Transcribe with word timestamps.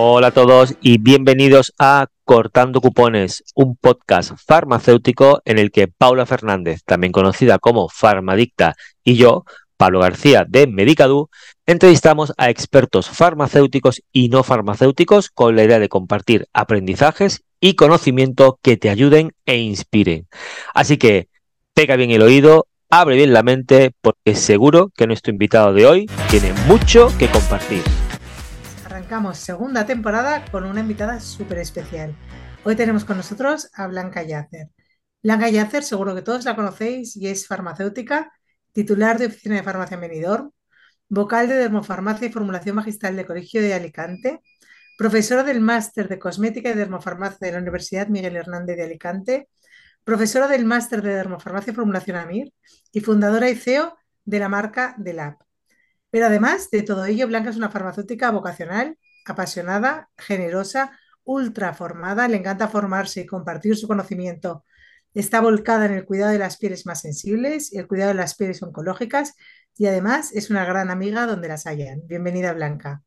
Hola 0.00 0.28
a 0.28 0.30
todos 0.30 0.76
y 0.80 0.98
bienvenidos 0.98 1.74
a 1.76 2.06
Cortando 2.22 2.80
Cupones, 2.80 3.42
un 3.56 3.74
podcast 3.74 4.30
farmacéutico 4.46 5.42
en 5.44 5.58
el 5.58 5.72
que 5.72 5.88
Paula 5.88 6.24
Fernández, 6.24 6.84
también 6.84 7.12
conocida 7.12 7.58
como 7.58 7.88
Farmadicta, 7.88 8.76
y 9.02 9.16
yo, 9.16 9.44
Pablo 9.76 9.98
García 9.98 10.46
de 10.48 10.68
Medicadu, 10.68 11.30
entrevistamos 11.66 12.32
a 12.36 12.48
expertos 12.48 13.10
farmacéuticos 13.10 14.00
y 14.12 14.28
no 14.28 14.44
farmacéuticos 14.44 15.30
con 15.30 15.56
la 15.56 15.64
idea 15.64 15.80
de 15.80 15.88
compartir 15.88 16.46
aprendizajes 16.52 17.42
y 17.60 17.74
conocimiento 17.74 18.60
que 18.62 18.76
te 18.76 18.90
ayuden 18.90 19.32
e 19.46 19.56
inspiren. 19.56 20.28
Así 20.74 20.96
que 20.96 21.26
pega 21.74 21.96
bien 21.96 22.12
el 22.12 22.22
oído, 22.22 22.68
abre 22.88 23.16
bien 23.16 23.32
la 23.32 23.42
mente, 23.42 23.90
porque 24.00 24.36
seguro 24.36 24.92
que 24.96 25.08
nuestro 25.08 25.32
invitado 25.32 25.72
de 25.72 25.86
hoy 25.86 26.10
tiene 26.30 26.52
mucho 26.68 27.12
que 27.18 27.26
compartir 27.26 27.82
segunda 29.32 29.86
temporada 29.86 30.44
con 30.50 30.64
una 30.64 30.80
invitada 30.80 31.18
súper 31.18 31.58
especial. 31.58 32.14
Hoy 32.64 32.76
tenemos 32.76 33.06
con 33.06 33.16
nosotros 33.16 33.70
a 33.72 33.86
Blanca 33.86 34.22
Yacer. 34.22 34.68
Blanca 35.22 35.48
Yacer, 35.48 35.82
seguro 35.82 36.14
que 36.14 36.20
todos 36.20 36.44
la 36.44 36.54
conocéis 36.54 37.16
y 37.16 37.26
es 37.26 37.46
farmacéutica, 37.46 38.30
titular 38.72 39.18
de 39.18 39.26
Oficina 39.26 39.56
de 39.56 39.62
Farmacia 39.62 39.96
Benidorm, 39.96 40.50
vocal 41.08 41.48
de 41.48 41.54
Dermofarmacia 41.54 42.28
y 42.28 42.32
Formulación 42.32 42.76
Magistral 42.76 43.16
de 43.16 43.24
Colegio 43.24 43.62
de 43.62 43.72
Alicante, 43.72 44.40
profesora 44.98 45.42
del 45.42 45.62
Máster 45.62 46.06
de 46.06 46.18
Cosmética 46.18 46.68
y 46.70 46.74
Dermofarmacia 46.74 47.46
de 47.46 47.52
la 47.52 47.58
Universidad 47.60 48.08
Miguel 48.08 48.36
Hernández 48.36 48.76
de 48.76 48.84
Alicante, 48.84 49.48
profesora 50.04 50.48
del 50.48 50.66
Máster 50.66 51.00
de 51.00 51.14
Dermofarmacia 51.14 51.72
y 51.72 51.74
Formulación 51.74 52.18
AMIR 52.18 52.52
y 52.92 53.00
fundadora 53.00 53.48
y 53.48 53.56
CEO 53.56 53.96
de 54.26 54.38
la 54.38 54.50
marca 54.50 54.94
DELAB. 54.98 55.47
Pero 56.10 56.26
además 56.26 56.70
de 56.70 56.82
todo 56.82 57.04
ello, 57.04 57.26
Blanca 57.26 57.50
es 57.50 57.56
una 57.56 57.70
farmacéutica 57.70 58.30
vocacional, 58.30 58.98
apasionada, 59.26 60.08
generosa, 60.16 60.98
ultra 61.24 61.74
formada, 61.74 62.26
le 62.28 62.36
encanta 62.38 62.68
formarse 62.68 63.20
y 63.20 63.26
compartir 63.26 63.76
su 63.76 63.86
conocimiento. 63.86 64.64
Está 65.12 65.40
volcada 65.40 65.86
en 65.86 65.92
el 65.92 66.04
cuidado 66.04 66.32
de 66.32 66.38
las 66.38 66.56
pieles 66.56 66.86
más 66.86 67.02
sensibles 67.02 67.72
y 67.72 67.78
el 67.78 67.86
cuidado 67.86 68.10
de 68.10 68.14
las 68.14 68.34
pieles 68.34 68.62
oncológicas 68.62 69.34
y 69.76 69.86
además 69.86 70.32
es 70.34 70.50
una 70.50 70.64
gran 70.64 70.90
amiga 70.90 71.26
donde 71.26 71.48
las 71.48 71.66
hayan. 71.66 72.00
Bienvenida, 72.06 72.52
Blanca. 72.52 73.02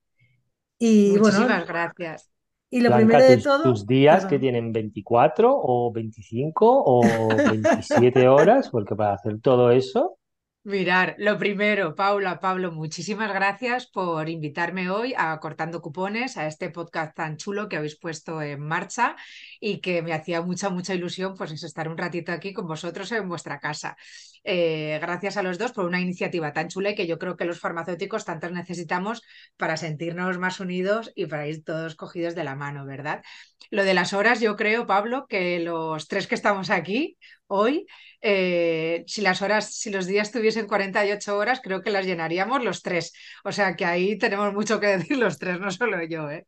Y 0.80 1.16
Muchísimas 1.18 1.68
gracias. 1.68 2.32
Y 2.70 2.80
lo 2.80 2.96
primero 2.96 3.24
de 3.24 3.38
todo. 3.38 3.64
¿Tus 3.64 3.86
días 3.86 4.26
que 4.26 4.40
tienen 4.40 4.72
24 4.72 5.52
o 5.54 5.92
25 5.92 6.84
o 6.86 7.28
27 7.28 8.28
horas? 8.30 8.70
Porque 8.70 8.96
para 8.96 9.14
hacer 9.14 9.42
todo 9.42 9.72
eso 9.72 10.18
Mirar, 10.64 11.16
lo 11.18 11.40
primero, 11.40 11.96
Paula, 11.96 12.40
Pablo, 12.40 12.72
muchísimas 12.72 13.34
gracias 13.34 13.88
por 13.88 14.30
invitarme 14.30 14.92
hoy 14.92 15.12
a 15.18 15.40
Cortando 15.40 15.82
Cupones, 15.82 16.38
a 16.38 16.46
este 16.46 16.70
podcast 16.70 17.16
tan 17.16 17.36
chulo 17.38 17.68
que 17.68 17.78
habéis 17.78 17.98
puesto 17.98 18.44
en 18.44 18.62
marcha 18.62 19.16
y 19.60 19.80
que 19.82 20.04
me 20.04 20.14
hacía 20.14 20.44
mucha, 20.44 20.70
mucha 20.70 20.94
ilusión 20.94 21.34
pues 21.36 21.52
estar 21.64 21.90
un 21.90 21.98
ratito 21.98 22.32
aquí 22.32 22.54
con 22.54 22.68
vosotros 22.68 23.12
en 23.12 23.28
vuestra 23.28 23.60
casa. 23.60 23.98
Eh, 24.44 24.98
gracias 25.00 25.38
a 25.38 25.44
los 25.44 25.60
dos 25.60 25.72
por 25.72 25.86
una 25.86 26.02
iniciativa 26.02 26.52
tan 26.52 26.68
chula 26.68 26.92
y 26.92 26.96
que 26.96 27.06
yo 27.06 27.20
creo 27.20 27.38
que 27.38 27.46
los 27.46 27.60
farmacéuticos 27.60 28.26
tantos 28.26 28.52
necesitamos 28.52 29.22
para 29.56 29.78
sentirnos 29.78 30.40
más 30.40 30.60
unidos 30.60 31.12
y 31.16 31.28
para 31.28 31.48
ir 31.48 31.64
todos 31.64 31.96
cogidos 31.96 32.34
de 32.34 32.44
la 32.44 32.56
mano, 32.56 32.86
¿verdad? 32.86 33.22
Lo 33.70 33.84
de 33.84 33.94
las 33.94 34.14
horas, 34.14 34.40
yo 34.40 34.56
creo, 34.56 34.88
Pablo, 34.88 35.28
que 35.28 35.60
los 35.60 36.08
tres 36.08 36.26
que 36.26 36.36
estamos 36.36 36.72
aquí 36.72 37.18
hoy, 37.46 37.86
eh, 38.22 39.04
si 39.06 39.22
las 39.22 39.42
horas, 39.44 39.76
si 39.76 39.92
los 39.92 40.08
días 40.08 40.32
tuviesen 40.32 40.68
48 40.68 41.38
horas, 41.38 41.62
creo 41.62 41.82
que 41.82 41.92
las 41.92 42.06
llenaríamos 42.06 42.64
los 42.64 42.82
tres. 42.82 43.14
O 43.44 43.52
sea 43.52 43.76
que 43.76 43.86
ahí 43.86 44.18
tenemos 44.18 44.54
mucho 44.54 44.80
que 44.80 44.88
decir 44.98 45.18
los 45.18 45.38
tres, 45.38 45.60
no 45.60 45.70
solo 45.70 46.04
yo, 46.04 46.30
¿eh? 46.32 46.48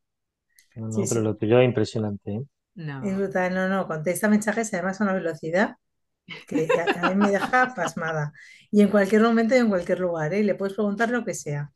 No, 0.75 0.89
pero 1.07 1.21
lo 1.21 1.35
tuyo 1.35 1.59
es 1.59 1.65
impresionante, 1.65 2.31
¿eh? 2.31 2.41
No. 2.75 3.03
Es 3.03 3.15
brutal, 3.15 3.53
no, 3.53 3.69
no, 3.69 3.87
contesta 3.87 4.27
mensajes 4.27 4.73
además 4.73 4.99
a 4.99 5.03
una 5.03 5.13
velocidad 5.13 5.75
que 6.47 6.67
mí 7.09 7.15
me 7.15 7.31
deja 7.31 7.73
pasmada. 7.75 8.33
Y 8.71 8.81
en 8.81 8.89
cualquier 8.89 9.21
momento 9.21 9.55
y 9.55 9.59
en 9.59 9.69
cualquier 9.69 9.99
lugar, 9.99 10.33
¿eh? 10.33 10.43
Le 10.43 10.55
puedes 10.55 10.75
preguntar 10.75 11.09
lo 11.09 11.23
que 11.23 11.33
sea. 11.33 11.71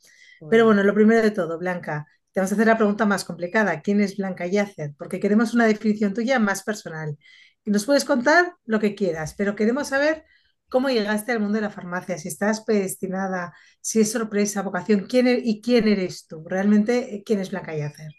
Pero 0.49 0.65
bueno, 0.65 0.83
lo 0.83 0.93
primero 0.93 1.21
de 1.21 1.31
todo, 1.31 1.57
Blanca, 1.57 2.07
te 2.31 2.39
vamos 2.39 2.51
a 2.51 2.55
hacer 2.55 2.67
la 2.67 2.77
pregunta 2.77 3.05
más 3.05 3.25
complicada. 3.25 3.81
¿Quién 3.81 4.01
es 4.01 4.17
Blanca 4.17 4.45
Yacer? 4.45 4.93
Porque 4.97 5.19
queremos 5.19 5.53
una 5.53 5.65
definición 5.65 6.13
tuya 6.13 6.39
más 6.39 6.63
personal. 6.63 7.17
Y 7.65 7.71
nos 7.71 7.85
puedes 7.85 8.05
contar 8.05 8.55
lo 8.65 8.79
que 8.79 8.95
quieras, 8.95 9.33
pero 9.37 9.55
queremos 9.55 9.89
saber 9.89 10.25
cómo 10.69 10.89
llegaste 10.89 11.31
al 11.31 11.39
mundo 11.39 11.55
de 11.55 11.61
la 11.61 11.69
farmacia, 11.69 12.17
si 12.17 12.27
estás 12.27 12.61
predestinada, 12.61 13.53
si 13.81 14.01
es 14.01 14.11
sorpresa, 14.11 14.61
vocación, 14.61 15.05
quién 15.07 15.27
e-, 15.27 15.41
y 15.43 15.61
quién 15.61 15.87
eres 15.87 16.27
tú. 16.27 16.43
Realmente, 16.47 17.23
¿quién 17.25 17.39
es 17.39 17.51
Blanca 17.51 17.75
Yacer? 17.75 18.11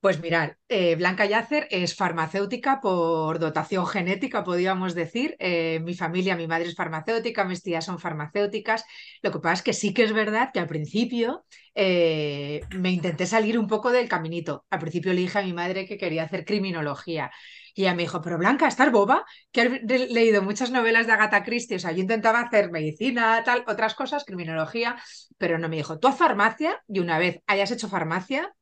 Pues 0.00 0.20
mirar, 0.20 0.58
eh, 0.68 0.94
Blanca 0.94 1.26
Yacer 1.26 1.66
es 1.72 1.96
farmacéutica 1.96 2.80
por 2.80 3.40
dotación 3.40 3.84
genética, 3.84 4.44
podríamos 4.44 4.94
decir. 4.94 5.34
Eh, 5.40 5.80
mi 5.82 5.94
familia, 5.94 6.36
mi 6.36 6.46
madre 6.46 6.68
es 6.68 6.76
farmacéutica, 6.76 7.44
mis 7.44 7.64
tías 7.64 7.84
son 7.84 7.98
farmacéuticas. 7.98 8.84
Lo 9.22 9.32
que 9.32 9.40
pasa 9.40 9.54
es 9.54 9.62
que 9.62 9.72
sí 9.72 9.92
que 9.92 10.04
es 10.04 10.12
verdad 10.12 10.50
que 10.52 10.60
al 10.60 10.68
principio 10.68 11.44
eh, 11.74 12.60
me 12.76 12.92
intenté 12.92 13.26
salir 13.26 13.58
un 13.58 13.66
poco 13.66 13.90
del 13.90 14.08
caminito. 14.08 14.64
Al 14.70 14.78
principio 14.78 15.12
le 15.12 15.22
dije 15.22 15.40
a 15.40 15.42
mi 15.42 15.52
madre 15.52 15.84
que 15.84 15.98
quería 15.98 16.22
hacer 16.22 16.44
criminología. 16.44 17.32
Y 17.74 17.82
ella 17.82 17.94
me 17.94 18.02
dijo, 18.02 18.22
pero 18.22 18.38
Blanca, 18.38 18.68
¿estás 18.68 18.92
boba? 18.92 19.24
Que 19.50 19.62
he 19.62 19.98
leído 20.12 20.42
muchas 20.42 20.70
novelas 20.70 21.06
de 21.08 21.12
Agatha 21.12 21.42
Christie. 21.42 21.76
O 21.76 21.80
sea, 21.80 21.90
yo 21.90 22.00
intentaba 22.00 22.40
hacer 22.40 22.70
medicina, 22.70 23.42
tal, 23.44 23.64
otras 23.66 23.94
cosas, 23.96 24.24
criminología, 24.24 24.96
pero 25.38 25.58
no 25.58 25.68
me 25.68 25.76
dijo, 25.76 25.98
tú 25.98 26.06
haz 26.06 26.16
farmacia 26.16 26.80
y 26.86 27.00
una 27.00 27.18
vez 27.18 27.40
hayas 27.48 27.72
hecho 27.72 27.88
farmacia, 27.88 28.54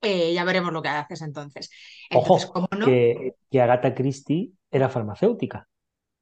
eh, 0.00 0.32
ya 0.34 0.44
veremos 0.44 0.72
lo 0.72 0.82
que 0.82 0.88
haces 0.88 1.22
entonces. 1.22 1.70
Ojo, 2.12 2.38
que, 2.84 3.34
Agatha 3.60 3.94
Christie 3.94 4.52
era 4.70 4.88
farmacéutica. 4.88 5.68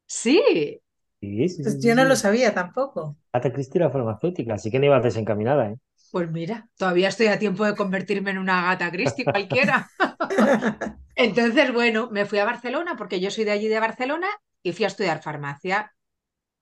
Sí. 0.06 0.80
pues 1.20 1.82
yo 1.82 1.94
no 1.94 2.04
lo 2.04 2.16
sabía 2.16 2.54
tampoco. 2.54 3.16
Agatha 3.32 3.52
Christie 3.52 3.80
era 3.80 3.90
farmacéutica, 3.90 4.54
así 4.54 4.70
que 4.70 4.78
no 4.78 4.86
ibas 4.86 5.02
desencaminada, 5.02 5.70
¿eh? 5.70 5.76
Pues 6.10 6.30
mira, 6.30 6.68
todavía 6.76 7.08
estoy 7.08 7.26
a 7.26 7.40
tiempo 7.40 7.64
de 7.64 7.74
convertirme 7.74 8.30
en 8.30 8.38
una 8.38 8.70
Agatha 8.70 8.92
Christie 8.92 9.24
cualquiera. 9.24 9.90
Entonces, 11.16 11.72
bueno, 11.72 12.08
me 12.12 12.24
fui 12.24 12.38
a 12.38 12.44
Barcelona 12.44 12.94
porque 12.96 13.18
yo 13.18 13.32
soy 13.32 13.42
de 13.42 13.50
allí 13.50 13.66
de 13.66 13.80
Barcelona 13.80 14.28
y 14.62 14.72
fui 14.72 14.84
a 14.84 14.88
estudiar 14.88 15.22
farmacia. 15.22 15.92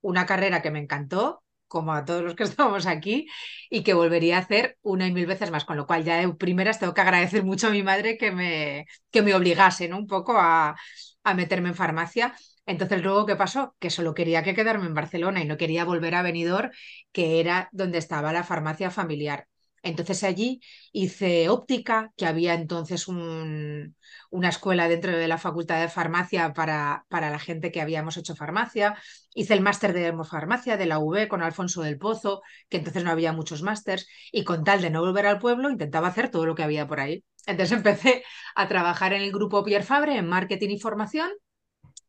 Una 0.00 0.24
carrera 0.24 0.62
que 0.62 0.70
me 0.70 0.78
encantó, 0.78 1.42
como 1.72 1.92
a 1.94 2.04
todos 2.04 2.22
los 2.22 2.34
que 2.34 2.44
estamos 2.50 2.86
aquí, 2.86 3.26
y 3.70 3.82
que 3.82 3.94
volvería 3.94 4.36
a 4.36 4.40
hacer 4.40 4.78
una 4.82 5.06
y 5.06 5.12
mil 5.12 5.26
veces 5.26 5.50
más, 5.50 5.64
con 5.64 5.76
lo 5.76 5.86
cual 5.86 6.04
ya 6.04 6.16
de 6.18 6.28
primeras 6.34 6.78
tengo 6.78 6.94
que 6.94 7.00
agradecer 7.00 7.44
mucho 7.44 7.68
a 7.68 7.70
mi 7.70 7.82
madre 7.82 8.16
que 8.18 8.30
me, 8.32 8.86
que 9.10 9.22
me 9.22 9.34
obligase 9.34 9.88
¿no? 9.88 9.98
un 9.98 10.06
poco 10.06 10.34
a, 10.38 10.76
a 11.24 11.34
meterme 11.34 11.70
en 11.70 11.74
farmacia. 11.74 12.34
Entonces, 12.66 13.02
luego, 13.02 13.26
¿qué 13.26 13.36
pasó? 13.36 13.74
Que 13.80 13.90
solo 13.90 14.14
quería 14.14 14.42
que 14.44 14.54
quedarme 14.54 14.86
en 14.86 14.94
Barcelona 14.94 15.42
y 15.42 15.46
no 15.46 15.56
quería 15.56 15.84
volver 15.84 16.14
a 16.14 16.22
Benidorm, 16.22 16.70
que 17.12 17.40
era 17.40 17.68
donde 17.72 17.98
estaba 17.98 18.32
la 18.32 18.44
farmacia 18.44 18.90
familiar. 18.90 19.48
Entonces 19.82 20.22
allí 20.22 20.60
hice 20.92 21.48
óptica, 21.48 22.12
que 22.16 22.26
había 22.26 22.54
entonces 22.54 23.08
un, 23.08 23.96
una 24.30 24.48
escuela 24.48 24.88
dentro 24.88 25.16
de 25.16 25.28
la 25.28 25.38
Facultad 25.38 25.80
de 25.80 25.88
Farmacia 25.88 26.52
para, 26.52 27.04
para, 27.08 27.30
la 27.30 27.38
gente 27.38 27.72
que 27.72 27.80
habíamos 27.80 28.16
hecho 28.16 28.36
farmacia. 28.36 28.96
Hice 29.34 29.54
el 29.54 29.60
máster 29.60 29.92
de 29.92 30.06
hemofarmacia 30.06 30.76
de 30.76 30.86
la 30.86 30.98
UB 31.00 31.26
con 31.28 31.42
Alfonso 31.42 31.82
del 31.82 31.98
Pozo, 31.98 32.42
que 32.68 32.76
entonces 32.78 33.02
no 33.02 33.10
había 33.10 33.32
muchos 33.32 33.62
másters, 33.62 34.06
y 34.30 34.44
con 34.44 34.64
tal 34.64 34.82
de 34.82 34.90
no 34.90 35.00
volver 35.00 35.26
al 35.26 35.38
pueblo 35.38 35.70
intentaba 35.70 36.08
hacer 36.08 36.30
todo 36.30 36.46
lo 36.46 36.54
que 36.54 36.62
había 36.62 36.86
por 36.86 37.00
ahí. 37.00 37.24
Entonces 37.46 37.72
empecé 37.76 38.24
a 38.54 38.68
trabajar 38.68 39.12
en 39.12 39.22
el 39.22 39.32
grupo 39.32 39.64
Pierre 39.64 39.84
Fabre 39.84 40.16
en 40.16 40.28
marketing 40.28 40.70
y 40.70 40.80
formación 40.80 41.30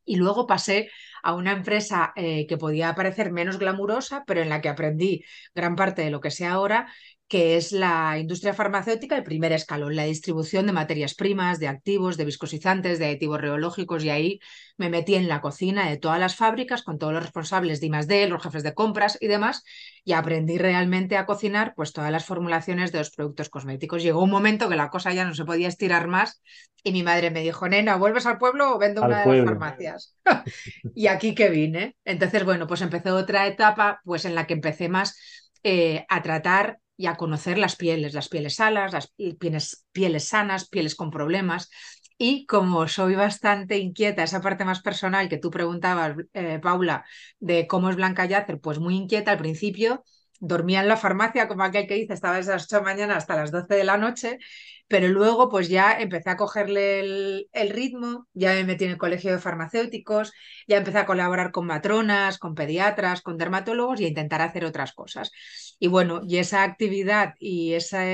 y 0.06 0.18
luego 0.18 0.48
pasé 0.48 0.90
a 1.24 1.34
una 1.34 1.54
empresa 1.54 2.12
eh, 2.16 2.46
que 2.48 2.58
podía 2.58 2.94
parecer 2.96 3.32
menos 3.32 3.58
glamurosa, 3.58 4.24
pero 4.28 4.42
en 4.42 4.50
la 4.50 4.62
que 4.62 4.70
aprendí 4.70 5.24
gran 5.56 5.76
parte 5.76 6.02
de 6.02 6.12
lo 6.12 6.20
que 6.20 6.32
sé 6.32 6.46
ahora, 6.46 6.92
que 7.34 7.58
es 7.58 7.72
la 7.72 8.20
industria 8.20 8.54
farmacéutica, 8.54 9.18
el 9.18 9.24
primer 9.24 9.54
escalón, 9.54 9.96
la 9.96 10.04
distribución 10.04 10.68
de 10.68 10.72
materias 10.72 11.16
primas, 11.16 11.58
de 11.58 11.68
activos, 11.68 12.16
de 12.16 12.26
viscosizantes, 12.26 13.00
de 13.00 13.08
aditivos 13.08 13.42
reológicos, 13.42 14.04
y 14.04 14.12
ahí 14.12 14.40
me 14.78 14.92
metí 14.92 15.16
en 15.16 15.28
la 15.28 15.42
cocina 15.42 15.90
de 15.90 15.98
todas 15.98 16.20
las 16.20 16.36
fábricas 16.36 16.84
con 16.84 17.00
todos 17.00 17.12
los 17.12 17.24
responsables 17.24 17.82
de 17.82 17.88
I+D, 17.88 18.28
los 18.28 18.44
jefes 18.44 18.62
de 18.62 18.76
compras 18.76 19.18
y 19.20 19.26
demás, 19.26 19.64
y 20.06 20.14
aprendí 20.14 20.60
realmente 20.60 21.18
a 21.18 21.26
cocinar 21.26 21.74
pues 21.76 21.92
todas 21.92 22.12
las 22.12 22.24
formulaciones 22.24 22.92
de 22.92 23.00
los 23.00 23.10
productos 23.10 23.50
cosméticos. 23.50 24.04
Llegó 24.04 24.22
un 24.22 24.30
momento 24.30 24.70
que 24.70 24.76
la 24.76 24.92
cosa 24.92 25.12
ya 25.12 25.26
no 25.26 25.34
se 25.34 25.44
podía 25.44 25.70
estirar 25.70 26.08
más 26.08 26.40
y 26.84 26.92
mi 26.92 27.02
madre 27.02 27.32
me 27.32 27.42
dijo, 27.42 27.68
nena, 27.68 27.96
¿vuelves 27.96 28.28
al 28.28 28.38
pueblo 28.38 28.76
o 28.76 28.78
vendo 28.78 29.02
una 29.02 29.26
de 29.26 29.38
las 29.38 29.46
farmacias? 29.46 30.16
y 30.94 31.08
aquí 31.08 31.34
que 31.34 31.50
vine. 31.50 31.96
Entonces, 32.06 32.46
bueno, 32.46 32.68
pues 32.68 32.82
empezó 32.82 33.16
otra 33.16 33.48
etapa 33.48 34.02
pues 34.04 34.26
en 34.26 34.36
la 34.36 34.46
que 34.46 34.54
empecé 34.54 34.88
más 34.88 35.18
eh, 35.64 36.06
a 36.10 36.22
tratar 36.22 36.78
y 36.98 37.08
a 37.08 37.16
conocer 37.16 37.58
las 37.58 37.76
pieles, 37.76 38.14
las 38.14 38.30
pieles 38.30 38.56
sanas, 38.56 38.94
las 38.94 39.14
pieles, 39.40 39.86
pieles 39.92 40.28
sanas, 40.28 40.70
pieles 40.70 40.96
con 40.96 41.12
problemas. 41.12 41.70
Y 42.18 42.46
como 42.46 42.88
soy 42.88 43.16
bastante 43.16 43.78
inquieta, 43.80 44.24
esa 44.24 44.42
parte 44.42 44.66
más 44.66 44.82
personal 44.82 45.30
que 45.30 45.38
tú 45.38 45.50
preguntabas, 45.50 46.16
eh, 46.34 46.60
Paula, 46.62 47.06
de 47.40 47.68
cómo 47.68 47.90
es 47.90 47.96
Blanca 47.96 48.26
Yacer, 48.26 48.60
pues 48.60 48.80
muy 48.80 48.96
inquieta 48.96 49.32
al 49.32 49.40
principio, 49.40 50.04
dormía 50.40 50.82
en 50.82 50.88
la 50.90 50.98
farmacia, 50.98 51.48
como 51.48 51.64
aquel 51.64 51.88
que 51.88 51.96
dice, 51.96 52.14
estaba 52.14 52.36
desde 52.38 52.52
las 52.52 52.66
8 52.66 52.78
de 52.78 52.82
la 52.82 52.86
mañana 52.86 53.16
hasta 53.18 53.36
las 53.36 53.52
12 53.52 53.76
de 53.76 53.84
la 53.84 53.98
noche, 53.98 54.40
pero 54.88 55.08
luego 55.08 55.50
pues 55.50 55.70
ya 55.70 56.00
empecé 56.00 56.30
a 56.30 56.38
cogerle 56.38 57.48
el, 57.52 57.70
ritmo, 57.70 58.28
ya 58.34 58.54
me 58.54 58.64
metí 58.66 58.84
en 58.86 58.92
el 58.92 58.98
colegio 58.98 59.32
de 59.32 59.40
farmacéuticos, 59.40 60.34
ya 60.68 60.78
empecé 60.78 61.00
a 61.00 61.06
colaborar 61.06 61.52
con 61.52 61.66
matronas, 61.66 62.38
con 62.38 62.56
pediatras, 62.56 63.22
con 63.22 63.38
dermatólogos 63.38 64.02
y 64.02 64.06
a 64.06 64.10
intentar 64.10 64.42
hacer 64.42 64.66
otras 64.66 64.94
cosas. 64.94 65.32
Y 65.80 65.88
bueno, 65.88 66.22
y 66.28 66.38
esa 66.38 66.64
actividad 66.64 67.34
y 67.40 67.74
esa, 67.74 68.06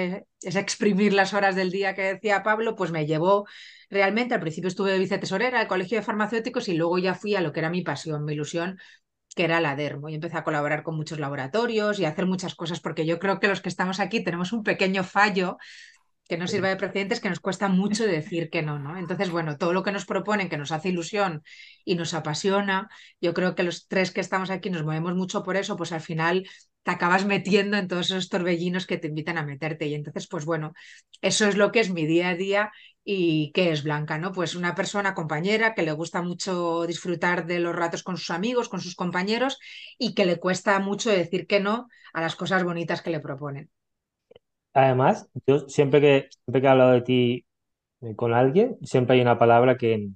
esa 0.41 0.59
exprimir 0.59 1.13
las 1.13 1.33
horas 1.33 1.55
del 1.55 1.71
día 1.71 1.93
que 1.95 2.01
decía 2.01 2.43
Pablo, 2.43 2.75
pues 2.75 2.91
me 2.91 3.05
llevó 3.05 3.45
realmente, 3.89 4.33
al 4.33 4.41
principio 4.41 4.67
estuve 4.67 4.91
de 4.91 4.99
vicetesorera 4.99 5.59
del 5.59 5.67
colegio 5.67 5.97
de 5.97 6.03
farmacéuticos 6.03 6.67
y 6.69 6.73
luego 6.73 6.97
ya 6.97 7.13
fui 7.15 7.35
a 7.35 7.41
lo 7.41 7.51
que 7.51 7.59
era 7.59 7.69
mi 7.69 7.81
pasión, 7.83 8.25
mi 8.25 8.33
ilusión, 8.33 8.79
que 9.35 9.43
era 9.45 9.61
la 9.61 9.75
dermo 9.75 10.09
y 10.09 10.15
empecé 10.15 10.37
a 10.37 10.43
colaborar 10.43 10.83
con 10.83 10.95
muchos 10.95 11.19
laboratorios 11.19 11.99
y 11.99 12.05
a 12.05 12.09
hacer 12.09 12.25
muchas 12.25 12.55
cosas 12.55 12.79
porque 12.79 13.05
yo 13.05 13.19
creo 13.19 13.39
que 13.39 13.47
los 13.47 13.61
que 13.61 13.69
estamos 13.69 13.99
aquí 13.99 14.23
tenemos 14.23 14.53
un 14.53 14.63
pequeño 14.63 15.03
fallo 15.03 15.57
que 16.27 16.37
no 16.37 16.47
sirva 16.47 16.69
de 16.69 16.75
precedentes 16.75 17.19
que 17.19 17.29
nos 17.29 17.39
cuesta 17.39 17.69
mucho 17.69 18.05
decir 18.05 18.49
que 18.51 18.61
no, 18.61 18.77
¿no? 18.77 18.97
Entonces, 18.97 19.31
bueno, 19.31 19.57
todo 19.57 19.73
lo 19.73 19.81
que 19.83 19.91
nos 19.91 20.05
proponen, 20.05 20.47
que 20.47 20.57
nos 20.57 20.71
hace 20.71 20.89
ilusión 20.89 21.43
y 21.85 21.95
nos 21.95 22.13
apasiona, 22.13 22.87
yo 23.19 23.33
creo 23.33 23.55
que 23.55 23.63
los 23.63 23.87
tres 23.87 24.11
que 24.11 24.21
estamos 24.21 24.51
aquí 24.51 24.69
nos 24.69 24.83
movemos 24.83 25.15
mucho 25.15 25.41
por 25.43 25.57
eso, 25.57 25.75
pues 25.75 25.91
al 25.91 26.01
final 26.01 26.47
te 26.89 26.95
acabas 26.95 27.23
metiendo 27.23 27.77
en 27.77 27.87
todos 27.87 28.09
esos 28.09 28.29
torbellinos 28.29 28.87
que 28.87 28.97
te 28.97 29.07
invitan 29.07 29.37
a 29.37 29.45
meterte. 29.45 29.85
Y 29.85 29.93
entonces, 29.93 30.27
pues 30.27 30.43
bueno, 30.45 30.73
eso 31.21 31.47
es 31.47 31.55
lo 31.55 31.71
que 31.71 31.81
es 31.81 31.91
mi 31.91 32.07
día 32.07 32.29
a 32.29 32.35
día 32.35 32.71
y 33.03 33.51
qué 33.53 33.71
es 33.71 33.83
Blanca, 33.83 34.17
¿no? 34.17 34.31
Pues 34.31 34.55
una 34.55 34.73
persona 34.73 35.13
compañera 35.13 35.75
que 35.75 35.83
le 35.83 35.91
gusta 35.91 36.23
mucho 36.23 36.87
disfrutar 36.87 37.45
de 37.45 37.59
los 37.59 37.75
ratos 37.75 38.01
con 38.01 38.17
sus 38.17 38.31
amigos, 38.31 38.69
con 38.69 38.81
sus 38.81 38.95
compañeros 38.95 39.59
y 39.99 40.15
que 40.15 40.25
le 40.25 40.39
cuesta 40.39 40.79
mucho 40.79 41.11
decir 41.11 41.45
que 41.45 41.59
no 41.59 41.89
a 42.11 42.21
las 42.21 42.35
cosas 42.35 42.63
bonitas 42.63 43.03
que 43.03 43.11
le 43.11 43.19
proponen. 43.19 43.69
Además, 44.73 45.29
yo 45.45 45.69
siempre 45.69 46.01
que, 46.01 46.29
siempre 46.43 46.61
que 46.61 46.67
he 46.67 46.69
hablado 46.71 46.91
de 46.91 47.01
ti 47.01 47.45
eh, 48.01 48.15
con 48.15 48.33
alguien, 48.33 48.77
siempre 48.81 49.15
hay 49.15 49.21
una 49.21 49.37
palabra 49.37 49.77
que 49.77 50.09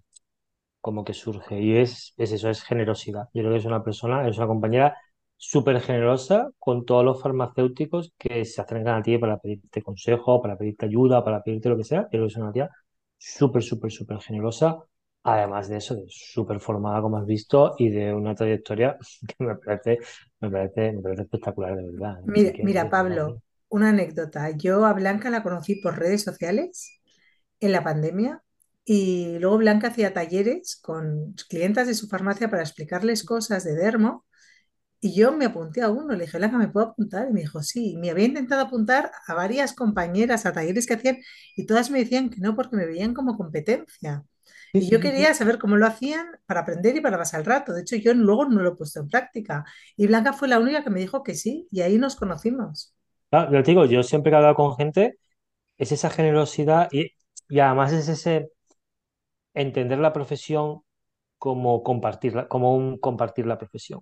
como 0.82 1.06
que 1.06 1.14
surge 1.14 1.62
y 1.62 1.78
es, 1.78 2.16
es 2.18 2.32
eso, 2.32 2.50
es 2.50 2.64
generosidad. 2.64 3.30
Yo 3.32 3.44
creo 3.44 3.52
que 3.52 3.60
es 3.60 3.66
una 3.66 3.84
persona, 3.84 4.28
es 4.28 4.38
una 4.38 4.48
compañera 4.48 4.98
súper 5.46 5.82
generosa 5.82 6.50
con 6.58 6.86
todos 6.86 7.04
los 7.04 7.22
farmacéuticos 7.22 8.14
que 8.18 8.46
se 8.46 8.62
acercan 8.62 9.00
a 9.00 9.04
ti 9.04 9.18
para 9.18 9.40
pedirte 9.40 9.82
consejo, 9.82 10.42
para 10.42 10.58
pedirte 10.58 10.86
ayuda, 10.86 11.24
para 11.24 11.44
pedirte 11.44 11.68
lo 11.68 11.76
que 11.76 11.84
sea. 11.84 12.04
Yo 12.04 12.10
creo 12.10 12.28
que 12.28 12.32
es 12.32 12.38
una 12.38 12.52
tía 12.54 12.70
súper, 13.18 13.62
súper, 13.62 13.92
súper 13.92 14.20
generosa. 14.22 14.78
Además 15.24 15.68
de 15.68 15.78
eso, 15.78 16.02
súper 16.08 16.62
formada, 16.62 17.02
como 17.02 17.18
has 17.18 17.26
visto, 17.26 17.76
y 17.78 17.90
de 17.90 18.14
una 18.14 18.36
trayectoria 18.36 18.98
que 19.28 19.44
me 19.44 19.56
parece, 19.56 20.00
me 20.40 20.50
parece, 20.50 20.94
me 20.94 21.02
parece 21.02 21.24
espectacular, 21.24 21.76
de 21.76 21.92
verdad. 21.92 22.20
Mira, 22.26 22.52
mira 22.64 22.90
Pablo, 22.90 23.42
una 23.68 23.90
anécdota. 23.90 24.50
Yo 24.52 24.86
a 24.86 24.94
Blanca 24.94 25.30
la 25.30 25.44
conocí 25.44 25.76
por 25.76 26.00
redes 26.00 26.24
sociales 26.24 27.02
en 27.60 27.74
la 27.74 27.84
pandemia 27.84 28.42
y 28.86 29.40
luego 29.40 29.58
Blanca 29.58 29.90
hacía 29.90 30.14
talleres 30.14 30.78
con 30.82 31.36
clientas 31.50 31.88
de 31.88 31.96
su 31.96 32.08
farmacia 32.08 32.50
para 32.50 32.62
explicarles 32.62 33.26
cosas 33.26 33.66
de 33.66 33.76
dermo 33.76 34.26
y 35.04 35.16
yo 35.16 35.32
me 35.34 35.46
apunté 35.46 35.82
a 35.82 35.90
uno, 35.90 36.14
le 36.16 36.26
dije, 36.26 36.38
Blanca, 36.38 36.58
¿me 36.58 36.70
puedo 36.70 36.88
apuntar? 36.88 37.28
Y 37.30 37.34
me 37.34 37.42
dijo, 37.42 37.62
sí. 37.64 37.96
Me 37.98 38.10
había 38.10 38.26
intentado 38.26 38.62
apuntar 38.62 39.12
a 39.28 39.34
varias 39.34 39.74
compañeras 39.74 40.46
a 40.46 40.54
talleres 40.54 40.88
que 40.88 40.96
hacían 40.96 41.18
y 41.56 41.66
todas 41.66 41.92
me 41.92 42.00
decían 42.00 42.30
que 42.30 42.40
no 42.42 42.56
porque 42.56 42.76
me 42.78 42.86
veían 42.86 43.14
como 43.14 43.38
competencia. 43.38 44.24
Y 44.74 44.90
yo 44.90 45.00
quería 45.00 45.34
saber 45.34 45.60
cómo 45.60 45.78
lo 45.78 45.86
hacían 45.86 46.28
para 46.46 46.62
aprender 46.62 46.96
y 46.96 47.02
para 47.02 47.18
pasar 47.18 47.42
el 47.42 47.46
rato. 47.46 47.74
De 47.74 47.82
hecho, 47.82 47.96
yo 47.98 48.14
luego 48.14 48.46
no 48.46 48.62
lo 48.62 48.70
he 48.72 48.76
puesto 48.76 49.00
en 49.02 49.10
práctica. 49.10 49.66
Y 49.98 50.08
Blanca 50.08 50.34
fue 50.34 50.48
la 50.48 50.60
única 50.60 50.84
que 50.84 50.90
me 50.90 51.00
dijo 51.00 51.24
que 51.24 51.36
sí, 51.36 51.68
y 51.72 51.82
ahí 51.82 51.98
nos 51.98 52.16
conocimos. 52.16 52.96
Claro, 53.30 53.52
te 53.64 53.72
digo, 53.72 53.86
yo 53.86 54.04
siempre 54.04 54.30
que 54.32 54.36
he 54.36 54.38
hablado 54.38 54.56
con 54.56 54.76
gente, 54.76 55.18
es 55.78 55.92
esa 55.92 56.10
generosidad 56.12 56.90
y, 56.92 57.12
y 57.50 57.60
además 57.60 57.94
es 57.94 58.10
ese 58.10 58.50
entender 59.54 60.00
la 60.00 60.14
profesión 60.14 60.82
como 61.38 61.84
compartirla, 61.84 62.48
como 62.48 62.76
un 62.76 62.98
compartir 63.00 63.46
la 63.48 63.58
profesión. 63.58 64.02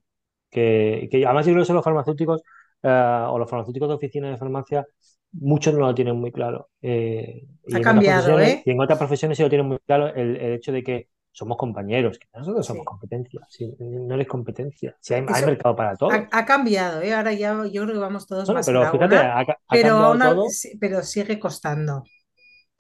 Que, 0.52 1.08
que 1.10 1.26
además 1.26 1.46
yo 1.46 1.54
creo 1.54 1.66
que 1.66 1.74
los 1.74 1.84
farmacéuticos 1.84 2.44
eh, 2.84 3.26
o 3.28 3.40
los 3.40 3.50
farmacéuticos 3.50 3.90
de 3.90 3.96
oficina 3.96 4.30
de 4.30 4.38
farmacia, 4.38 4.86
muchos 5.32 5.74
no 5.74 5.88
lo 5.88 5.96
tienen 5.96 6.18
muy 6.18 6.32
claro. 6.32 6.70
Eh, 6.82 7.48
ha 7.74 7.82
cambiado, 7.82 8.40
¿eh? 8.40 8.62
Y 8.66 8.72
en 8.72 8.82
otras 8.82 9.00
profesiones 9.00 9.38
sí 9.38 9.44
lo 9.44 9.50
tienen 9.50 9.68
muy 9.68 9.80
claro 9.80 10.14
el 10.14 10.36
hecho 10.36 10.72
de 10.72 10.84
que 10.84 11.08
somos 11.32 11.58
compañeros, 11.58 12.20
que 12.20 12.28
nosotros 12.38 12.66
somos 12.66 12.86
competencia, 12.86 13.40
no 13.80 14.16
eres 14.16 14.28
competencia, 14.28 14.96
si 15.00 15.14
hay, 15.14 15.22
mercado 15.22 15.76
para 15.76 15.96
todo. 15.96 16.10
Ha, 16.12 16.46
cambiado, 16.46 17.02
¿eh? 17.02 17.14
ahora 17.14 17.32
ya 17.32 17.54
yo 17.72 17.84
creo 17.84 17.94
que 17.94 18.00
vamos 18.00 18.28
todos 18.28 18.50
más 18.50 18.66
pero 18.66 18.92
fíjate, 18.92 19.18
pero, 19.70 20.18
pero 20.80 21.02
sigue 21.04 21.40
costando. 21.40 22.04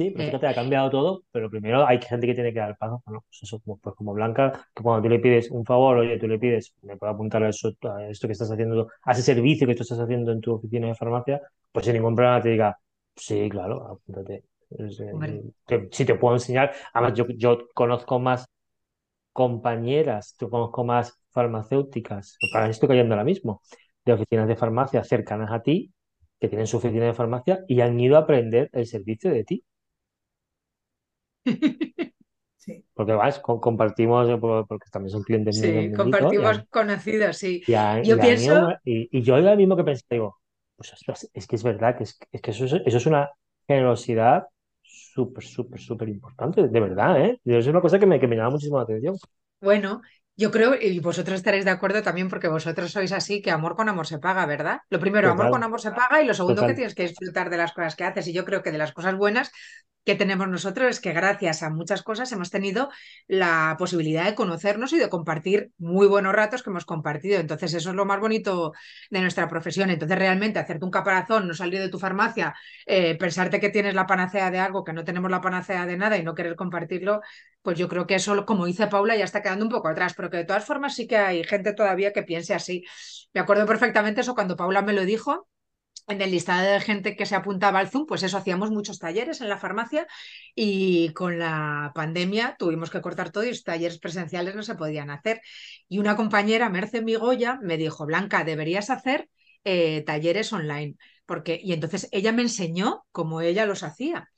Sí, 0.01 0.09
pero 0.09 0.25
fíjate, 0.25 0.47
ha 0.47 0.55
cambiado 0.55 0.89
todo, 0.89 1.23
pero 1.31 1.47
primero 1.49 1.85
hay 1.85 2.01
gente 2.01 2.25
que 2.25 2.33
tiene 2.33 2.51
que 2.51 2.59
dar 2.59 2.75
paso. 2.75 3.03
Bueno, 3.05 3.23
pues 3.27 3.43
eso, 3.43 3.59
pues 3.59 3.95
como 3.95 4.13
Blanca, 4.13 4.51
que 4.73 4.81
cuando 4.81 5.03
tú 5.03 5.09
le 5.09 5.19
pides 5.19 5.51
un 5.51 5.63
favor, 5.63 5.97
oye, 5.97 6.17
tú 6.17 6.27
le 6.27 6.39
pides, 6.39 6.73
me 6.81 6.97
puedo 6.97 7.13
apuntar 7.13 7.43
a, 7.43 7.49
eso, 7.49 7.71
a 7.83 8.07
esto 8.07 8.27
que 8.27 8.33
estás 8.33 8.51
haciendo, 8.51 8.87
a 9.03 9.11
ese 9.11 9.21
servicio 9.21 9.67
que 9.67 9.75
tú 9.75 9.83
estás 9.83 9.99
haciendo 9.99 10.31
en 10.31 10.41
tu 10.41 10.53
oficina 10.53 10.87
de 10.87 10.95
farmacia, 10.95 11.39
pues 11.71 11.85
sin 11.85 11.93
ningún 11.93 12.15
problema 12.15 12.41
te 12.41 12.49
diga, 12.49 12.77
sí, 13.15 13.47
claro, 13.49 13.87
apúntate. 13.87 14.43
Eh, 14.71 15.87
si 15.91 16.05
te 16.05 16.15
puedo 16.15 16.35
enseñar, 16.35 16.71
además 16.93 17.13
yo, 17.15 17.25
yo 17.37 17.59
conozco 17.75 18.17
más 18.19 18.47
compañeras, 19.33 20.35
yo 20.39 20.49
conozco 20.49 20.83
más 20.83 21.19
farmacéuticas, 21.31 22.37
para 22.51 22.69
esto 22.69 22.87
cayendo 22.87 23.13
ahora 23.13 23.23
mismo, 23.23 23.61
de 24.05 24.13
oficinas 24.13 24.47
de 24.47 24.55
farmacia 24.55 25.03
cercanas 25.03 25.51
a 25.51 25.61
ti, 25.61 25.93
que 26.39 26.47
tienen 26.49 26.67
su 26.67 26.77
oficina 26.77 27.05
de 27.05 27.13
farmacia 27.13 27.63
y 27.67 27.81
han 27.81 27.99
ido 27.99 28.15
a 28.17 28.21
aprender 28.21 28.69
el 28.73 28.87
servicio 28.87 29.31
de 29.31 29.43
ti. 29.43 29.63
Sí. 32.61 32.85
Porque 32.93 33.13
vas, 33.13 33.39
compartimos, 33.39 34.29
eh, 34.29 34.37
porque 34.39 34.85
también 34.91 35.09
son 35.09 35.23
clientes 35.23 35.59
Sí, 35.59 35.91
compartimos 35.97 36.63
conocidos, 36.69 37.35
sí. 37.35 37.63
yo 38.03 38.19
pienso... 38.19 38.69
y, 38.85 39.19
yo 39.23 39.39
lo 39.39 39.55
mismo 39.55 39.75
que 39.75 39.83
pensé, 39.83 40.05
digo, 40.11 40.37
pues 40.75 40.93
es 41.33 41.47
que 41.47 41.55
es 41.55 41.63
verdad, 41.63 41.97
que, 41.97 42.03
es, 42.03 42.19
que 42.19 42.51
eso, 42.51 42.65
eso 42.65 42.97
es 42.97 43.05
una 43.07 43.31
generosidad 43.67 44.45
súper, 44.83 45.43
súper, 45.43 45.79
súper 45.79 46.09
importante, 46.09 46.67
de 46.67 46.79
verdad, 46.79 47.25
¿eh? 47.25 47.39
Es 47.45 47.65
una 47.65 47.81
cosa 47.81 47.97
que 47.97 48.05
me, 48.05 48.19
que 48.19 48.27
me 48.27 48.35
llama 48.35 48.51
muchísimo 48.51 48.77
la 48.77 48.83
atención. 48.83 49.17
Bueno, 49.59 50.01
yo 50.41 50.49
creo, 50.49 50.73
y 50.73 50.99
vosotros 50.99 51.35
estaréis 51.35 51.65
de 51.65 51.71
acuerdo 51.71 52.01
también 52.01 52.27
porque 52.27 52.47
vosotros 52.47 52.91
sois 52.91 53.11
así, 53.11 53.43
que 53.43 53.51
amor 53.51 53.75
con 53.75 53.89
amor 53.89 54.07
se 54.07 54.17
paga, 54.17 54.47
¿verdad? 54.47 54.79
Lo 54.89 54.99
primero, 54.99 55.29
amor 55.29 55.51
con 55.51 55.63
amor 55.63 55.79
se 55.79 55.91
paga 55.91 56.19
y 56.21 56.25
lo 56.25 56.33
segundo, 56.33 56.65
que 56.65 56.73
tienes 56.73 56.95
que 56.95 57.03
disfrutar 57.03 57.51
de 57.51 57.57
las 57.57 57.73
cosas 57.73 57.95
que 57.95 58.05
haces. 58.05 58.27
Y 58.27 58.33
yo 58.33 58.43
creo 58.43 58.63
que 58.63 58.71
de 58.71 58.79
las 58.79 58.91
cosas 58.91 59.15
buenas 59.15 59.51
que 60.03 60.15
tenemos 60.15 60.47
nosotros 60.47 60.89
es 60.89 60.99
que 60.99 61.13
gracias 61.13 61.61
a 61.61 61.69
muchas 61.69 62.01
cosas 62.01 62.31
hemos 62.31 62.49
tenido 62.49 62.89
la 63.27 63.75
posibilidad 63.77 64.25
de 64.25 64.33
conocernos 64.33 64.93
y 64.93 64.97
de 64.97 65.09
compartir 65.09 65.71
muy 65.77 66.07
buenos 66.07 66.33
ratos 66.33 66.63
que 66.63 66.71
hemos 66.71 66.85
compartido. 66.85 67.39
Entonces, 67.39 67.75
eso 67.75 67.91
es 67.91 67.95
lo 67.95 68.05
más 68.05 68.19
bonito 68.19 68.73
de 69.11 69.21
nuestra 69.21 69.47
profesión. 69.47 69.91
Entonces, 69.91 70.17
realmente, 70.17 70.57
hacerte 70.57 70.85
un 70.85 70.91
caparazón, 70.91 71.47
no 71.47 71.53
salir 71.53 71.79
de 71.79 71.89
tu 71.89 71.99
farmacia, 71.99 72.55
eh, 72.87 73.15
pensarte 73.15 73.59
que 73.59 73.69
tienes 73.69 73.93
la 73.93 74.07
panacea 74.07 74.49
de 74.49 74.57
algo, 74.57 74.83
que 74.83 74.93
no 74.93 75.03
tenemos 75.03 75.29
la 75.29 75.39
panacea 75.39 75.85
de 75.85 75.97
nada 75.97 76.17
y 76.17 76.23
no 76.23 76.33
querer 76.33 76.55
compartirlo, 76.55 77.21
pues 77.61 77.77
yo 77.77 77.87
creo 77.87 78.07
que 78.07 78.15
eso, 78.15 78.45
como 78.45 78.65
dice 78.65 78.87
Paula, 78.87 79.15
ya 79.15 79.25
está 79.25 79.41
quedando 79.41 79.65
un 79.65 79.71
poco 79.71 79.87
atrás, 79.87 80.13
pero 80.15 80.29
que 80.29 80.37
de 80.37 80.45
todas 80.45 80.65
formas 80.65 80.95
sí 80.95 81.07
que 81.07 81.17
hay 81.17 81.43
gente 81.43 81.73
todavía 81.73 82.13
que 82.13 82.23
piense 82.23 82.53
así. 82.53 82.83
Me 83.33 83.41
acuerdo 83.41 83.65
perfectamente 83.65 84.21
eso 84.21 84.35
cuando 84.35 84.55
Paula 84.55 84.81
me 84.81 84.93
lo 84.93 85.05
dijo 85.05 85.47
en 86.07 86.21
el 86.21 86.31
listado 86.31 86.69
de 86.69 86.81
gente 86.81 87.15
que 87.15 87.25
se 87.25 87.35
apuntaba 87.35 87.79
al 87.79 87.89
Zoom, 87.89 88.05
pues 88.05 88.23
eso, 88.23 88.37
hacíamos 88.37 88.71
muchos 88.71 88.99
talleres 88.99 89.39
en 89.41 89.49
la 89.49 89.57
farmacia 89.57 90.07
y 90.55 91.13
con 91.13 91.39
la 91.39 91.91
pandemia 91.95 92.55
tuvimos 92.59 92.89
que 92.89 93.01
cortar 93.01 93.31
todo 93.31 93.43
y 93.45 93.49
los 93.49 93.63
talleres 93.63 93.99
presenciales 93.99 94.55
no 94.55 94.63
se 94.63 94.75
podían 94.75 95.09
hacer. 95.09 95.41
Y 95.87 95.99
una 95.99 96.15
compañera, 96.15 96.69
Merce 96.69 97.01
Migoya, 97.01 97.59
me 97.61 97.77
dijo, 97.77 98.05
Blanca, 98.05 98.43
deberías 98.43 98.89
hacer 98.89 99.29
eh, 99.63 100.03
talleres 100.05 100.51
online, 100.53 100.95
porque, 101.25 101.59
y 101.63 101.73
entonces 101.73 102.09
ella 102.11 102.31
me 102.31 102.41
enseñó 102.41 103.05
cómo 103.11 103.41
ella 103.41 103.65
los 103.65 103.83
hacía. 103.83 104.30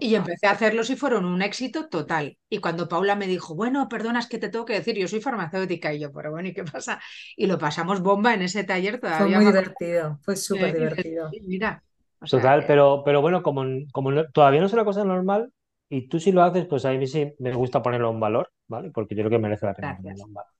Y 0.00 0.14
empecé 0.14 0.46
a 0.46 0.52
hacerlos 0.52 0.90
y 0.90 0.96
fueron 0.96 1.24
un 1.24 1.40
éxito 1.42 1.88
total. 1.88 2.36
Y 2.48 2.58
cuando 2.58 2.88
Paula 2.88 3.16
me 3.16 3.26
dijo, 3.26 3.54
bueno, 3.54 3.88
perdona, 3.88 4.18
es 4.18 4.26
que 4.26 4.38
te 4.38 4.48
tengo 4.48 4.64
que 4.64 4.74
decir, 4.74 4.96
yo 4.96 5.08
soy 5.08 5.20
farmacéutica. 5.20 5.94
Y 5.94 6.00
yo, 6.00 6.12
pero 6.12 6.30
bueno, 6.30 6.48
¿y 6.48 6.54
qué 6.54 6.64
pasa? 6.64 7.00
Y 7.36 7.46
lo 7.46 7.58
pasamos 7.58 8.02
bomba 8.02 8.34
en 8.34 8.42
ese 8.42 8.64
taller 8.64 9.00
todavía. 9.00 9.36
Fue 9.36 9.44
muy 9.44 9.52
divertido, 9.52 10.18
fue 10.22 10.36
súper 10.36 10.74
divertido. 10.74 11.30
Mira. 11.46 11.82
Total, 12.28 12.64
pero, 12.66 13.02
pero 13.04 13.20
bueno, 13.20 13.42
como, 13.42 13.64
como 13.92 14.10
todavía 14.26 14.60
no 14.60 14.66
es 14.66 14.72
una 14.72 14.84
cosa 14.84 15.04
normal, 15.04 15.50
y 15.88 16.08
tú 16.08 16.20
si 16.20 16.32
lo 16.32 16.42
haces, 16.42 16.66
pues 16.66 16.84
a 16.84 16.92
mí 16.92 17.06
sí 17.06 17.34
me 17.38 17.52
gusta 17.52 17.82
ponerlo 17.82 18.10
en 18.10 18.20
valor, 18.20 18.50
¿vale? 18.68 18.90
Porque 18.90 19.14
yo 19.14 19.22
creo 19.22 19.30
que 19.30 19.38
merece 19.38 19.66
la 19.66 19.74
pena 19.74 19.96
ponerlo 19.96 20.24
en 20.26 20.34
valor. 20.34 20.52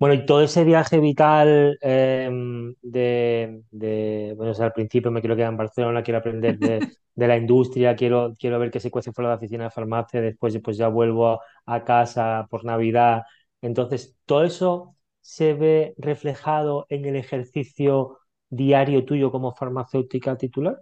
Bueno, 0.00 0.14
y 0.14 0.24
todo 0.24 0.40
ese 0.40 0.64
viaje 0.64 0.98
vital 0.98 1.78
em, 1.82 2.74
de, 2.80 4.32
bueno, 4.34 4.54
al 4.58 4.72
principio 4.72 5.10
me 5.10 5.20
quiero 5.20 5.36
quedar 5.36 5.50
en 5.50 5.58
Barcelona, 5.58 6.02
quiero 6.02 6.20
aprender 6.20 6.58
de, 6.58 6.80
la 7.28 7.36
industria, 7.36 7.94
quiero, 7.94 8.34
quiero 8.38 8.58
ver 8.58 8.70
qué 8.70 8.80
se 8.80 8.90
cuece 8.90 9.12
fuera 9.12 9.28
de 9.28 9.34
la 9.34 9.36
oficina 9.36 9.64
de 9.64 9.70
farmacia, 9.70 10.22
después 10.22 10.58
pues 10.64 10.78
ya 10.78 10.88
vuelvo 10.88 11.38
a, 11.66 11.84
casa 11.84 12.46
por 12.48 12.64
Navidad. 12.64 13.24
Entonces, 13.60 14.16
todo 14.24 14.44
eso 14.44 14.96
se 15.20 15.52
ve 15.52 15.92
reflejado 15.98 16.86
en 16.88 17.04
el 17.04 17.16
ejercicio 17.16 18.20
diario 18.48 19.04
tuyo 19.04 19.30
como 19.30 19.54
farmacéutica 19.54 20.34
titular? 20.38 20.80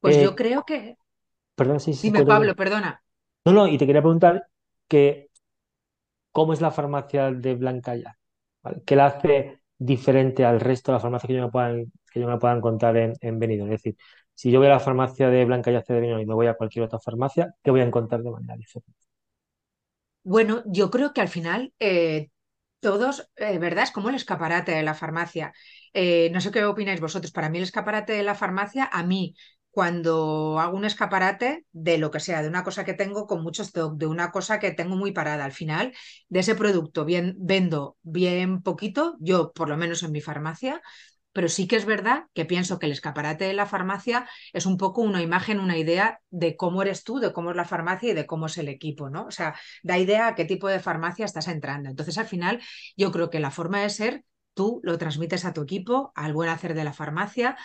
Pues 0.00 0.16
Eh, 0.16 0.24
yo 0.24 0.34
creo 0.34 0.64
que... 0.64 0.96
perdón, 1.54 1.78
sí, 1.78 1.94
sí, 1.94 2.08
Dime. 2.08 2.26
Pablo, 2.26 2.56
perdona. 2.56 3.04
No, 3.44 3.52
no, 3.52 3.68
y 3.68 3.78
te 3.78 3.86
quería 3.86 4.02
preguntar 4.02 4.48
que 4.88 5.30
cómo 6.34 6.54
es 6.54 6.62
la 6.62 6.72
farmacia 6.72 7.32
de 7.32 7.56
Blanca 7.56 7.96
ya, 7.96 8.18
¿vale? 8.62 8.82
¿Qué 8.86 8.96
la 8.96 9.06
hace 9.08 9.62
diferente 9.78 10.44
al 10.46 10.60
resto 10.60 10.92
de 10.92 10.96
las 10.96 11.02
farmacias 11.04 11.28
que 11.28 11.34
yo 11.36 11.44
me 11.46 11.52
puedan, 11.52 11.92
que 12.12 12.20
yo 12.20 12.28
me 12.28 12.38
pueda 12.38 12.56
encontrar 12.56 12.98
en, 12.98 13.14
en 13.22 13.40
Benidorm? 13.40 13.72
Es 13.72 13.82
decir, 13.82 13.96
si 14.34 14.50
yo 14.52 14.60
voy 14.60 14.68
a 14.68 14.72
la 14.72 14.80
farmacia 14.80 15.30
de 15.30 15.46
Blanca 15.46 15.72
Yace 15.72 15.94
de 15.94 16.00
Benidorm 16.00 16.22
y 16.22 16.26
me 16.26 16.34
voy 16.34 16.48
a 16.48 16.54
cualquier 16.56 16.86
otra 16.86 17.00
farmacia, 17.00 17.54
¿qué 17.64 17.72
voy 17.72 17.82
a 17.82 17.84
encontrar 17.86 18.22
de 18.22 18.32
manera 18.32 18.56
diferente? 18.56 18.92
Bueno, 20.22 20.62
yo 20.66 20.90
creo 20.90 21.12
que 21.12 21.20
al 21.20 21.28
final 21.28 21.74
eh, 21.80 22.30
todos, 22.80 23.30
eh, 23.36 23.58
¿verdad? 23.58 23.84
Es 23.84 23.90
como 23.92 24.08
el 24.08 24.14
escaparate 24.14 24.72
de 24.72 24.82
la 24.82 24.94
farmacia. 24.94 25.52
Eh, 25.92 26.30
no 26.32 26.40
sé 26.40 26.50
qué 26.50 26.64
opináis 26.64 27.00
vosotros. 27.00 27.32
Para 27.32 27.50
mí 27.50 27.58
el 27.58 27.64
escaparate 27.64 28.12
de 28.14 28.22
la 28.22 28.34
farmacia, 28.34 28.88
a 28.90 29.02
mí, 29.04 29.36
cuando 29.74 30.60
hago 30.60 30.76
un 30.76 30.84
escaparate 30.84 31.66
de 31.72 31.98
lo 31.98 32.10
que 32.12 32.20
sea, 32.20 32.42
de 32.42 32.48
una 32.48 32.62
cosa 32.64 32.84
que 32.84 32.94
tengo 32.94 33.26
con 33.26 33.42
mucho 33.42 33.62
stock, 33.62 33.96
de 33.96 34.06
una 34.06 34.30
cosa 34.30 34.60
que 34.60 34.70
tengo 34.70 34.96
muy 34.96 35.12
parada, 35.12 35.44
al 35.44 35.52
final, 35.52 35.92
de 36.28 36.40
ese 36.40 36.54
producto 36.54 37.04
bien, 37.04 37.34
vendo 37.38 37.96
bien 38.02 38.62
poquito, 38.62 39.16
yo 39.20 39.52
por 39.52 39.68
lo 39.68 39.76
menos 39.76 40.02
en 40.04 40.12
mi 40.12 40.20
farmacia, 40.20 40.80
pero 41.32 41.48
sí 41.48 41.66
que 41.66 41.74
es 41.76 41.84
verdad 41.84 42.26
que 42.32 42.44
pienso 42.44 42.78
que 42.78 42.86
el 42.86 42.92
escaparate 42.92 43.44
de 43.46 43.54
la 43.54 43.66
farmacia 43.66 44.28
es 44.52 44.66
un 44.66 44.76
poco 44.78 45.00
una 45.02 45.20
imagen, 45.20 45.58
una 45.58 45.76
idea 45.76 46.20
de 46.30 46.56
cómo 46.56 46.80
eres 46.82 47.02
tú, 47.02 47.18
de 47.18 47.32
cómo 47.32 47.50
es 47.50 47.56
la 47.56 47.64
farmacia 47.64 48.10
y 48.12 48.14
de 48.14 48.26
cómo 48.26 48.46
es 48.46 48.56
el 48.58 48.68
equipo, 48.68 49.10
¿no? 49.10 49.26
O 49.26 49.30
sea, 49.32 49.56
da 49.82 49.98
idea 49.98 50.28
a 50.28 50.34
qué 50.36 50.44
tipo 50.44 50.68
de 50.68 50.78
farmacia 50.78 51.24
estás 51.24 51.48
entrando. 51.48 51.90
Entonces, 51.90 52.18
al 52.18 52.26
final, 52.26 52.62
yo 52.96 53.10
creo 53.10 53.30
que 53.30 53.40
la 53.40 53.50
forma 53.50 53.80
de 53.82 53.90
ser, 53.90 54.24
tú 54.54 54.80
lo 54.84 54.96
transmites 54.96 55.44
a 55.44 55.52
tu 55.52 55.62
equipo, 55.62 56.12
al 56.14 56.32
buen 56.34 56.48
hacer 56.50 56.74
de 56.74 56.84
la 56.84 56.92
farmacia. 56.92 57.56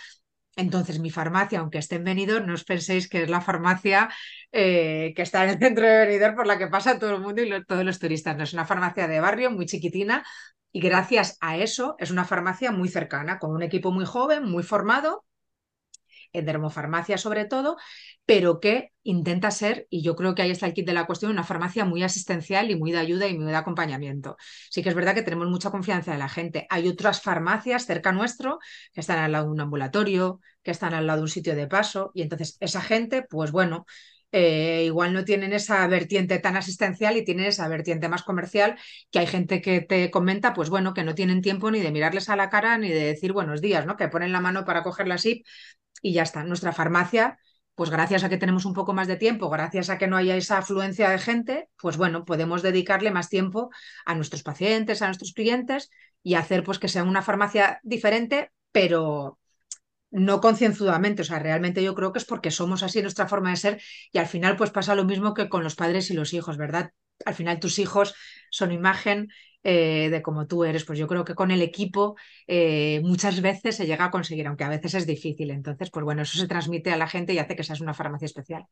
Entonces, 0.60 1.00
mi 1.00 1.10
farmacia, 1.10 1.60
aunque 1.60 1.78
esté 1.80 1.96
en 1.96 2.04
Benidorm, 2.04 2.46
no 2.48 2.54
os 2.60 2.66
penséis 2.72 3.08
que 3.10 3.24
es 3.24 3.30
la 3.30 3.42
farmacia 3.42 4.10
eh, 4.52 5.14
que 5.16 5.22
está 5.22 5.44
en 5.44 5.52
el 5.52 5.60
centro 5.60 5.86
de 5.88 5.98
Benidorm 6.06 6.36
por 6.36 6.48
la 6.48 6.58
que 6.58 6.68
pasa 6.68 7.00
todo 7.00 7.16
el 7.16 7.22
mundo 7.22 7.42
y 7.42 7.66
todos 7.66 7.86
los 7.86 8.00
turistas. 8.00 8.36
No 8.36 8.44
es 8.44 8.54
una 8.54 8.66
farmacia 8.66 9.08
de 9.08 9.20
barrio 9.22 9.52
muy 9.52 9.66
chiquitina 9.66 10.26
y 10.72 10.82
gracias 10.82 11.38
a 11.42 11.58
eso 11.58 11.96
es 11.98 12.12
una 12.12 12.26
farmacia 12.26 12.72
muy 12.72 12.90
cercana, 12.90 13.40
con 13.40 13.52
un 13.52 13.64
equipo 13.64 13.92
muy 13.92 14.06
joven, 14.06 14.44
muy 14.46 14.64
formado 14.64 15.26
en 16.34 16.46
dermofarmacia 16.46 17.18
sobre 17.18 17.46
todo, 17.46 17.78
pero 18.26 18.60
que 18.60 18.92
intenta 19.04 19.50
ser, 19.52 19.88
y 19.90 20.04
yo 20.04 20.16
creo 20.16 20.36
que 20.36 20.44
ahí 20.44 20.52
está 20.52 20.68
el 20.68 20.74
kit 20.74 20.86
de 20.86 20.94
la 20.94 21.06
cuestión, 21.08 21.32
una 21.32 21.44
farmacia 21.44 21.86
muy 21.86 22.04
asistencial 22.04 22.70
y 22.70 22.76
muy 22.76 22.92
de 22.92 23.00
ayuda 23.00 23.28
y 23.28 23.38
muy 23.38 23.52
de 23.52 23.58
acompañamiento. 23.58 24.38
Sí 24.70 24.84
que 24.84 24.90
es 24.90 24.96
verdad 24.96 25.16
que 25.16 25.24
tenemos 25.24 25.48
mucha 25.48 25.72
confianza 25.72 26.12
de 26.12 26.20
la 26.20 26.30
gente. 26.30 26.68
Hay 26.70 26.88
otras 26.88 27.22
farmacias 27.22 27.86
cerca 27.86 28.12
nuestro 28.12 28.60
que 28.94 29.02
están 29.02 29.18
al 29.20 29.32
lado 29.32 29.46
de 29.46 29.52
un 29.52 29.62
ambulatorio, 29.62 30.42
que 30.64 30.72
están 30.72 30.94
al 30.94 31.08
lado 31.08 31.18
de 31.20 31.24
un 31.24 31.30
sitio 31.30 31.56
de 31.56 31.68
paso, 31.68 32.12
y 32.14 32.22
entonces 32.22 32.58
esa 32.60 32.82
gente, 32.82 33.24
pues 33.24 33.52
bueno, 33.52 33.86
eh, 34.32 34.84
igual 34.86 35.14
no 35.14 35.26
tienen 35.26 35.54
esa 35.54 35.86
vertiente 35.88 36.40
tan 36.40 36.56
asistencial 36.56 37.18
y 37.18 37.26
tienen 37.26 37.46
esa 37.46 37.68
vertiente 37.68 38.10
más 38.10 38.24
comercial, 38.24 38.78
que 39.12 39.20
hay 39.20 39.28
gente 39.28 39.62
que 39.62 39.82
te 39.82 40.12
comenta, 40.12 40.54
pues 40.54 40.70
bueno, 40.70 40.94
que 40.94 41.04
no 41.04 41.16
tienen 41.16 41.42
tiempo 41.42 41.72
ni 41.72 41.80
de 41.80 41.92
mirarles 41.92 42.30
a 42.30 42.36
la 42.36 42.50
cara 42.50 42.78
ni 42.78 42.90
de 42.90 43.04
decir 43.06 43.34
buenos 43.34 43.62
días, 43.62 43.86
¿no? 43.86 43.98
Que 43.98 44.08
ponen 44.08 44.32
la 44.32 44.42
mano 44.42 44.66
para 44.66 44.84
coger 44.84 45.08
la 45.08 45.16
SIP 45.16 45.46
y 46.02 46.14
ya 46.14 46.24
está. 46.24 46.44
Nuestra 46.44 46.74
farmacia, 46.74 47.40
pues 47.76 47.90
gracias 47.90 48.24
a 48.24 48.30
que 48.30 48.38
tenemos 48.38 48.66
un 48.66 48.74
poco 48.74 48.94
más 48.94 49.08
de 49.08 49.18
tiempo, 49.18 49.50
gracias 49.50 49.90
a 49.90 49.98
que 49.98 50.08
no 50.08 50.18
haya 50.18 50.36
esa 50.36 50.58
afluencia 50.60 51.10
de 51.10 51.20
gente, 51.20 51.70
pues 51.78 51.98
bueno, 51.98 52.26
podemos 52.26 52.62
dedicarle 52.62 53.12
más 53.12 53.30
tiempo 53.30 53.70
a 54.06 54.16
nuestros 54.16 54.44
pacientes, 54.44 55.02
a 55.02 55.08
nuestros 55.08 55.34
clientes 55.34 55.90
y 56.24 56.36
hacer 56.36 56.64
pues 56.64 56.80
que 56.80 56.88
sea 56.90 57.04
una 57.04 57.22
farmacia 57.22 57.80
diferente, 57.84 58.52
pero 58.72 59.39
no 60.12 60.42
concienzudamente, 60.42 61.22
o 61.22 61.26
sea, 61.26 61.40
realmente 61.40 61.84
yo 61.84 61.96
creo 61.96 62.12
que 62.12 62.20
es 62.20 62.26
porque 62.26 62.52
somos 62.52 62.84
así 62.84 63.02
nuestra 63.02 63.28
forma 63.28 63.52
de 63.52 63.58
ser 63.58 63.82
y 64.12 64.18
al 64.18 64.28
final 64.28 64.56
pues 64.58 64.72
pasa 64.72 64.96
lo 64.96 65.06
mismo 65.06 65.34
que 65.34 65.50
con 65.50 65.64
los 65.64 65.76
padres 65.76 66.10
y 66.10 66.14
los 66.14 66.34
hijos, 66.34 66.58
¿verdad? 66.58 66.92
Al 67.26 67.36
final 67.36 67.60
tus 67.60 67.80
hijos 67.80 68.16
son 68.50 68.72
imagen 68.72 69.28
eh, 69.64 70.10
de 70.10 70.22
cómo 70.22 70.48
tú 70.48 70.64
eres, 70.64 70.86
pues 70.86 70.98
yo 70.98 71.08
creo 71.08 71.26
que 71.26 71.36
con 71.36 71.52
el 71.52 71.62
equipo 71.62 72.16
eh, 72.48 73.02
muchas 73.04 73.42
veces 73.42 73.76
se 73.76 73.86
llega 73.86 74.06
a 74.06 74.12
conseguir, 74.12 74.48
aunque 74.48 74.64
a 74.64 74.70
veces 74.70 74.94
es 74.96 75.06
difícil, 75.06 75.52
entonces 75.52 75.90
pues 75.92 76.04
bueno, 76.06 76.22
eso 76.24 76.38
se 76.38 76.48
transmite 76.48 76.92
a 76.92 76.98
la 76.98 77.08
gente 77.08 77.34
y 77.34 77.40
hace 77.40 77.56
que 77.56 77.64
seas 77.64 77.82
una 77.82 77.94
farmacia 77.94 78.26
especial. 78.26 78.66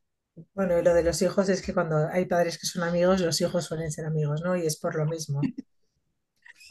Bueno, 0.54 0.78
y 0.78 0.84
lo 0.84 0.94
de 0.94 1.04
los 1.04 1.22
hijos 1.22 1.48
es 1.50 1.62
que 1.62 1.74
cuando 1.74 2.08
hay 2.12 2.26
padres 2.26 2.58
que 2.60 2.68
son 2.68 2.84
amigos, 2.84 3.22
los 3.22 3.40
hijos 3.42 3.66
suelen 3.66 3.92
ser 3.92 4.06
amigos, 4.06 4.42
¿no? 4.44 4.56
Y 4.58 4.66
es 4.66 4.78
por 4.78 4.96
lo 4.96 5.06
mismo. 5.06 5.42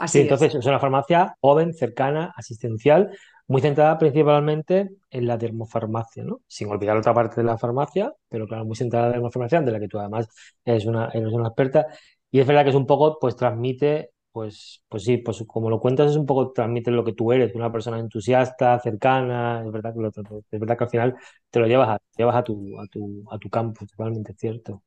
Sí, 0.05 0.21
Así 0.21 0.29
es. 0.29 0.31
entonces 0.31 0.55
es 0.55 0.67
una 0.67 0.79
farmacia 0.79 1.37
joven, 1.41 1.75
cercana, 1.75 2.33
asistencial, 2.37 3.11
muy 3.49 3.61
centrada 3.63 3.99
principalmente 3.99 4.91
en 5.11 5.27
la 5.27 5.37
dermofarmacia, 5.37 6.25
¿no? 6.25 6.41
Sin 6.47 6.69
olvidar 6.69 6.97
otra 6.97 7.15
parte 7.15 7.37
de 7.41 7.45
la 7.47 7.59
farmacia, 7.59 8.13
pero 8.29 8.47
claro, 8.47 8.65
muy 8.65 8.77
centrada 8.77 9.07
en 9.07 9.11
la 9.13 9.17
dermofarmacia, 9.17 9.61
de 9.63 9.73
la 9.73 9.81
que 9.81 9.89
tú 9.89 9.99
además 9.99 10.29
eres 10.65 10.87
una, 10.87 11.09
eres 11.13 11.33
una 11.33 11.49
experta. 11.49 11.87
Y 12.31 12.41
es 12.41 12.47
verdad 12.47 12.65
que 12.65 12.71
es 12.71 12.77
un 12.77 12.87
poco, 12.87 13.19
pues 13.21 13.37
transmite, 13.37 14.11
pues, 14.33 14.83
pues 14.89 15.05
sí, 15.05 15.19
pues 15.19 15.43
como 15.47 15.71
lo 15.71 15.81
cuentas, 15.81 16.11
es 16.11 16.17
un 16.17 16.27
poco 16.27 16.53
transmite 16.53 16.91
lo 16.91 17.05
que 17.05 17.13
tú 17.15 17.33
eres, 17.33 17.55
una 17.55 17.73
persona 17.73 17.99
entusiasta, 17.99 18.79
cercana, 18.81 19.63
es 19.65 19.73
verdad 19.73 19.95
que 19.95 20.01
lo, 20.01 20.09
es 20.09 20.61
verdad 20.61 20.77
que 20.79 20.85
al 20.85 20.91
final 20.91 21.17
te 21.51 21.61
lo 21.61 21.67
llevas 21.67 21.89
a, 21.91 21.99
llevas 22.17 22.37
a 22.37 22.43
tu, 22.45 22.79
a 22.81 22.87
tu, 22.89 23.25
a 23.31 23.39
tu 23.39 23.49
campo, 23.51 23.87
totalmente 23.87 24.35
cierto. 24.35 24.83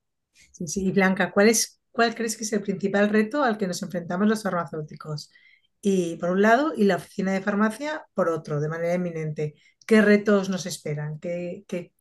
Sí, 0.51 0.67
sí. 0.67 0.85
Y 0.87 0.91
Blanca, 0.91 1.31
¿cuál 1.31 1.49
es, 1.49 1.79
cuál 1.91 2.15
crees 2.15 2.37
que 2.37 2.43
es 2.43 2.53
el 2.53 2.61
principal 2.61 3.09
reto 3.09 3.43
al 3.43 3.57
que 3.57 3.67
nos 3.67 3.81
enfrentamos 3.83 4.27
los 4.27 4.43
farmacéuticos? 4.43 5.31
Y 5.81 6.17
por 6.17 6.31
un 6.31 6.41
lado, 6.41 6.73
y 6.75 6.83
la 6.83 6.97
oficina 6.97 7.31
de 7.31 7.41
farmacia 7.41 8.05
por 8.13 8.29
otro, 8.29 8.59
de 8.59 8.69
manera 8.69 8.93
eminente. 8.93 9.55
¿Qué 9.85 10.01
retos 10.01 10.49
nos 10.49 10.65
esperan? 10.65 11.19
¿Qué, 11.19 11.63
qué, 11.67 11.91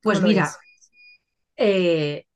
Pues 0.00 0.20
mira, 0.20 0.54
eh, 1.56 2.26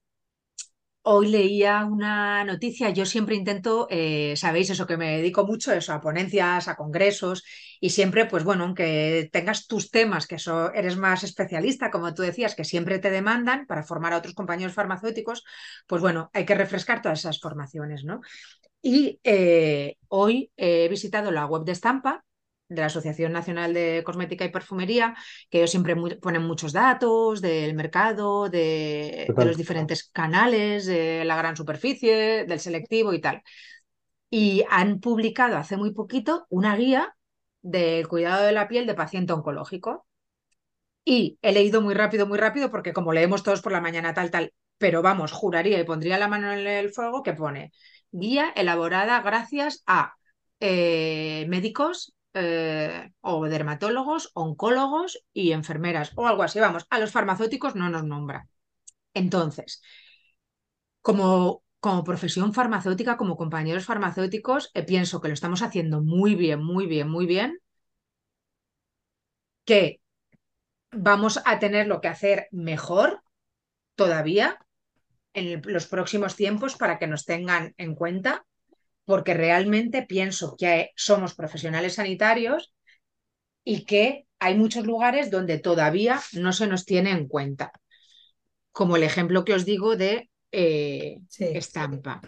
Hoy 1.02 1.28
leía 1.28 1.86
una 1.86 2.44
noticia, 2.44 2.90
yo 2.90 3.06
siempre 3.06 3.34
intento, 3.34 3.86
eh, 3.90 4.34
sabéis 4.36 4.68
eso, 4.68 4.86
que 4.86 4.98
me 4.98 5.16
dedico 5.16 5.46
mucho 5.46 5.72
eso, 5.72 5.94
a 5.94 6.00
ponencias, 6.00 6.68
a 6.68 6.76
congresos, 6.76 7.42
y 7.80 7.88
siempre, 7.90 8.26
pues 8.26 8.44
bueno, 8.44 8.64
aunque 8.64 9.30
tengas 9.32 9.66
tus 9.66 9.90
temas, 9.90 10.26
que 10.26 10.34
eso, 10.34 10.70
eres 10.74 10.98
más 10.98 11.24
especialista, 11.24 11.90
como 11.90 12.12
tú 12.12 12.20
decías, 12.20 12.54
que 12.54 12.64
siempre 12.64 12.98
te 12.98 13.10
demandan 13.10 13.66
para 13.66 13.82
formar 13.82 14.12
a 14.12 14.18
otros 14.18 14.34
compañeros 14.34 14.74
farmacéuticos, 14.74 15.42
pues 15.86 16.02
bueno, 16.02 16.30
hay 16.34 16.44
que 16.44 16.54
refrescar 16.54 17.00
todas 17.00 17.20
esas 17.20 17.40
formaciones, 17.40 18.04
¿no? 18.04 18.20
Y 18.82 19.20
eh, 19.24 19.96
hoy 20.08 20.52
he 20.56 20.88
visitado 20.88 21.30
la 21.30 21.46
web 21.46 21.64
de 21.64 21.72
Estampa, 21.72 22.24
de 22.68 22.80
la 22.80 22.86
Asociación 22.86 23.32
Nacional 23.32 23.74
de 23.74 24.02
Cosmética 24.04 24.44
y 24.44 24.50
Perfumería, 24.50 25.14
que 25.50 25.58
ellos 25.58 25.70
siempre 25.70 25.96
ponen 26.20 26.42
muchos 26.42 26.72
datos 26.72 27.40
del 27.42 27.74
mercado, 27.74 28.48
de, 28.48 29.32
de 29.36 29.44
los 29.44 29.56
diferentes 29.56 30.04
canales, 30.10 30.86
de 30.86 31.24
la 31.24 31.36
gran 31.36 31.56
superficie, 31.56 32.44
del 32.46 32.60
selectivo 32.60 33.12
y 33.12 33.20
tal. 33.20 33.42
Y 34.30 34.64
han 34.70 35.00
publicado 35.00 35.56
hace 35.56 35.76
muy 35.76 35.92
poquito 35.92 36.46
una 36.50 36.76
guía 36.76 37.16
del 37.62 38.08
cuidado 38.08 38.44
de 38.44 38.52
la 38.52 38.68
piel 38.68 38.86
de 38.86 38.94
paciente 38.94 39.32
oncológico. 39.32 40.06
Y 41.04 41.38
he 41.42 41.52
leído 41.52 41.80
muy 41.82 41.94
rápido, 41.94 42.26
muy 42.26 42.38
rápido, 42.38 42.70
porque 42.70 42.92
como 42.92 43.12
leemos 43.12 43.42
todos 43.42 43.62
por 43.62 43.72
la 43.72 43.80
mañana 43.80 44.14
tal, 44.14 44.30
tal, 44.30 44.52
pero 44.78 45.02
vamos, 45.02 45.32
juraría 45.32 45.80
y 45.80 45.84
pondría 45.84 46.18
la 46.18 46.28
mano 46.28 46.52
en 46.52 46.66
el 46.66 46.92
fuego 46.92 47.22
que 47.22 47.32
pone 47.32 47.72
guía 48.12 48.52
elaborada 48.56 49.20
gracias 49.22 49.82
a 49.86 50.14
eh, 50.60 51.46
médicos 51.48 52.14
eh, 52.34 53.10
o 53.20 53.44
dermatólogos, 53.46 54.30
oncólogos 54.34 55.22
y 55.32 55.52
enfermeras 55.52 56.12
o 56.16 56.26
algo 56.26 56.42
así. 56.42 56.60
Vamos, 56.60 56.86
a 56.90 56.98
los 56.98 57.12
farmacéuticos 57.12 57.74
no 57.74 57.90
nos 57.90 58.04
nombra. 58.04 58.46
Entonces, 59.14 59.82
como, 61.02 61.64
como 61.80 62.04
profesión 62.04 62.54
farmacéutica, 62.54 63.16
como 63.16 63.36
compañeros 63.36 63.84
farmacéuticos, 63.86 64.70
eh, 64.74 64.82
pienso 64.84 65.20
que 65.20 65.28
lo 65.28 65.34
estamos 65.34 65.62
haciendo 65.62 66.02
muy 66.02 66.34
bien, 66.34 66.62
muy 66.62 66.86
bien, 66.86 67.08
muy 67.08 67.26
bien, 67.26 67.58
que 69.64 70.00
vamos 70.92 71.40
a 71.44 71.58
tener 71.58 71.86
lo 71.86 72.00
que 72.00 72.08
hacer 72.08 72.48
mejor 72.50 73.22
todavía 73.94 74.58
en 75.34 75.46
el- 75.48 75.62
los 75.64 75.86
próximos 75.86 76.36
tiempos 76.36 76.76
para 76.76 76.98
que 76.98 77.06
nos 77.06 77.24
tengan 77.24 77.74
en 77.78 77.94
cuenta, 77.94 78.44
porque 79.04 79.34
realmente 79.34 80.02
pienso 80.02 80.56
que 80.58 80.90
somos 80.96 81.34
profesionales 81.34 81.94
sanitarios 81.96 82.72
y 83.64 83.84
que 83.86 84.26
hay 84.38 84.56
muchos 84.56 84.86
lugares 84.86 85.30
donde 85.30 85.58
todavía 85.58 86.20
no 86.34 86.52
se 86.52 86.66
nos 86.66 86.84
tiene 86.86 87.10
en 87.12 87.28
cuenta, 87.28 87.72
como 88.72 88.96
el 88.96 89.02
ejemplo 89.02 89.44
que 89.44 89.54
os 89.54 89.64
digo 89.64 89.96
de 89.96 90.30
eh, 90.52 91.18
Sí. 91.28 91.44
estampa. 91.44 92.20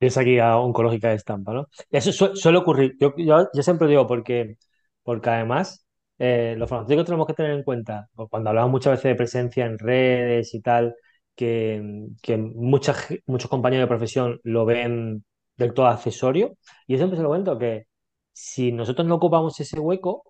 Es 0.00 0.16
aquí 0.16 0.38
a 0.38 0.56
oncológica 0.58 1.08
de 1.08 1.16
estampa, 1.16 1.52
¿no? 1.52 1.68
Eso 1.90 2.12
su- 2.12 2.36
suele 2.36 2.58
ocurrir. 2.58 2.96
Yo, 3.00 3.14
yo, 3.16 3.48
yo 3.52 3.62
siempre 3.62 3.88
digo 3.88 4.06
porque, 4.06 4.56
porque 5.02 5.30
además 5.30 5.84
eh, 6.18 6.54
los 6.56 6.68
farmacéuticos 6.70 7.06
tenemos 7.06 7.26
que 7.26 7.34
tener 7.34 7.52
en 7.52 7.64
cuenta, 7.64 8.08
cuando 8.30 8.50
hablamos 8.50 8.70
muchas 8.70 8.92
veces 8.92 9.04
de 9.10 9.14
presencia 9.16 9.66
en 9.66 9.78
redes 9.78 10.54
y 10.54 10.60
tal, 10.60 10.94
que, 11.38 12.36
muchos 12.36 13.48
compañeros 13.48 13.84
de 13.84 13.88
profesión 13.88 14.40
lo 14.42 14.64
ven 14.64 15.24
del 15.56 15.72
todo 15.72 15.86
accesorio. 15.86 16.56
Y 16.86 16.94
yo 16.94 16.98
siempre 16.98 17.16
se 17.16 17.22
lo 17.22 17.28
cuento 17.28 17.58
que 17.58 17.86
si 18.32 18.72
nosotros 18.72 19.06
no 19.06 19.16
ocupamos 19.16 19.58
ese 19.60 19.78
hueco, 19.78 20.24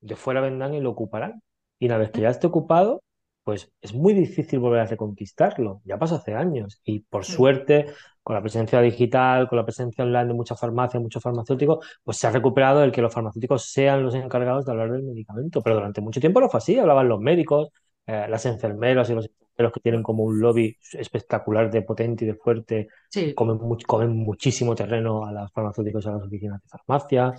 de 0.00 0.16
fuera 0.16 0.40
vendrán 0.40 0.74
y 0.74 0.80
lo 0.80 0.90
ocuparán. 0.90 1.42
Y 1.80 1.86
una 1.86 1.98
vez 1.98 2.10
que 2.12 2.20
ya 2.20 2.30
esté 2.30 2.46
ocupado, 2.46 3.02
pues 3.42 3.72
es 3.80 3.94
muy 3.94 4.14
difícil 4.14 4.60
volver 4.60 4.80
a 4.80 4.86
reconquistarlo. 4.86 5.82
Ya 5.84 5.98
pasó 5.98 6.16
hace 6.16 6.34
años. 6.34 6.80
Y 6.84 7.00
por 7.00 7.24
suerte, 7.24 7.86
con 8.22 8.34
la 8.36 8.42
presencia 8.42 8.80
digital, 8.80 9.48
con 9.48 9.58
la 9.58 9.64
presencia 9.64 10.04
online 10.04 10.26
de 10.26 10.34
muchas 10.34 10.60
farmacias, 10.60 11.02
muchos 11.02 11.22
farmacéuticos, 11.22 11.84
pues 12.04 12.16
se 12.16 12.28
ha 12.28 12.30
recuperado 12.30 12.84
el 12.84 12.92
que 12.92 13.02
los 13.02 13.12
farmacéuticos 13.12 13.64
sean 13.70 14.04
los 14.04 14.14
encargados 14.14 14.64
de 14.64 14.72
hablar 14.72 14.92
del 14.92 15.02
medicamento. 15.02 15.62
Pero 15.62 15.76
durante 15.76 16.00
mucho 16.00 16.20
tiempo 16.20 16.40
no 16.40 16.48
fue 16.48 16.58
así. 16.58 16.78
Hablaban 16.78 17.08
los 17.08 17.20
médicos, 17.20 17.70
eh, 18.06 18.26
las 18.28 18.46
enfermeras 18.46 19.10
y 19.10 19.14
los 19.14 19.28
enfermeros 19.54 19.72
que 19.72 19.80
tienen 19.80 20.02
como 20.02 20.24
un 20.24 20.40
lobby 20.40 20.76
espectacular 20.92 21.70
de 21.70 21.82
potente 21.82 22.24
y 22.24 22.28
de 22.28 22.34
fuerte. 22.34 22.88
Sí. 23.08 23.34
Comen, 23.34 23.58
comen 23.86 24.16
muchísimo 24.16 24.74
terreno 24.74 25.24
a 25.24 25.32
los 25.32 25.52
farmacéuticos 25.52 26.04
y 26.04 26.08
a 26.08 26.12
las 26.12 26.22
oficinas 26.22 26.60
de 26.62 26.68
farmacia. 26.68 27.32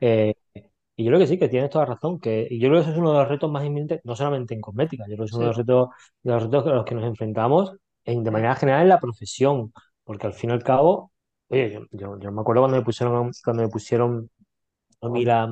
Eh, 0.00 0.34
y 0.96 1.04
yo 1.04 1.10
creo 1.10 1.20
que 1.20 1.26
sí, 1.26 1.38
que 1.38 1.48
tienes 1.48 1.70
toda 1.70 1.84
razón, 1.84 2.18
que 2.18 2.48
y 2.50 2.58
yo 2.58 2.68
creo 2.68 2.80
que 2.80 2.82
eso 2.82 2.92
es 2.92 2.98
uno 2.98 3.12
de 3.12 3.18
los 3.18 3.28
retos 3.28 3.50
más 3.50 3.64
inminentes, 3.64 4.00
no 4.02 4.16
solamente 4.16 4.54
en 4.54 4.60
cosmética, 4.60 5.04
yo 5.08 5.14
creo 5.14 5.26
que 5.26 5.30
es 5.30 5.32
uno 5.32 5.42
de 5.42 5.48
los 5.48 5.56
retos, 5.56 5.88
de 6.22 6.32
los 6.32 6.42
retos 6.42 6.66
a 6.66 6.70
los 6.70 6.84
que 6.84 6.94
nos 6.96 7.04
enfrentamos 7.04 7.76
en, 8.04 8.24
de 8.24 8.30
manera 8.32 8.56
general 8.56 8.82
en 8.82 8.88
la 8.88 8.98
profesión, 8.98 9.72
porque 10.02 10.26
al 10.26 10.32
fin 10.32 10.50
y 10.50 10.54
al 10.54 10.64
cabo, 10.64 11.12
oye, 11.48 11.86
yo, 11.92 12.18
yo, 12.18 12.32
me 12.32 12.40
acuerdo 12.40 12.62
cuando 12.62 12.78
me 12.78 12.82
pusieron, 12.82 13.30
cuando 13.44 13.62
me 13.62 13.68
pusieron 13.68 14.28
a 15.00 15.08
mí 15.08 15.24
la, 15.24 15.46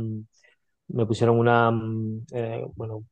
me 0.88 1.06
pusieron 1.06 1.38
una, 1.38 1.70
eh, 2.32 2.64
bueno, 2.74 3.04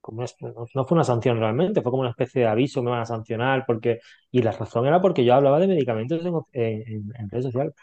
como 0.00 0.22
no, 0.22 0.66
no, 0.74 0.84
fue 0.86 0.96
una 0.96 1.04
sanción 1.04 1.38
realmente, 1.38 1.82
fue 1.82 1.90
como 1.90 2.02
una 2.02 2.10
especie 2.10 2.42
de 2.42 2.48
aviso, 2.48 2.82
me 2.82 2.90
van 2.90 3.00
a 3.00 3.06
sancionar, 3.06 3.64
porque, 3.66 4.00
y 4.30 4.42
la 4.42 4.52
razón 4.52 4.86
era 4.86 5.00
porque 5.00 5.24
yo 5.24 5.34
hablaba 5.34 5.58
de 5.60 5.68
medicamentos 5.68 6.24
en, 6.24 6.34
en, 6.52 7.12
en 7.16 7.30
redes 7.30 7.46
sociales. 7.46 7.74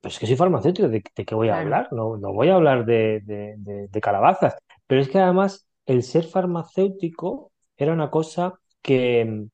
Pues 0.00 0.14
es 0.14 0.20
que 0.20 0.26
soy 0.26 0.36
farmacéutico, 0.36 0.88
¿de, 0.88 1.02
qué 1.02 1.34
voy 1.34 1.48
a 1.50 1.60
hablar? 1.60 1.88
No, 1.92 2.16
no 2.16 2.32
voy 2.32 2.48
a 2.48 2.54
hablar 2.54 2.86
de, 2.86 3.20
de, 3.24 4.00
calabazas. 4.00 4.56
Pero 4.86 5.00
es 5.02 5.08
que 5.08 5.18
además 5.18 5.66
el 5.86 6.02
ser 6.02 6.24
farmacéutico 6.24 7.52
era 7.76 7.92
una 7.92 8.10
cosa 8.10 8.54
que, 8.82 9.46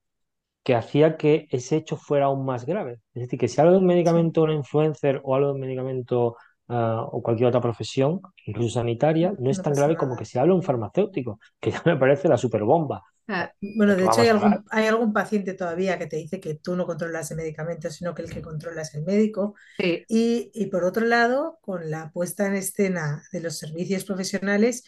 que 0.65 0.75
hacía 0.75 1.17
que 1.17 1.47
ese 1.51 1.77
hecho 1.77 1.97
fuera 1.97 2.27
aún 2.27 2.45
más 2.45 2.67
grave. 2.67 3.01
Es 3.15 3.23
decir, 3.23 3.39
que 3.39 3.49
si 3.49 3.61
hablo 3.61 3.73
de 3.73 3.79
un 3.79 3.87
medicamento, 3.87 4.43
una 4.43 4.55
influencer 4.55 5.21
o 5.25 5.35
algo 5.35 5.49
de 5.49 5.55
un 5.55 5.61
medicamento 5.61 6.37
uh, 6.69 7.09
o 7.13 7.23
cualquier 7.23 7.49
otra 7.49 7.61
profesión, 7.61 8.21
incluso 8.45 8.75
sanitaria, 8.75 9.33
no 9.39 9.51
es 9.51 9.61
tan 9.61 9.73
grave 9.73 9.97
como 9.97 10.17
que 10.17 10.25
si 10.25 10.39
hablo 10.39 10.55
de 10.55 10.59
un 10.59 10.63
farmacéutico, 10.63 11.41
que 11.61 11.71
ya 11.71 11.83
me 11.85 11.97
parece 11.97 12.29
la 12.29 12.37
superbomba. 12.37 13.03
Ah, 13.29 13.51
bueno, 13.61 13.97
de 13.97 14.05
hecho 14.05 14.21
hay 14.21 14.29
algún, 14.29 14.65
hay 14.71 14.87
algún, 14.87 15.13
paciente 15.13 15.55
todavía 15.55 15.99
que 15.99 16.07
te 16.07 16.17
dice 16.17 16.39
que 16.39 16.55
tú 16.55 16.77
no 16.77 16.87
controlas 16.87 17.29
el 17.33 17.37
medicamento, 17.37 17.91
sino 17.91 18.15
que 18.15 18.23
el 18.23 18.31
que 18.31 18.41
controla 18.41 18.83
es 18.83 18.95
el 18.95 19.03
médico. 19.03 19.57
Sí. 19.79 20.05
Y, 20.09 20.53
y, 20.55 20.67
por 20.67 20.85
otro 20.85 21.05
lado, 21.05 21.59
con 21.61 21.91
la 21.91 22.13
puesta 22.13 22.47
en 22.47 22.55
escena 22.55 23.25
de 23.33 23.41
los 23.41 23.59
servicios 23.59 24.05
profesionales, 24.05 24.85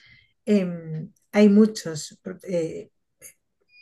eh, 0.47 1.09
hay 1.33 1.49
muchos 1.49 2.19
eh, 2.45 2.91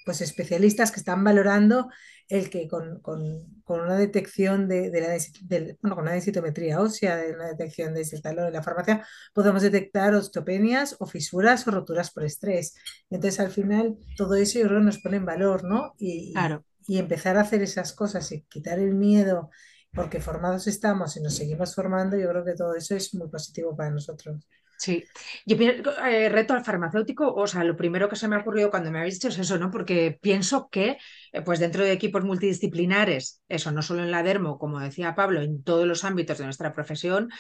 pues 0.05 0.21
especialistas 0.21 0.91
que 0.91 1.01
están 1.01 1.23
valorando 1.23 1.89
el 2.29 2.51
que 2.51 2.67
con, 2.67 3.01
con, 3.01 3.63
con 3.65 3.81
una 3.81 3.97
detección 3.97 4.69
de, 4.69 4.91
de 4.91 5.01
la 5.01 5.09
de, 5.09 5.77
bueno, 5.81 5.95
con 5.95 6.05
una 6.05 6.13
densitometría 6.13 6.81
ósea, 6.81 7.17
de 7.17 7.35
una 7.35 7.49
detección 7.49 7.95
de 7.95 8.05
talón 8.21 8.49
en 8.49 8.53
la 8.53 8.63
farmacia, 8.63 9.07
podemos 9.33 9.63
detectar 9.63 10.15
osteopenias 10.15 10.97
o 10.99 11.07
fisuras 11.07 11.67
o 11.67 11.71
roturas 11.71 12.11
por 12.11 12.25
estrés. 12.25 12.75
Entonces, 13.11 13.41
al 13.41 13.51
final, 13.51 13.97
todo 14.17 14.35
eso 14.35 14.59
yo 14.59 14.67
creo 14.67 14.81
nos 14.81 14.99
pone 14.99 15.19
en 15.19 15.27
valor, 15.27 15.65
¿no? 15.65 15.95
Y, 15.99 16.33
claro. 16.33 16.65
y, 16.87 16.97
y 16.97 16.99
empezar 16.99 17.37
a 17.37 17.43
hacer 17.43 17.63
esas 17.63 17.93
cosas 17.93 18.31
y 18.33 18.43
quitar 18.43 18.79
el 18.79 18.95
miedo, 18.95 19.51
porque 19.93 20.21
formados 20.21 20.67
estamos 20.67 21.17
y 21.17 21.21
nos 21.23 21.35
seguimos 21.37 21.75
formando, 21.75 22.17
yo 22.17 22.29
creo 22.29 22.45
que 22.45 22.55
todo 22.55 22.75
eso 22.75 22.95
es 22.97 23.15
muy 23.15 23.29
positivo 23.29 23.77
para 23.77 23.91
nosotros. 23.91 24.47
Sí, 24.79 25.05
yo 25.47 25.57
eh, 25.57 26.29
reto 26.29 26.53
al 26.53 26.63
farmacéutico, 26.65 27.33
o 27.35 27.47
sea, 27.47 27.65
lo 27.65 27.77
primero 27.77 28.09
que 28.11 28.17
se 28.17 28.29
me 28.29 28.37
ha 28.37 28.41
ocurrido 28.41 28.71
cuando 28.71 28.91
me 28.91 28.99
habéis 28.99 29.15
dicho 29.15 29.29
es 29.29 29.39
eso, 29.39 29.59
¿no? 29.59 29.71
Porque 29.71 30.19
pienso 30.21 30.69
que, 30.71 30.99
eh, 31.33 31.43
pues 31.43 31.61
dentro 31.61 31.83
de 31.83 31.93
equipos 31.93 32.25
multidisciplinares, 32.25 33.41
eso 33.49 33.73
no 33.73 33.81
solo 33.81 34.03
en 34.03 34.11
la 34.11 34.23
dermo, 34.23 34.59
como 34.59 34.79
decía 34.79 35.15
Pablo, 35.15 35.41
en 35.41 35.63
todos 35.63 35.87
los 35.87 36.05
ámbitos 36.05 36.37
de 36.39 36.45
nuestra 36.45 36.75
profesión, 36.75 37.31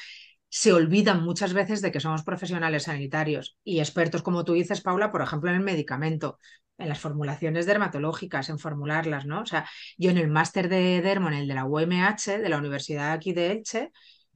se 0.48 0.72
olvidan 0.72 1.22
muchas 1.24 1.52
veces 1.54 1.82
de 1.82 1.92
que 1.92 2.00
somos 2.00 2.24
profesionales 2.24 2.84
sanitarios 2.84 3.58
y 3.64 3.80
expertos, 3.80 4.22
como 4.22 4.44
tú 4.44 4.54
dices, 4.54 4.80
Paula, 4.80 5.12
por 5.12 5.22
ejemplo, 5.22 5.50
en 5.50 5.56
el 5.56 5.62
medicamento, 5.62 6.38
en 6.78 6.88
las 6.88 7.00
formulaciones 7.00 7.66
dermatológicas, 7.66 8.48
en 8.48 8.58
formularlas, 8.58 9.26
¿no? 9.26 9.42
O 9.42 9.46
sea, 9.46 9.68
yo 9.98 10.10
en 10.10 10.18
el 10.18 10.28
máster 10.28 10.68
de 10.68 11.02
dermo, 11.02 11.28
en 11.28 11.34
el 11.34 11.48
de 11.48 11.54
la 11.54 11.66
UMH, 11.66 12.38
de 12.38 12.48
la 12.48 12.58
Universidad 12.58 13.12
aquí 13.12 13.32
de 13.32 13.52
Elche, 13.52 13.92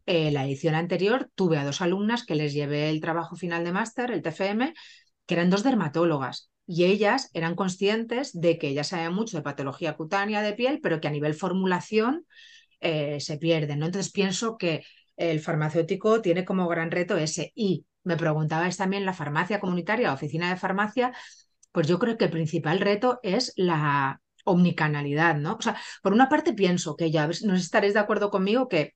eh, 0.06 0.30
la 0.30 0.44
edición 0.44 0.74
anterior 0.74 1.30
tuve 1.34 1.58
a 1.58 1.64
dos 1.64 1.80
alumnas 1.80 2.24
que 2.24 2.34
les 2.34 2.52
llevé 2.52 2.90
el 2.90 3.00
trabajo 3.00 3.36
final 3.36 3.64
de 3.64 3.72
máster, 3.72 4.10
el 4.10 4.22
TFM, 4.22 4.74
que 5.26 5.34
eran 5.34 5.50
dos 5.50 5.62
dermatólogas. 5.62 6.50
Y 6.66 6.84
ellas 6.84 7.30
eran 7.32 7.56
conscientes 7.56 8.38
de 8.38 8.58
que 8.58 8.68
ellas 8.68 8.88
sabían 8.88 9.14
mucho 9.14 9.36
de 9.36 9.42
patología 9.42 9.96
cutánea 9.96 10.42
de 10.42 10.52
piel, 10.52 10.80
pero 10.82 11.00
que 11.00 11.08
a 11.08 11.10
nivel 11.10 11.34
formulación 11.34 12.26
eh, 12.80 13.20
se 13.20 13.38
pierden. 13.38 13.80
¿no? 13.80 13.86
Entonces 13.86 14.12
pienso 14.12 14.56
que 14.56 14.84
el 15.16 15.40
farmacéutico 15.40 16.22
tiene 16.22 16.44
como 16.44 16.68
gran 16.68 16.90
reto 16.90 17.16
ese. 17.16 17.52
Y 17.54 17.84
me 18.04 18.16
preguntabais 18.16 18.76
también 18.76 19.04
la 19.04 19.12
farmacia 19.12 19.60
comunitaria, 19.60 20.08
la 20.08 20.14
oficina 20.14 20.50
de 20.50 20.56
farmacia, 20.56 21.12
pues 21.72 21.86
yo 21.86 21.98
creo 21.98 22.16
que 22.16 22.24
el 22.26 22.30
principal 22.30 22.80
reto 22.80 23.20
es 23.22 23.52
la 23.56 24.20
omnicanalidad, 24.44 25.36
¿no? 25.36 25.54
O 25.54 25.62
sea, 25.62 25.76
por 26.02 26.12
una 26.12 26.28
parte 26.28 26.52
pienso 26.52 26.96
que 26.96 27.10
ya 27.10 27.28
no 27.44 27.54
estaréis 27.54 27.94
de 27.94 28.00
acuerdo 28.00 28.30
conmigo 28.30 28.68
que 28.68 28.94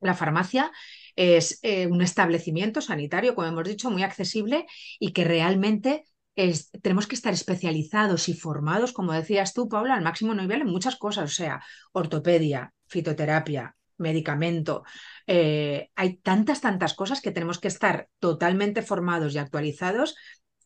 la 0.00 0.14
farmacia 0.14 0.70
es 1.16 1.58
eh, 1.62 1.86
un 1.86 2.02
establecimiento 2.02 2.80
sanitario, 2.80 3.34
como 3.34 3.48
hemos 3.48 3.64
dicho, 3.64 3.90
muy 3.90 4.02
accesible 4.02 4.66
y 4.98 5.12
que 5.12 5.24
realmente 5.24 6.04
es, 6.34 6.70
tenemos 6.82 7.06
que 7.06 7.14
estar 7.14 7.32
especializados 7.32 8.28
y 8.28 8.34
formados, 8.34 8.92
como 8.92 9.12
decías 9.12 9.54
tú, 9.54 9.68
Paula, 9.68 9.94
al 9.94 10.04
máximo 10.04 10.34
nivel 10.34 10.60
en 10.60 10.68
muchas 10.68 10.96
cosas, 10.96 11.32
o 11.32 11.34
sea, 11.34 11.62
ortopedia, 11.92 12.74
fitoterapia, 12.86 13.74
medicamento. 13.96 14.84
Eh, 15.26 15.90
hay 15.94 16.18
tantas, 16.18 16.60
tantas 16.60 16.92
cosas 16.92 17.22
que 17.22 17.30
tenemos 17.30 17.58
que 17.58 17.68
estar 17.68 18.08
totalmente 18.18 18.82
formados 18.82 19.34
y 19.34 19.38
actualizados 19.38 20.14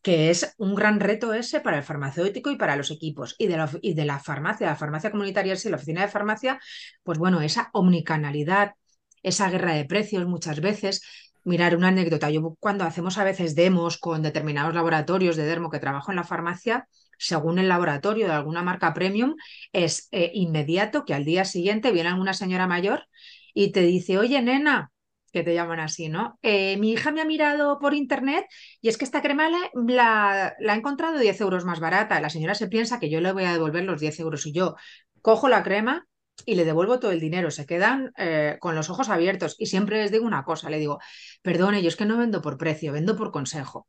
que 0.02 0.30
es 0.30 0.54
un 0.56 0.74
gran 0.74 0.98
reto 0.98 1.34
ese 1.34 1.60
para 1.60 1.76
el 1.76 1.82
farmacéutico 1.82 2.50
y 2.50 2.56
para 2.56 2.76
los 2.76 2.90
equipos. 2.90 3.34
Y 3.38 3.48
de 3.48 3.56
la, 3.56 3.70
y 3.82 3.94
de 3.94 4.04
la 4.04 4.18
farmacia, 4.18 4.68
la 4.68 4.76
farmacia 4.76 5.10
comunitaria, 5.10 5.56
sí, 5.56 5.68
la 5.68 5.76
oficina 5.76 6.02
de 6.02 6.08
farmacia, 6.08 6.58
pues 7.02 7.18
bueno, 7.18 7.42
esa 7.42 7.68
omnicanalidad, 7.74 8.72
esa 9.22 9.50
guerra 9.50 9.74
de 9.74 9.84
precios 9.84 10.26
muchas 10.26 10.60
veces. 10.60 11.02
Mirar 11.44 11.76
una 11.76 11.88
anécdota, 11.88 12.30
yo 12.30 12.56
cuando 12.60 12.84
hacemos 12.84 13.16
a 13.16 13.24
veces 13.24 13.54
demos 13.54 13.98
con 13.98 14.22
determinados 14.22 14.74
laboratorios 14.74 15.36
de 15.36 15.44
dermo 15.44 15.70
que 15.70 15.78
trabajo 15.78 16.12
en 16.12 16.16
la 16.16 16.24
farmacia, 16.24 16.86
según 17.18 17.58
el 17.58 17.68
laboratorio 17.68 18.26
de 18.26 18.32
alguna 18.32 18.62
marca 18.62 18.92
premium, 18.94 19.36
es 19.72 20.08
eh, 20.12 20.30
inmediato 20.34 21.04
que 21.04 21.14
al 21.14 21.24
día 21.24 21.44
siguiente 21.44 21.92
viene 21.92 22.12
una 22.14 22.34
señora 22.34 22.66
mayor 22.66 23.06
y 23.54 23.72
te 23.72 23.82
dice, 23.82 24.18
oye, 24.18 24.40
nena, 24.42 24.92
que 25.32 25.42
te 25.42 25.54
llaman 25.54 25.80
así, 25.80 26.08
¿no? 26.08 26.38
Eh, 26.42 26.76
mi 26.78 26.92
hija 26.92 27.12
me 27.12 27.20
ha 27.20 27.24
mirado 27.24 27.78
por 27.78 27.94
internet 27.94 28.46
y 28.80 28.88
es 28.88 28.98
que 28.98 29.04
esta 29.04 29.22
crema 29.22 29.48
la, 29.74 30.54
la, 30.58 30.74
encontrado 30.74 31.18
10 31.18 31.40
euros 31.40 31.64
más 31.64 31.80
barata. 31.80 32.20
La 32.20 32.30
señora 32.30 32.54
se 32.54 32.68
piensa 32.68 32.98
que 32.98 33.10
yo 33.10 33.20
le 33.20 33.32
voy 33.32 33.44
a 33.44 33.52
devolver 33.52 33.84
los 33.84 34.00
10 34.00 34.20
euros 34.20 34.46
y 34.46 34.52
yo 34.52 34.76
cojo 35.22 35.48
la 35.48 35.62
crema 35.62 36.06
y 36.46 36.54
le 36.54 36.64
devuelvo 36.64 37.00
todo 37.00 37.10
el 37.10 37.20
dinero. 37.20 37.50
Se 37.50 37.66
quedan 37.66 38.12
eh, 38.16 38.56
con 38.60 38.74
los 38.74 38.90
ojos 38.90 39.08
abiertos 39.08 39.56
y 39.58 39.66
siempre 39.66 40.02
les 40.02 40.10
digo 40.10 40.26
una 40.26 40.44
cosa, 40.44 40.70
le 40.70 40.78
digo, 40.78 40.98
perdone, 41.42 41.82
yo 41.82 41.88
es 41.88 41.96
que 41.96 42.06
no 42.06 42.18
vendo 42.18 42.42
por 42.42 42.58
precio, 42.58 42.92
vendo 42.92 43.16
por 43.16 43.30
consejo. 43.30 43.86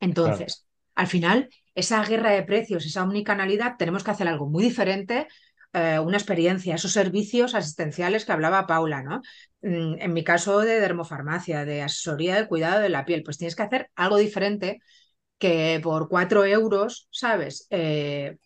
Entonces, 0.00 0.66
claro. 0.66 0.92
al 0.94 1.06
final, 1.06 1.48
esa 1.74 2.04
guerra 2.04 2.30
de 2.30 2.42
precios, 2.42 2.84
esa 2.86 3.02
omnicanalidad, 3.02 3.76
tenemos 3.78 4.04
que 4.04 4.10
hacer 4.10 4.28
algo 4.28 4.48
muy 4.48 4.64
diferente 4.64 5.28
eh, 5.74 5.98
una 5.98 6.18
experiencia, 6.18 6.74
esos 6.74 6.92
servicios 6.92 7.54
asistenciales 7.54 8.26
que 8.26 8.32
hablaba 8.32 8.66
Paula, 8.66 9.02
¿no? 9.02 9.22
Mm, 9.62 9.94
en 10.00 10.12
mi 10.12 10.22
caso 10.22 10.60
de 10.60 10.78
dermofarmacia, 10.80 11.64
de 11.64 11.80
asesoría 11.82 12.36
de 12.36 12.46
cuidado 12.46 12.80
de 12.80 12.90
la 12.90 13.06
piel, 13.06 13.22
pues 13.22 13.38
tienes 13.38 13.56
que 13.56 13.62
hacer 13.62 13.90
algo 13.94 14.18
diferente 14.18 14.80
que 15.38 15.80
por 15.82 16.08
cuatro 16.08 16.44
euros, 16.44 17.08
¿sabes? 17.10 17.66
Eh, 17.70 18.36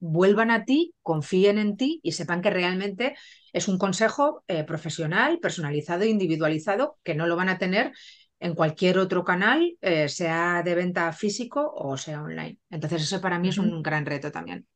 vuelvan 0.00 0.50
a 0.50 0.64
ti, 0.64 0.94
confíen 1.02 1.58
en 1.58 1.76
ti 1.76 2.00
y 2.02 2.12
sepan 2.12 2.42
que 2.42 2.50
realmente 2.50 3.16
es 3.52 3.68
un 3.68 3.78
consejo 3.78 4.44
eh, 4.48 4.64
profesional, 4.64 5.38
personalizado 5.40 6.02
e 6.04 6.08
individualizado 6.08 6.98
que 7.02 7.14
no 7.14 7.26
lo 7.26 7.36
van 7.36 7.48
a 7.48 7.58
tener 7.58 7.92
en 8.40 8.54
cualquier 8.54 8.98
otro 8.98 9.24
canal, 9.24 9.76
eh, 9.80 10.08
sea 10.08 10.62
de 10.62 10.74
venta 10.74 11.12
físico 11.12 11.72
o 11.74 11.96
sea 11.96 12.22
online. 12.22 12.58
Entonces 12.70 13.02
eso 13.02 13.20
para 13.20 13.38
mí 13.38 13.48
es 13.48 13.58
un 13.58 13.82
gran 13.82 14.06
reto 14.06 14.30
también. 14.30 14.66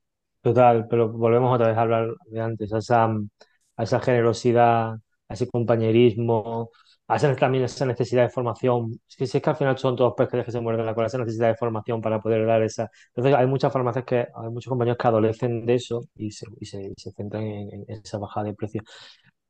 Total, 0.40 0.88
pero 0.88 1.08
volvemos 1.08 1.54
otra 1.54 1.68
vez 1.68 1.76
a 1.76 1.82
hablar 1.82 2.08
de 2.26 2.40
antes, 2.40 2.72
a 2.72 2.78
esa, 2.78 3.04
a 3.04 3.82
esa 3.82 4.00
generosidad, 4.00 4.94
a 5.28 5.34
ese 5.34 5.48
compañerismo, 5.48 6.70
a 7.12 7.16
esa, 7.16 7.34
también 7.36 7.64
esa 7.64 7.86
necesidad 7.86 8.22
de 8.22 8.30
formación. 8.30 8.98
Es 9.08 9.16
que, 9.16 9.26
si 9.26 9.38
es 9.38 9.42
que 9.42 9.50
al 9.50 9.56
final 9.56 9.76
son 9.78 9.96
todos 9.96 10.14
pescadores 10.16 10.46
que 10.46 10.52
se 10.52 10.60
muerden 10.60 10.86
la 10.86 10.94
cola, 10.94 11.08
esa 11.08 11.18
necesidad 11.18 11.48
de 11.48 11.56
formación 11.56 12.00
para 12.00 12.20
poder 12.20 12.46
dar 12.46 12.62
esa. 12.62 12.90
Entonces, 13.08 13.34
hay 13.34 13.46
muchas 13.46 13.72
farmacias 13.72 14.04
que, 14.04 14.16
hay 14.34 14.50
muchos 14.50 14.70
compañeros 14.70 14.98
que 14.98 15.08
adolecen 15.08 15.66
de 15.66 15.74
eso 15.74 16.02
y 16.16 16.30
se, 16.30 16.46
y 16.60 16.66
se, 16.66 16.92
se 16.96 17.12
centran 17.12 17.42
en, 17.44 17.84
en, 17.88 18.00
esa 18.02 18.18
bajada 18.18 18.46
de 18.46 18.54
precio. 18.54 18.82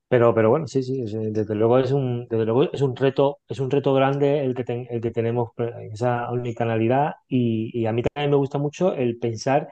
Pero, 0.08 0.34
pero 0.34 0.50
bueno, 0.50 0.66
sí, 0.66 0.82
sí, 0.82 1.04
desde 1.06 1.54
luego 1.54 1.78
es 1.78 1.90
un, 1.92 2.26
desde 2.28 2.44
luego 2.44 2.64
es 2.72 2.82
un 2.82 2.94
reto, 2.94 3.38
es 3.48 3.60
un 3.60 3.70
reto 3.70 3.94
grande 3.94 4.44
el 4.44 4.54
que, 4.54 4.86
el 4.90 5.00
que 5.00 5.10
tenemos 5.10 5.50
esa 5.92 6.30
unicanalidad 6.30 7.14
y, 7.28 7.70
y, 7.78 7.86
a 7.86 7.92
mí 7.92 8.02
también 8.02 8.30
me 8.30 8.36
gusta 8.36 8.58
mucho 8.58 8.94
el 8.94 9.18
pensar 9.18 9.68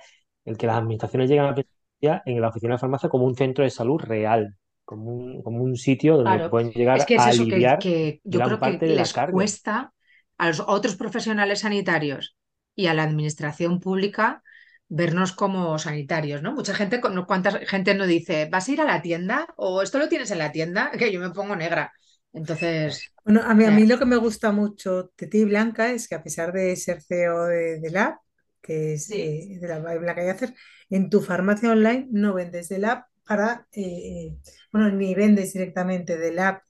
el 0.47 0.57
que 0.57 0.67
las 0.67 0.77
administraciones 0.79 1.29
llegan 1.29 1.47
a 1.49 1.55
pensar 1.55 2.23
en 2.25 2.41
la 2.41 2.49
oficina 2.49 2.75
de 2.75 2.79
farmacia 2.79 3.11
como 3.11 3.27
un 3.27 3.35
centro 3.37 3.65
de 3.65 3.71
salud 3.71 3.99
real, 4.01 4.57
como 4.91 5.15
un, 5.15 5.41
como 5.45 5.63
un 5.63 5.77
sitio 5.77 6.17
donde 6.17 6.49
pueden 6.49 6.73
llegar 6.73 6.99
es 6.99 7.07
que 7.07 7.15
es 7.15 7.23
a 7.23 7.31
eso, 7.31 7.43
aliviar 7.43 7.79
que, 7.79 8.21
yo 8.25 8.41
creo 8.41 8.59
que 8.59 8.87
les 8.89 9.13
cuesta 9.31 9.93
a 10.37 10.49
los 10.49 10.59
otros 10.59 10.97
profesionales 10.97 11.61
sanitarios 11.61 12.37
y 12.75 12.89
a 12.89 12.95
la 12.95 13.05
administración 13.05 13.79
pública 13.79 14.43
vernos 14.89 15.31
como 15.31 15.79
sanitarios, 15.79 16.43
¿no? 16.43 16.51
Mucha 16.51 16.75
gente, 16.75 17.01
¿cuánta 17.01 17.53
gente 17.69 17.95
no 17.95 18.05
dice, 18.05 18.49
vas 18.51 18.69
a 18.69 18.73
ir 18.73 18.81
a 18.81 18.85
la 18.85 19.01
tienda 19.01 19.47
o 19.57 19.81
esto 19.81 20.01
lo 20.01 20.09
tienes 20.09 20.33
en 20.33 20.39
la 20.39 20.51
tienda? 20.51 20.91
Que 20.99 21.13
yo 21.13 21.21
me 21.21 21.31
pongo 21.31 21.55
negra. 21.55 21.93
Entonces. 22.33 23.13
Bueno, 23.25 23.43
a 23.45 23.55
mí, 23.55 23.65
a 23.67 23.71
mí 23.71 23.87
lo 23.87 23.97
que 23.97 24.07
me 24.07 24.17
gusta 24.17 24.51
mucho 24.51 25.13
de 25.17 25.27
ti, 25.29 25.45
Blanca, 25.45 25.93
es 25.93 26.09
que 26.09 26.17
a 26.17 26.23
pesar 26.25 26.53
de 26.53 26.75
ser 26.75 27.01
CEO 27.01 27.45
de, 27.45 27.79
de 27.79 27.91
Lab, 27.91 28.17
que 28.61 28.95
es 28.95 29.09
eh, 29.13 29.57
de 29.61 29.69
la 29.69 29.79
Blanca 29.79 30.25
Yacer, 30.25 30.53
en 30.89 31.11
tu 31.11 31.21
farmacia 31.21 31.71
online 31.71 32.09
no 32.11 32.35
vendes 32.35 32.69
de 32.69 32.81
Lab 32.81 33.05
para, 33.31 33.65
eh, 33.71 33.83
eh, 33.83 34.37
bueno, 34.73 34.91
ni 34.91 35.15
vendes 35.15 35.53
directamente 35.53 36.19
de 36.19 36.33
Lab 36.33 36.63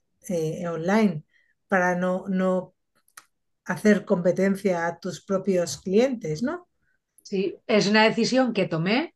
online 0.71 1.23
para 1.67 1.95
no, 1.95 2.25
no 2.27 2.75
hacer 3.65 4.05
competencia 4.05 4.85
a 4.85 4.99
tus 4.99 5.25
propios 5.25 5.81
clientes, 5.81 6.43
¿no? 6.43 6.67
Sí, 7.23 7.55
es 7.65 7.87
una 7.87 8.03
decisión 8.03 8.53
que 8.53 8.67
tomé 8.67 9.15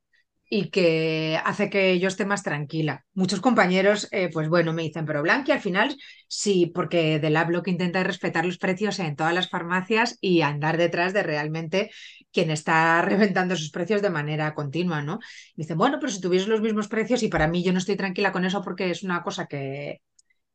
y 0.49 0.71
que 0.71 1.39
hace 1.45 1.69
que 1.69 1.99
yo 1.99 2.08
esté 2.08 2.25
más 2.25 2.41
tranquila. 2.41 3.05
Muchos 3.13 3.41
compañeros, 3.41 4.08
eh, 4.12 4.31
pues 4.34 4.49
bueno, 4.49 4.73
me 4.73 4.81
dicen, 4.81 5.05
pero 5.05 5.21
Blanqui, 5.21 5.51
al 5.51 5.62
final 5.62 5.95
sí, 6.27 6.71
porque 6.73 7.19
del 7.19 7.38
lo 7.49 7.62
que 7.62 7.69
intenta 7.69 8.01
es 8.01 8.08
respetar 8.08 8.43
los 8.43 8.58
precios 8.58 8.97
en 8.97 9.15
todas 9.15 9.36
las 9.36 9.51
farmacias 9.51 10.17
y 10.19 10.41
andar 10.41 10.77
detrás 10.77 11.13
de 11.13 11.21
realmente 11.21 11.91
quien 12.36 12.52
está 12.52 13.02
reventando 13.02 13.56
sus 13.56 13.71
precios 13.71 14.02
de 14.02 14.10
manera 14.12 14.54
continua, 14.54 15.02
¿no? 15.02 15.19
Me 15.56 15.63
dicen, 15.63 15.78
bueno, 15.78 15.98
pero 16.00 16.12
si 16.12 16.21
tuviese 16.21 16.48
los 16.50 16.62
mismos 16.62 16.88
precios 16.89 17.24
y 17.24 17.30
para 17.30 17.48
mí 17.48 17.63
yo 17.63 17.71
no 17.71 17.80
estoy 17.80 17.95
tranquila 17.98 18.32
con 18.34 18.45
eso 18.45 18.62
porque 18.62 18.91
es 18.91 19.04
una 19.04 19.24
cosa 19.24 19.48
que 19.48 20.02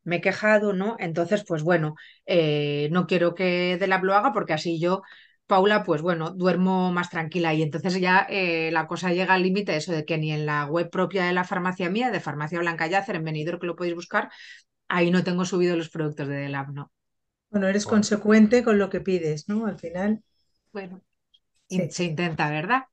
me 0.03 0.17
he 0.17 0.21
quejado, 0.21 0.73
¿no? 0.73 0.95
Entonces, 0.99 1.43
pues 1.47 1.63
bueno, 1.63 1.95
eh, 2.25 2.89
no 2.91 3.07
quiero 3.07 3.35
que 3.35 3.77
del 3.79 3.91
lo 4.03 4.15
haga 4.15 4.33
porque 4.33 4.53
así 4.53 4.79
yo 4.79 5.01
Paula, 5.47 5.83
pues 5.83 6.01
bueno, 6.01 6.31
duermo 6.31 6.93
más 6.93 7.09
tranquila 7.09 7.53
y 7.53 7.61
entonces 7.61 7.99
ya 7.99 8.25
eh, 8.29 8.71
la 8.71 8.87
cosa 8.87 9.11
llega 9.11 9.33
al 9.33 9.43
límite 9.43 9.75
eso 9.75 9.91
de 9.91 10.05
que 10.05 10.17
ni 10.17 10.31
en 10.31 10.45
la 10.45 10.65
web 10.65 10.89
propia 10.89 11.25
de 11.25 11.33
la 11.33 11.43
farmacia 11.43 11.89
mía, 11.89 12.09
de 12.09 12.21
Farmacia 12.21 12.59
Blanca 12.59 12.87
Yacer, 12.87 13.17
en 13.17 13.25
Benidorm, 13.25 13.59
que 13.59 13.67
lo 13.67 13.75
podéis 13.75 13.95
buscar, 13.95 14.29
ahí 14.87 15.11
no 15.11 15.25
tengo 15.25 15.43
subido 15.43 15.75
los 15.75 15.89
productos 15.89 16.29
de 16.29 16.35
Delab, 16.35 16.71
no. 16.71 16.91
Bueno, 17.49 17.67
eres 17.67 17.85
consecuente 17.85 18.63
con 18.63 18.79
lo 18.79 18.89
que 18.89 19.01
pides, 19.01 19.49
¿no? 19.49 19.65
Al 19.65 19.77
final. 19.77 20.23
Bueno, 20.71 21.01
se 21.89 22.03
intenta, 22.03 22.49
¿verdad? 22.49 22.83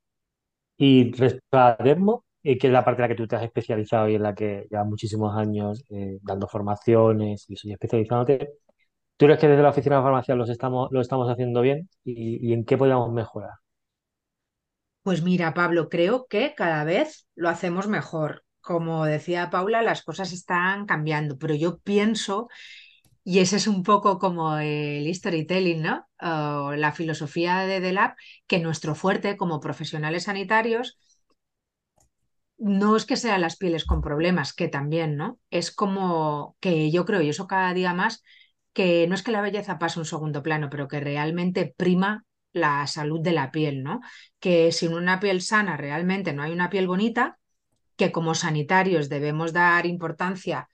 Y 0.76 1.12
respecto 1.12 1.58
a 1.58 1.76
Dermo, 1.76 2.24
eh, 2.42 2.56
que 2.56 2.68
es 2.68 2.72
la 2.72 2.84
parte 2.84 3.02
en 3.02 3.08
la 3.08 3.14
que 3.14 3.20
tú 3.20 3.26
te 3.26 3.36
has 3.36 3.42
especializado 3.42 4.08
y 4.08 4.14
en 4.14 4.22
la 4.22 4.34
que 4.34 4.66
llevas 4.70 4.86
muchísimos 4.86 5.36
años 5.36 5.84
eh, 5.90 6.18
dando 6.22 6.46
formaciones 6.46 7.44
y 7.48 7.56
soy 7.56 7.72
especializándote, 7.72 8.48
¿Tú 9.18 9.26
crees 9.26 9.40
que 9.40 9.48
desde 9.48 9.64
la 9.64 9.70
oficina 9.70 9.96
de 9.96 10.02
farmacia 10.02 10.36
los 10.36 10.48
estamos, 10.48 10.88
lo 10.92 11.00
estamos 11.00 11.28
haciendo 11.28 11.60
bien 11.60 11.90
y, 12.04 12.52
en 12.52 12.64
qué 12.64 12.78
podemos 12.78 13.12
mejorar? 13.12 13.50
Pues 15.02 15.22
mira, 15.22 15.54
Pablo, 15.54 15.88
creo 15.88 16.26
que 16.28 16.54
cada 16.56 16.84
vez 16.84 17.26
lo 17.34 17.48
hacemos 17.48 17.88
mejor. 17.88 18.44
Como 18.60 19.04
decía 19.06 19.50
Paula, 19.50 19.82
las 19.82 20.04
cosas 20.04 20.32
están 20.32 20.86
cambiando, 20.86 21.36
pero 21.36 21.56
yo 21.56 21.78
pienso, 21.78 22.48
y 23.28 23.40
ese 23.40 23.56
es 23.56 23.66
un 23.66 23.82
poco 23.82 24.18
como 24.18 24.56
el 24.56 25.14
storytelling, 25.14 25.82
¿no? 25.82 26.08
la 26.18 26.92
filosofía 26.92 27.58
de 27.58 27.78
The 27.78 27.92
Lab, 27.92 28.14
que 28.46 28.58
nuestro 28.58 28.94
fuerte 28.94 29.36
como 29.36 29.60
profesionales 29.60 30.24
sanitarios 30.24 30.98
no 32.56 32.96
es 32.96 33.04
que 33.04 33.16
sean 33.16 33.42
las 33.42 33.56
pieles 33.58 33.84
con 33.84 34.00
problemas, 34.00 34.54
que 34.54 34.68
también, 34.68 35.16
¿no? 35.18 35.38
Es 35.50 35.70
como 35.70 36.56
que 36.58 36.90
yo 36.90 37.04
creo, 37.04 37.20
y 37.20 37.28
eso 37.28 37.46
cada 37.46 37.74
día 37.74 37.92
más, 37.92 38.22
que 38.72 39.06
no 39.08 39.14
es 39.14 39.22
que 39.22 39.30
la 39.32 39.42
belleza 39.42 39.78
pase 39.78 39.98
un 39.98 40.06
segundo 40.06 40.42
plano, 40.42 40.70
pero 40.70 40.88
que 40.88 40.98
realmente 40.98 41.74
prima 41.76 42.24
la 42.54 42.86
salud 42.86 43.20
de 43.20 43.32
la 43.32 43.50
piel, 43.50 43.82
¿no? 43.82 44.00
Que 44.40 44.72
sin 44.72 44.94
una 44.94 45.20
piel 45.20 45.42
sana 45.42 45.76
realmente 45.76 46.32
no 46.32 46.42
hay 46.42 46.52
una 46.52 46.70
piel 46.70 46.86
bonita, 46.86 47.38
que 47.96 48.10
como 48.10 48.34
sanitarios 48.34 49.10
debemos 49.10 49.52
dar 49.52 49.84
importancia 49.84 50.66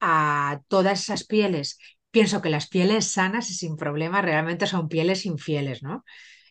a 0.00 0.60
todas 0.68 1.00
esas 1.00 1.24
pieles. 1.24 1.78
Pienso 2.16 2.40
que 2.40 2.48
las 2.48 2.66
pieles 2.66 3.12
sanas 3.12 3.50
y 3.50 3.54
sin 3.54 3.76
problemas 3.76 4.24
realmente 4.24 4.66
son 4.66 4.88
pieles 4.88 5.26
infieles, 5.26 5.82
¿no? 5.82 6.02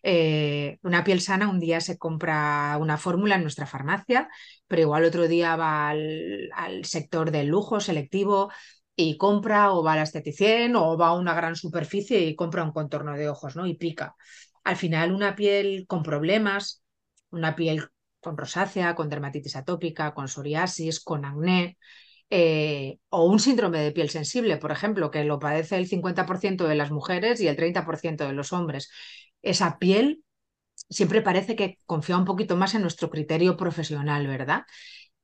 Eh, 0.04 0.78
una 0.84 1.04
piel 1.04 1.21
sana, 1.21 1.49
un 1.49 1.60
día 1.60 1.82
se 1.82 1.97
compra 1.97 2.78
una 2.80 2.99
fórmula 2.99 3.34
en 3.34 3.41
nuestra 3.41 3.65
farmacia, 3.65 4.30
pero 4.67 4.84
igual 4.84 5.06
otro 5.06 5.28
día 5.28 5.56
va 5.56 5.89
al, 5.89 6.51
al 6.54 6.86
sector 6.86 7.32
del 7.32 7.47
lujo 7.47 7.80
selectivo 7.80 8.51
y 8.95 9.17
compra 9.17 9.71
o 9.71 9.82
va 9.84 9.93
a 9.93 9.95
la 9.95 10.04
esteticien 10.04 10.75
o 10.75 10.99
va 10.99 11.08
a 11.08 11.13
una 11.15 11.34
gran 11.34 11.56
superficie 11.56 12.19
y 12.19 12.36
compra 12.36 12.63
un 12.63 12.71
contorno 12.71 13.13
de 13.17 13.28
ojos, 13.28 13.56
¿no? 13.56 13.65
Y 13.65 13.73
pica. 13.75 14.15
Al 14.63 14.75
final 14.75 15.13
una 15.13 15.36
piel 15.36 15.86
con 15.88 16.04
problemas, 16.04 16.84
una 17.32 17.56
piel 17.56 17.88
con 18.19 18.38
rosácea, 18.38 18.93
con 18.93 19.10
dermatitis 19.10 19.56
atópica, 19.56 20.13
con 20.13 20.28
psoriasis, 20.28 20.99
con 20.99 21.25
acné, 21.25 21.80
eh, 22.29 22.97
o 23.09 23.25
un 23.25 23.39
síndrome 23.39 23.79
de 23.79 23.91
piel 23.91 24.09
sensible, 24.09 24.57
por 24.57 24.71
ejemplo, 24.71 25.11
que 25.11 25.23
lo 25.23 25.39
padece 25.39 25.77
el 25.77 25.88
50% 25.88 26.67
de 26.67 26.75
las 26.75 26.91
mujeres 26.91 27.39
y 27.41 27.47
el 27.47 27.55
30% 27.55 28.25
de 28.25 28.33
los 28.33 28.53
hombres. 28.53 28.89
Esa 29.41 29.77
piel 29.79 30.23
siempre 30.89 31.21
parece 31.21 31.55
que 31.55 31.79
confía 31.85 32.17
un 32.17 32.25
poquito 32.25 32.57
más 32.57 32.75
en 32.75 32.81
nuestro 32.81 33.09
criterio 33.09 33.57
profesional, 33.57 34.27
¿verdad? 34.27 34.63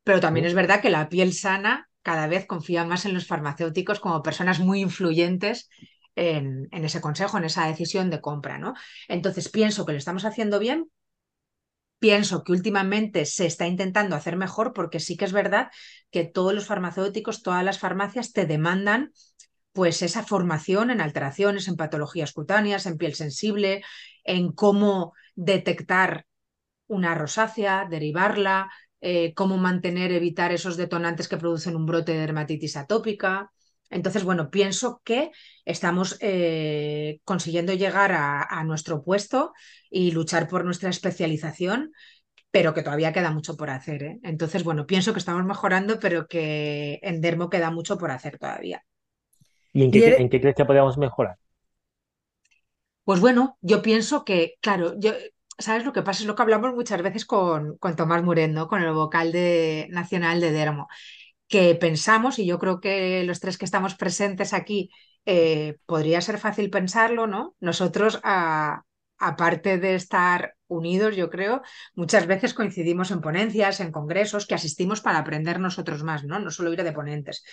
Pero 0.04 0.20
también 0.20 0.46
es 0.46 0.54
verdad 0.54 0.82
que 0.82 0.90
la 0.90 1.10
piel 1.10 1.34
sana 1.34 1.90
cada 2.02 2.28
vez 2.28 2.46
confía 2.46 2.86
más 2.86 3.06
en 3.06 3.14
los 3.14 3.28
farmacéuticos 3.28 4.00
como 4.00 4.24
personas 4.24 4.60
muy 4.60 4.82
influyentes 4.82 5.70
en, 6.16 6.68
ese 6.72 7.02
consejo, 7.02 7.38
en 7.38 7.46
esa 7.46 7.68
decisión 7.68 8.10
de 8.10 8.22
compra, 8.22 8.58
¿no? 8.58 8.74
Entonces 9.08 9.50
pienso 9.50 9.86
que 9.86 9.94
lo 9.94 9.98
estamos 9.98 10.26
haciendo 10.26 10.60
bien, 10.60 10.90
pienso 12.02 12.44
que 12.44 12.52
últimamente 12.52 13.26
se 13.26 13.46
está 13.46 13.68
intentando 13.68 14.16
hacer 14.16 14.36
mejor 14.36 14.74
porque 14.74 15.00
sí 15.00 15.16
que 15.18 15.26
es 15.26 15.34
verdad 15.34 15.70
que 16.10 16.26
todos 16.26 16.52
los 16.54 16.66
farmacéuticos, 16.66 17.44
todas 17.44 17.64
las 17.64 17.78
farmacias 17.78 18.34
te 18.34 18.48
demandan 18.48 19.12
pues 19.72 20.02
esa 20.02 20.24
formación 20.24 20.90
en 20.90 21.00
alteraciones, 21.00 21.68
en 21.68 21.78
patologías 21.78 22.34
cutáneas, 22.34 22.88
en 22.88 22.98
piel 22.98 23.14
sensible, 23.14 23.84
en 24.24 24.52
cómo 24.52 25.14
detectar 25.36 26.26
una 26.88 27.14
rosácea, 27.16 27.88
derivarla, 27.88 28.72
eh, 29.00 29.34
cómo 29.36 29.58
mantener, 29.58 30.12
evitar 30.12 30.52
esos 30.52 30.76
detonantes 30.76 31.28
que 31.28 31.38
producen 31.38 31.76
un 31.76 31.86
brote 31.86 32.14
de 32.14 32.20
dermatitis 32.20 32.78
atópica. 32.78 33.52
Entonces, 33.92 34.24
bueno, 34.24 34.50
pienso 34.50 35.02
que 35.04 35.32
estamos 35.66 36.18
eh, 36.22 37.20
consiguiendo 37.26 37.74
llegar 37.74 38.12
a, 38.14 38.64
nuestro 38.64 39.04
puesto 39.04 39.54
y 39.90 40.12
luchar 40.12 40.48
por 40.48 40.64
nuestra 40.64 40.90
especialización, 40.90 41.92
pero 42.52 42.74
que 42.74 42.84
todavía 42.84 43.12
queda 43.12 43.32
mucho 43.32 43.58
por 43.58 43.70
hacer. 43.70 44.04
¿eh? 44.04 44.20
Entonces, 44.24 44.64
bueno, 44.64 44.88
pienso 44.88 45.14
que 45.14 45.20
estamos 45.20 45.44
mejorando, 45.44 46.00
pero 46.00 46.28
que 46.28 47.00
en 47.04 47.22
Dermo 47.22 47.50
queda 47.50 47.70
mucho 47.70 47.98
por 47.98 48.12
hacer 48.12 48.40
todavía. 48.40 48.84
¿Y 49.74 49.84
en 49.84 49.92
qué, 49.92 50.16
en 50.16 50.30
qué 50.30 50.40
crees 50.40 50.56
que 50.56 50.66
podríamos 50.66 50.98
mejorar? 50.98 51.38
Pues 53.04 53.20
bueno, 53.20 53.58
yo 53.62 53.82
pienso 53.82 54.24
que, 54.24 54.56
claro, 54.62 54.94
yo, 55.00 55.12
¿sabes 55.58 55.86
lo 55.86 55.92
que 55.92 56.02
pasa? 56.02 56.22
Es 56.22 56.28
lo 56.28 56.36
que 56.36 56.42
hablamos 56.42 56.74
muchas 56.74 57.02
veces 57.02 57.26
con, 57.26 57.78
con 57.78 57.96
Tomás 57.96 58.24
Murendo, 58.24 58.68
con 58.68 58.82
el 58.82 58.94
vocal 58.94 59.32
de, 59.32 59.88
nacional 59.90 60.40
de 60.40 60.52
Dermo, 60.52 60.88
que 61.52 61.76
pensamos, 61.76 62.40
y 62.40 62.46
yo 62.46 62.58
creo 62.60 62.80
que 62.80 63.24
los 63.26 63.42
tres 63.42 63.58
que 63.58 63.66
estamos 63.66 63.96
presentes 63.96 64.54
aquí, 64.54 64.90
eh, 65.26 65.78
podría 65.86 66.22
ser 66.22 66.38
fácil 66.38 66.70
pensarlo, 66.70 67.28
¿no? 67.28 67.56
Nosotros, 67.60 68.22
aparte 68.24 69.78
de 69.78 69.96
estar 69.96 70.56
unidos, 70.68 71.18
yo 71.18 71.30
creo, 71.30 71.62
muchas 71.94 72.26
veces 72.26 72.54
coincidimos 72.54 73.12
en 73.12 73.20
ponencias, 73.20 73.82
en 73.82 73.92
congresos, 73.92 74.48
que 74.48 74.56
asistimos 74.56 75.02
para 75.02 75.20
aprender 75.20 75.60
nosotros 75.60 76.04
más, 76.04 76.24
¿no? 76.24 76.40
No 76.40 76.52
solo 76.52 76.72
ir 76.72 76.84
de 76.84 76.94
ponentes. 76.94 77.44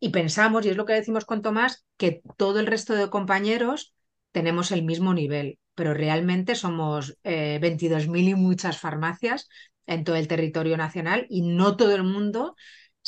Y 0.00 0.10
pensamos, 0.10 0.66
y 0.66 0.70
es 0.70 0.76
lo 0.76 0.84
que 0.84 0.94
decimos 0.94 1.24
con 1.24 1.40
Tomás, 1.40 1.86
que 1.96 2.22
todo 2.36 2.58
el 2.58 2.66
resto 2.66 2.94
de 2.94 3.08
compañeros 3.08 3.94
tenemos 4.32 4.72
el 4.72 4.82
mismo 4.82 5.14
nivel 5.14 5.58
pero 5.78 5.94
realmente 5.94 6.56
somos 6.56 7.16
22.000 7.22 8.26
eh, 8.26 8.30
y 8.30 8.34
muchas 8.34 8.78
farmacias 8.78 9.48
en 9.86 10.02
todo 10.02 10.16
el 10.16 10.26
territorio 10.26 10.76
nacional 10.76 11.24
y 11.30 11.42
no 11.42 11.76
todo 11.76 11.94
el 11.94 12.02
mundo 12.02 12.56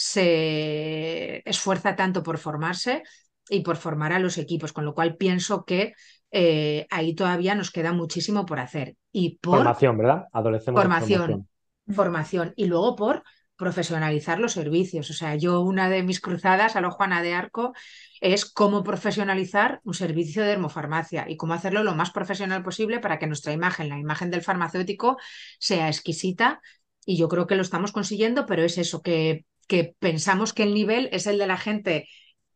se 0.03 1.43
esfuerza 1.45 1.95
tanto 1.95 2.23
por 2.23 2.39
formarse 2.39 3.03
y 3.51 3.61
por 3.61 3.77
formar 3.77 4.15
a 4.15 4.19
los 4.19 4.39
equipos, 4.39 4.73
con 4.73 4.87
lo 4.87 4.95
cual 4.95 5.19
pienso 5.19 5.67
que 5.67 5.93
eh, 6.31 6.87
ahí 6.89 7.15
todavía 7.15 7.55
nos 7.55 7.71
queda 7.71 7.93
muchísimo 7.93 8.47
por 8.47 8.61
hacer. 8.61 8.97
Y 9.13 9.37
por 9.41 9.59
formación, 9.59 9.99
¿verdad? 9.99 10.25
Adolescentes. 10.33 10.83
Formación, 10.83 11.49
formación. 11.87 12.55
Y 12.57 12.65
luego 12.65 12.97
por 12.97 13.25
profesionalizar 13.57 14.41
los 14.41 14.55
servicios. 14.55 15.11
O 15.11 15.13
sea, 15.13 15.35
yo 15.35 15.61
una 15.61 15.91
de 15.91 16.03
mis 16.03 16.23
cruzadas 16.23 16.77
a 16.77 16.81
lo 16.81 16.91
Juana 16.91 17.21
de 17.21 17.35
Arco 17.35 17.75
es 18.23 18.47
cómo 18.47 18.83
profesionalizar 18.83 19.83
un 19.85 19.93
servicio 19.93 20.41
de 20.41 20.49
dermofarmacia 20.49 21.27
y 21.29 21.37
cómo 21.37 21.53
hacerlo 21.53 21.85
lo 21.85 21.95
más 21.95 22.11
profesional 22.11 22.63
posible 22.63 23.01
para 23.01 23.19
que 23.19 23.27
nuestra 23.27 23.53
imagen, 23.53 23.91
la 23.91 23.99
imagen 23.99 24.31
del 24.31 24.41
farmacéutico, 24.41 25.19
sea 25.59 25.89
exquisita. 25.89 26.63
Y 27.05 27.19
yo 27.19 27.29
creo 27.29 27.47
que 27.47 27.57
lo 27.57 27.61
estamos 27.61 27.93
consiguiendo, 27.93 28.47
pero 28.47 28.63
es 28.63 28.79
eso, 28.79 29.03
que, 29.03 29.45
que 29.71 29.95
pensamos 30.01 30.53
que 30.53 30.65
el 30.65 30.75
nivel 30.75 31.09
es 31.13 31.29
el 31.29 31.39
de 31.39 31.47
la 31.47 31.57
gente 31.57 32.09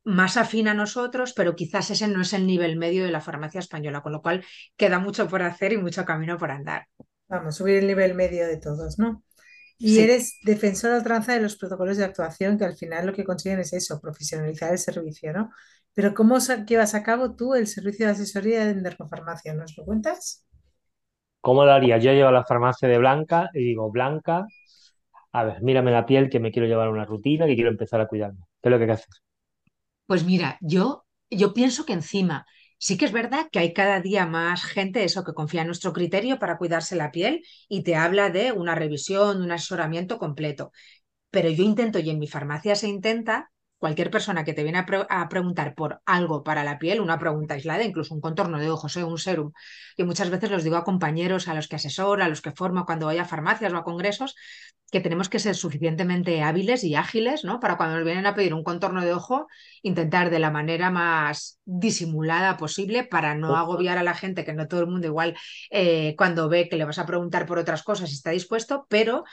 más 0.02 0.36
afín 0.36 0.66
a 0.66 0.74
nosotros, 0.74 1.32
pero 1.32 1.54
quizás 1.54 1.88
ese 1.90 2.08
no 2.08 2.22
es 2.22 2.32
el 2.32 2.44
nivel 2.44 2.76
medio 2.76 3.04
de 3.04 3.12
la 3.12 3.20
farmacia 3.20 3.60
española, 3.60 4.02
con 4.02 4.10
lo 4.10 4.20
cual 4.20 4.44
queda 4.76 4.98
mucho 4.98 5.28
por 5.28 5.42
hacer 5.42 5.72
y 5.72 5.78
mucho 5.78 6.04
camino 6.04 6.36
por 6.38 6.50
andar. 6.50 6.88
Vamos, 7.28 7.54
subir 7.54 7.76
el 7.76 7.86
nivel 7.86 8.14
medio 8.16 8.48
de 8.48 8.56
todos, 8.56 8.98
¿no? 8.98 9.22
Y 9.78 10.00
eres 10.00 10.40
defensora 10.42 10.96
ultranza 10.96 11.34
de 11.34 11.40
los 11.40 11.56
protocolos 11.56 11.98
de 11.98 12.04
actuación, 12.04 12.58
que 12.58 12.64
al 12.64 12.76
final 12.76 13.06
lo 13.06 13.12
que 13.12 13.22
consiguen 13.22 13.60
es 13.60 13.72
eso, 13.72 14.00
profesionalizar 14.00 14.72
el 14.72 14.78
servicio, 14.78 15.32
¿no? 15.32 15.50
Pero 15.94 16.14
¿cómo 16.14 16.38
llevas 16.66 16.96
a 16.96 17.04
cabo 17.04 17.36
tú 17.36 17.54
el 17.54 17.68
servicio 17.68 18.06
de 18.06 18.12
asesoría 18.12 18.68
en 18.68 18.82
dermofarmacia? 18.82 19.54
¿Nos 19.54 19.76
lo 19.76 19.84
cuentas? 19.84 20.44
¿Cómo 21.40 21.64
lo 21.64 21.70
haría? 21.70 21.98
Yo 21.98 22.12
llevo 22.12 22.30
a 22.30 22.32
la 22.32 22.44
farmacia 22.44 22.88
de 22.88 22.98
Blanca 22.98 23.50
y 23.52 23.62
digo, 23.62 23.88
Blanca, 23.92 24.46
a 25.38 25.44
ver, 25.44 25.62
mírame 25.62 25.90
la 25.92 26.06
piel 26.06 26.30
que 26.30 26.40
me 26.40 26.50
quiero 26.52 26.66
llevar 26.68 26.88
una 26.88 27.04
rutina, 27.04 27.46
que 27.46 27.54
quiero 27.56 27.70
empezar 27.70 28.00
a 28.00 28.08
cuidarme. 28.08 28.40
¿Qué 28.62 28.68
es 28.68 28.70
lo 28.70 28.78
que 28.78 28.84
hay 28.84 28.88
que 28.88 28.92
hacer? 28.94 29.14
Pues 30.06 30.24
mira, 30.24 30.58
yo, 30.60 31.06
yo 31.30 31.54
pienso 31.54 31.84
que 31.86 31.92
encima 31.94 32.46
Sí 32.76 32.98
que 32.98 33.06
es 33.06 33.12
verdad 33.12 33.46
que 33.50 33.60
hay 33.60 33.72
cada 33.72 34.00
día 34.00 34.26
más 34.26 34.62
gente, 34.62 35.04
eso, 35.04 35.24
que 35.24 35.32
confía 35.32 35.62
en 35.62 35.68
nuestro 35.68 35.94
criterio 35.94 36.38
para 36.38 36.58
cuidarse 36.58 36.96
la 36.96 37.10
piel 37.12 37.42
y 37.66 37.82
te 37.82 37.96
habla 37.96 38.28
de 38.28 38.52
una 38.52 38.74
revisión, 38.74 39.40
un 39.40 39.52
asesoramiento 39.52 40.18
completo. 40.18 40.70
Pero 41.30 41.50
yo 41.50 41.64
intento, 41.64 41.98
y 42.00 42.10
en 42.10 42.18
mi 42.20 42.28
farmacia 42.28 42.76
se 42.76 42.88
intenta, 42.88 43.52
cualquier 43.84 44.10
persona 44.10 44.44
que 44.44 44.54
te 44.54 44.62
viene 44.62 44.78
a, 44.78 45.28
preguntar 45.28 45.74
por 45.74 46.00
algo 46.06 46.42
para 46.42 46.64
la 46.64 46.78
piel, 46.78 47.02
una 47.02 47.18
pregunta 47.18 47.52
aislada, 47.52 47.84
incluso 47.84 48.14
un 48.14 48.22
contorno 48.22 48.58
de 48.58 48.70
ojos, 48.70 48.96
¿eh? 48.96 49.04
un 49.04 49.18
serum, 49.18 49.52
y 49.98 50.04
muchas 50.04 50.30
veces 50.30 50.50
los 50.50 50.64
digo 50.64 50.76
a 50.76 50.84
compañeros, 50.84 51.48
a 51.48 51.54
los 51.54 51.68
que 51.68 51.76
asesoro, 51.76 52.24
a 52.24 52.28
los 52.28 52.40
que 52.40 52.50
formo 52.50 52.86
cuando 52.86 53.04
voy 53.04 53.18
a 53.18 53.26
farmacias 53.26 53.74
o 53.74 53.76
a 53.76 53.84
congresos, 53.84 54.36
que 54.90 55.02
tenemos 55.02 55.28
que 55.28 55.38
ser 55.38 55.54
suficientemente 55.54 56.40
hábiles 56.40 56.82
y 56.82 56.94
ágiles, 56.94 57.44
¿no? 57.44 57.60
Para 57.60 57.76
cuando 57.76 57.96
nos 57.96 58.06
vienen 58.06 58.24
a 58.24 58.34
pedir 58.34 58.54
un 58.54 58.64
contorno 58.64 59.02
de 59.02 59.12
ojo, 59.12 59.48
intentar 59.82 60.30
de 60.30 60.38
la 60.38 60.50
manera 60.50 60.90
más 60.90 61.60
disimulada 61.66 62.56
posible 62.56 63.04
para 63.04 63.34
no 63.34 63.54
agobiar 63.54 63.98
a 63.98 64.02
la 64.02 64.14
gente, 64.14 64.46
que 64.46 64.54
no 64.54 64.66
todo 64.66 64.80
el 64.80 64.86
mundo 64.86 65.08
igual 65.08 65.36
eh, 65.68 66.14
cuando 66.16 66.48
ve 66.48 66.70
que 66.70 66.76
le 66.78 66.86
vas 66.86 66.98
a 66.98 67.04
preguntar 67.04 67.44
por 67.44 67.58
otras 67.58 67.82
cosas 67.82 68.12
está 68.12 68.30
dispuesto, 68.30 68.86
pero 68.88 69.24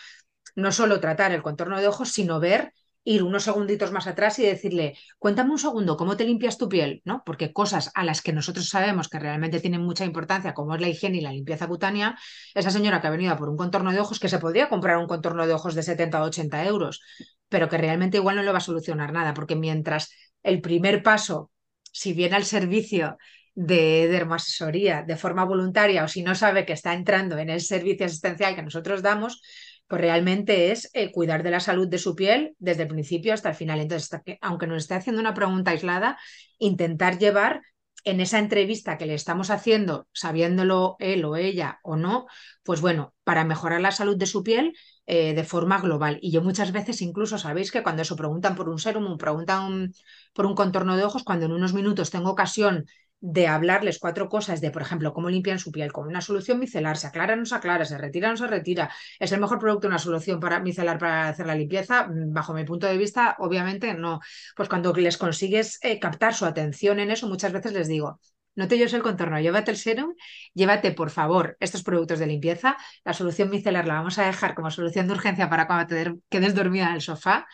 no 0.56 0.74
solo 0.74 1.00
tratar 1.00 1.32
el 1.32 1.42
contorno 1.42 1.80
de 1.80 1.88
ojos, 1.88 2.12
sino 2.12 2.42
ver 2.42 2.74
ir 3.04 3.24
unos 3.24 3.44
segunditos 3.44 3.92
más 3.92 4.08
atrás 4.08 4.38
y 4.40 4.44
decirle, 4.44 4.98
cuéntame 5.18 5.52
un 5.52 5.58
segundo, 5.58 5.98
¿cómo 5.98 6.18
te 6.18 6.24
limpias 6.24 6.58
tu 6.58 6.70
piel? 6.70 7.02
¿No? 7.04 7.24
Porque 7.26 7.52
cosas 7.52 7.92
a 7.96 8.04
las 8.04 8.22
que 8.22 8.34
nosotros 8.34 8.70
sabemos 8.70 9.10
que 9.10 9.20
realmente 9.20 9.60
tienen 9.60 9.82
mucha 9.82 10.06
importancia, 10.06 10.54
como 10.54 10.76
es 10.76 10.82
la 10.82 10.90
higiene 10.90 11.18
y 11.18 11.22
la 11.22 11.32
limpieza 11.32 11.68
cutánea, 11.68 12.18
esa 12.54 12.70
señora 12.70 13.02
que 13.02 13.08
ha 13.08 13.12
venido 13.12 13.36
por 13.38 13.50
un 13.50 13.58
contorno 13.58 13.92
de 13.92 14.00
ojos, 14.00 14.20
que 14.20 14.30
se 14.30 14.40
podría 14.40 14.70
comprar 14.70 14.98
un 14.98 15.08
contorno 15.08 15.48
de 15.48 15.54
ojos 15.54 15.74
de 15.74 15.84
70 15.84 16.22
o 16.22 16.26
80 16.26 16.66
euros, 16.66 17.02
pero 17.50 17.70
que 17.70 17.78
realmente 17.78 18.18
igual 18.18 18.36
no 18.36 18.44
le 18.44 18.52
va 18.52 18.60
a 18.60 18.62
solucionar 18.62 19.12
nada, 19.12 19.34
porque 19.34 19.56
mientras 19.56 20.12
el 20.44 20.62
primer 20.62 21.02
paso, 21.02 21.52
si 21.92 22.14
viene 22.14 22.36
al 22.36 22.46
servicio 22.46 23.18
de 23.54 24.08
dermoasesoría 24.08 25.04
de 25.04 25.18
forma 25.18 25.44
voluntaria 25.44 26.04
o 26.04 26.08
si 26.08 26.24
no 26.24 26.36
sabe 26.36 26.66
que 26.66 26.74
está 26.74 26.94
entrando 26.94 27.38
en 27.38 27.50
el 27.50 27.62
servicio 27.62 28.06
asistencial 28.06 28.56
que 28.56 28.64
nosotros 28.64 29.02
damos, 29.02 29.42
pues 29.91 29.99
realmente 29.99 30.71
es 30.71 30.89
eh, 30.93 31.12
cuidar 31.12 31.43
de 31.43 31.51
la 31.51 31.60
salud 31.60 31.86
de 31.86 31.97
su 31.97 32.15
piel 32.15 32.56
desde 32.60 32.84
el 32.84 32.88
principio 32.88 33.34
hasta 33.34 33.49
el 33.49 33.56
final. 33.56 33.82
Entonces, 33.82 34.10
aunque 34.39 34.65
nos 34.65 34.84
esté 34.84 34.93
haciendo 34.93 35.19
una 35.19 35.34
pregunta 35.34 35.71
aislada, 35.71 36.17
intentar 36.60 37.19
llevar 37.19 37.62
en 38.06 38.21
esa 38.21 38.39
entrevista 38.39 38.97
que 38.97 39.06
le 39.06 39.15
estamos 39.15 39.49
haciendo, 39.49 40.08
sabiéndolo 40.13 40.95
él 40.99 41.25
o 41.25 41.36
ella 41.36 41.82
o 41.84 41.97
no, 41.97 42.27
pues 42.63 42.80
bueno, 42.80 43.13
para 43.25 43.43
mejorar 43.43 43.82
la 43.82 43.91
salud 43.91 44.15
de 44.15 44.27
su 44.27 44.43
piel 44.43 44.77
eh, 45.08 45.34
de 45.34 45.43
forma 45.43 45.82
global. 45.82 46.19
Y 46.21 46.32
yo 46.32 46.41
muchas 46.41 46.71
veces 46.71 47.01
incluso 47.01 47.38
sabéis 47.38 47.69
que 47.69 47.84
cuando 47.84 48.04
eso 48.04 48.15
preguntan 48.15 48.56
por 48.56 48.69
un 48.69 48.80
serum, 48.80 49.17
preguntan 49.17 49.91
por 50.32 50.45
un 50.45 50.56
contorno 50.56 50.95
de 50.95 51.04
ojos, 51.04 51.25
cuando 51.25 51.47
en 51.47 51.51
unos 51.51 51.73
minutos 51.73 52.12
tengo 52.12 52.30
ocasión 52.30 52.86
de 53.22 53.48
hablarles 53.48 54.00
cuatro 54.00 54.28
cosas 54.30 54.62
de, 54.62 54.72
por 54.72 54.82
ejemplo, 54.82 55.14
cómo 55.14 55.30
limpian 55.30 55.60
su 55.60 55.72
piel 55.72 55.92
con 55.92 56.08
una 56.08 56.22
solución 56.22 56.60
micelar, 56.60 56.98
se 56.98 57.08
aclara 57.08 57.36
no 57.36 57.46
se 57.46 57.56
aclara, 57.56 57.86
se 57.86 57.98
retira 57.98 58.30
no 58.30 58.38
se 58.38 58.48
retira, 58.48 58.92
es 59.20 59.32
el 59.32 59.40
mejor 59.40 59.60
producto 59.60 59.88
una 59.88 60.00
solución 60.00 60.40
para 60.40 60.60
micelar 60.60 60.98
para 60.98 61.30
hacer 61.30 61.46
la 61.46 61.56
limpieza, 61.56 62.08
mm, 62.08 62.34
bajo 62.34 62.54
mi 62.54 62.66
punto 62.66 62.88
de 62.88 62.98
vista, 62.98 63.36
obviamente 63.40 63.94
no. 63.94 64.20
Pues 64.56 64.68
cuando 64.70 64.94
les 64.94 65.18
consigues 65.18 65.80
eh, 65.84 66.00
captar 66.00 66.34
su 66.34 66.46
atención 66.46 67.00
en 67.00 67.12
eso, 67.12 67.28
muchas 67.28 67.54
veces 67.54 67.74
les 67.74 67.88
digo, 67.88 68.20
no 68.56 68.68
te 68.68 68.78
lleves 68.78 68.94
el 68.94 69.02
contorno, 69.02 69.40
llévate 69.40 69.72
el 69.72 69.78
serum, 69.78 70.14
llévate 70.54 70.92
por 70.92 71.10
favor 71.10 71.56
estos 71.60 71.84
productos 71.84 72.20
de 72.20 72.28
limpieza. 72.28 72.76
La 73.06 73.14
solución 73.14 73.50
micelar 73.50 73.88
la 73.88 73.96
vamos 73.96 74.18
a 74.20 74.26
dejar 74.26 74.56
como 74.56 74.70
solución 74.72 75.08
de 75.08 75.14
urgencia 75.14 75.50
para 75.50 75.68
cuando 75.68 75.88
te 75.88 76.14
quedes 76.30 76.54
dormida 76.56 76.88
en 76.90 76.96
el 76.96 77.02
sofá. 77.02 77.48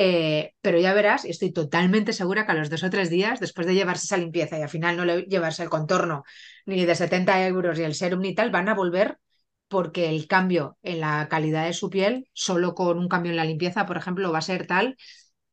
Eh, 0.00 0.54
pero 0.60 0.78
ya 0.78 0.94
verás, 0.94 1.24
estoy 1.24 1.52
totalmente 1.52 2.12
segura 2.12 2.46
que 2.46 2.52
a 2.52 2.54
los 2.54 2.70
dos 2.70 2.84
o 2.84 2.90
tres 2.90 3.10
días, 3.10 3.40
después 3.40 3.66
de 3.66 3.74
llevarse 3.74 4.04
esa 4.06 4.16
limpieza 4.16 4.56
y 4.58 4.62
al 4.62 4.68
final 4.68 4.96
no 4.96 5.04
le 5.04 5.22
llevarse 5.22 5.64
el 5.64 5.70
contorno 5.70 6.22
ni 6.66 6.84
de 6.84 6.94
70 6.94 7.44
euros 7.46 7.78
y 7.78 7.82
el 7.82 7.94
serum 7.94 8.20
ni 8.20 8.34
tal, 8.34 8.50
van 8.50 8.68
a 8.68 8.74
volver 8.74 9.18
porque 9.66 10.08
el 10.08 10.28
cambio 10.28 10.78
en 10.82 11.00
la 11.00 11.28
calidad 11.28 11.66
de 11.66 11.72
su 11.74 11.90
piel, 11.90 12.28
solo 12.32 12.74
con 12.74 12.98
un 12.98 13.08
cambio 13.08 13.30
en 13.32 13.36
la 13.36 13.44
limpieza, 13.44 13.86
por 13.86 13.96
ejemplo, 13.96 14.30
va 14.32 14.38
a 14.38 14.42
ser 14.42 14.66
tal 14.68 14.96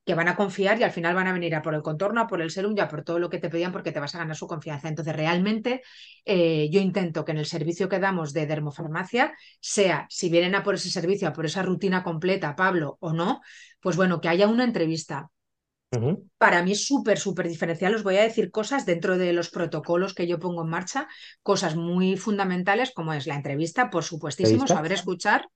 que 0.06 0.14
van 0.14 0.28
a 0.28 0.36
confiar 0.36 0.80
y 0.80 0.84
al 0.84 0.92
final 0.92 1.16
van 1.16 1.28
a 1.28 1.34
venir 1.34 1.56
a 1.56 1.64
por 1.64 1.74
el 1.74 1.82
contorno, 1.82 2.22
a 2.22 2.28
por 2.28 2.42
el 2.42 2.52
serum 2.52 2.76
y 2.78 2.80
a 2.80 2.88
por 2.88 3.04
todo 3.04 3.18
lo 3.18 3.30
que 3.30 3.40
te 3.40 3.50
pedían 3.50 3.72
porque 3.72 3.92
te 3.92 4.00
vas 4.00 4.14
a 4.14 4.20
ganar 4.20 4.36
su 4.36 4.46
confianza. 4.46 4.88
Entonces, 4.88 5.16
realmente 5.16 5.82
eh, 6.26 6.70
yo 6.72 6.80
intento 6.80 7.26
que 7.26 7.32
en 7.32 7.40
el 7.40 7.48
servicio 7.48 7.90
que 7.90 8.00
damos 8.00 8.32
de 8.32 8.46
dermofarmacia, 8.46 9.34
sea 9.60 10.06
si 10.10 10.30
vienen 10.30 10.54
a 10.54 10.64
por 10.64 10.76
ese 10.76 10.92
servicio, 10.92 11.28
a 11.28 11.34
por 11.34 11.48
esa 11.48 11.64
rutina 11.64 12.04
completa, 12.04 12.56
Pablo, 12.56 12.98
o 13.00 13.14
no, 13.14 13.42
pues 13.80 13.96
bueno, 13.96 14.22
que 14.22 14.30
haya 14.30 14.48
una 14.48 14.64
entrevista. 14.64 15.32
Para 16.38 16.62
mí 16.62 16.74
es 16.74 16.86
súper, 16.86 17.18
súper 17.18 17.48
diferencial. 17.48 17.96
Os 17.96 18.04
voy 18.04 18.18
a 18.18 18.24
decir 18.24 18.52
cosas 18.52 18.86
dentro 18.86 19.18
de 19.18 19.32
los 19.32 19.50
protocolos 19.50 20.14
que 20.14 20.28
yo 20.28 20.40
pongo 20.40 20.64
en 20.64 20.70
marcha, 20.70 21.08
cosas 21.42 21.78
muy 21.78 22.18
fundamentales 22.18 22.92
como 22.94 23.14
es 23.14 23.28
la 23.28 23.36
entrevista, 23.36 23.90
por 23.90 24.04
supuestísimo, 24.04 24.68
saber 24.68 24.92
escuchar 24.92 25.48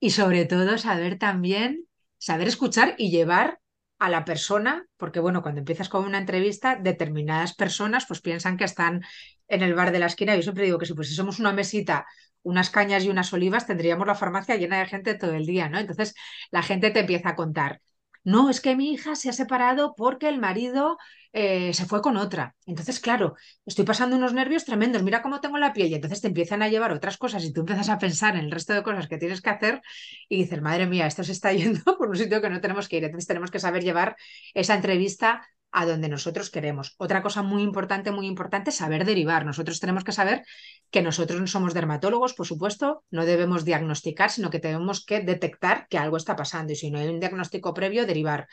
y 0.00 0.10
sobre 0.10 0.46
todo 0.46 0.78
saber 0.78 1.16
también, 1.16 1.86
saber 2.18 2.48
escuchar 2.48 2.96
y 2.98 3.10
llevar 3.10 3.60
a 4.02 4.08
la 4.10 4.24
persona, 4.24 4.84
porque 4.96 5.20
bueno, 5.20 5.42
cuando 5.42 5.60
empiezas 5.60 5.88
con 5.88 6.04
una 6.04 6.18
entrevista, 6.18 6.76
determinadas 6.76 7.54
personas 7.54 8.04
pues 8.06 8.20
piensan 8.20 8.56
que 8.56 8.64
están 8.64 9.02
en 9.48 9.62
el 9.62 9.74
bar 9.74 9.92
de 9.92 10.00
la 10.00 10.06
esquina. 10.06 10.34
Yo 10.34 10.42
siempre 10.42 10.64
digo 10.64 10.78
que 10.78 10.86
si 10.86 10.94
pues 10.94 11.08
si 11.08 11.14
somos 11.14 11.38
una 11.38 11.52
mesita, 11.52 12.06
unas 12.42 12.70
cañas 12.70 13.04
y 13.04 13.10
unas 13.10 13.32
olivas, 13.32 13.66
tendríamos 13.66 14.06
la 14.06 14.16
farmacia 14.16 14.56
llena 14.56 14.80
de 14.80 14.86
gente 14.86 15.14
todo 15.14 15.34
el 15.34 15.46
día, 15.46 15.68
¿no? 15.68 15.78
Entonces 15.78 16.14
la 16.50 16.62
gente 16.62 16.90
te 16.90 17.00
empieza 17.00 17.30
a 17.30 17.36
contar. 17.36 17.80
No, 18.24 18.50
es 18.50 18.60
que 18.60 18.76
mi 18.76 18.92
hija 18.92 19.14
se 19.16 19.28
ha 19.30 19.32
separado 19.32 19.94
porque 19.96 20.28
el 20.28 20.38
marido 20.38 20.96
eh, 21.32 21.72
se 21.74 21.86
fue 21.86 22.00
con 22.02 22.16
otra. 22.16 22.54
Entonces, 22.66 23.00
claro, 23.00 23.34
estoy 23.66 23.84
pasando 23.84 24.16
unos 24.16 24.32
nervios 24.32 24.64
tremendos, 24.64 25.02
mira 25.02 25.22
cómo 25.22 25.40
tengo 25.40 25.58
la 25.58 25.72
piel 25.72 25.88
y 25.88 25.94
entonces 25.94 26.20
te 26.20 26.28
empiezan 26.28 26.62
a 26.62 26.68
llevar 26.68 26.92
otras 26.92 27.16
cosas 27.18 27.44
y 27.44 27.52
tú 27.52 27.60
empiezas 27.60 27.88
a 27.88 27.98
pensar 27.98 28.36
en 28.36 28.44
el 28.44 28.50
resto 28.52 28.72
de 28.74 28.82
cosas 28.82 29.08
que 29.08 29.18
tienes 29.18 29.40
que 29.42 29.50
hacer 29.50 29.80
y 30.28 30.36
dices, 30.42 30.62
madre 30.62 30.86
mía, 30.86 31.06
esto 31.06 31.24
se 31.24 31.32
está 31.32 31.52
yendo 31.52 31.82
por 31.98 32.08
un 32.08 32.16
sitio 32.16 32.40
que 32.40 32.50
no 32.50 32.60
tenemos 32.60 32.88
que 32.88 32.98
ir. 32.98 33.04
Entonces 33.04 33.26
tenemos 33.26 33.50
que 33.50 33.58
saber 33.60 33.82
llevar 33.82 34.16
esa 34.54 34.74
entrevista 34.74 35.46
a 35.72 35.86
donde 35.86 36.08
nosotros 36.08 36.50
queremos. 36.50 36.94
Otra 36.98 37.22
cosa 37.22 37.42
muy 37.42 37.62
importante, 37.62 38.12
muy 38.12 38.26
importante, 38.26 38.70
saber 38.70 39.04
derivar. 39.04 39.46
Nosotros 39.46 39.80
tenemos 39.80 40.04
que 40.04 40.12
saber 40.12 40.44
que 40.90 41.02
nosotros 41.02 41.40
no 41.40 41.46
somos 41.46 41.72
dermatólogos, 41.72 42.34
por 42.34 42.46
supuesto, 42.46 43.04
no 43.10 43.24
debemos 43.24 43.64
diagnosticar, 43.64 44.30
sino 44.30 44.50
que 44.50 44.60
tenemos 44.60 45.04
que 45.04 45.20
detectar 45.20 45.86
que 45.88 45.98
algo 45.98 46.18
está 46.18 46.36
pasando 46.36 46.74
y 46.74 46.76
si 46.76 46.90
no 46.90 46.98
hay 46.98 47.08
un 47.08 47.20
diagnóstico 47.20 47.72
previo, 47.72 48.06
derivar. 48.06 48.46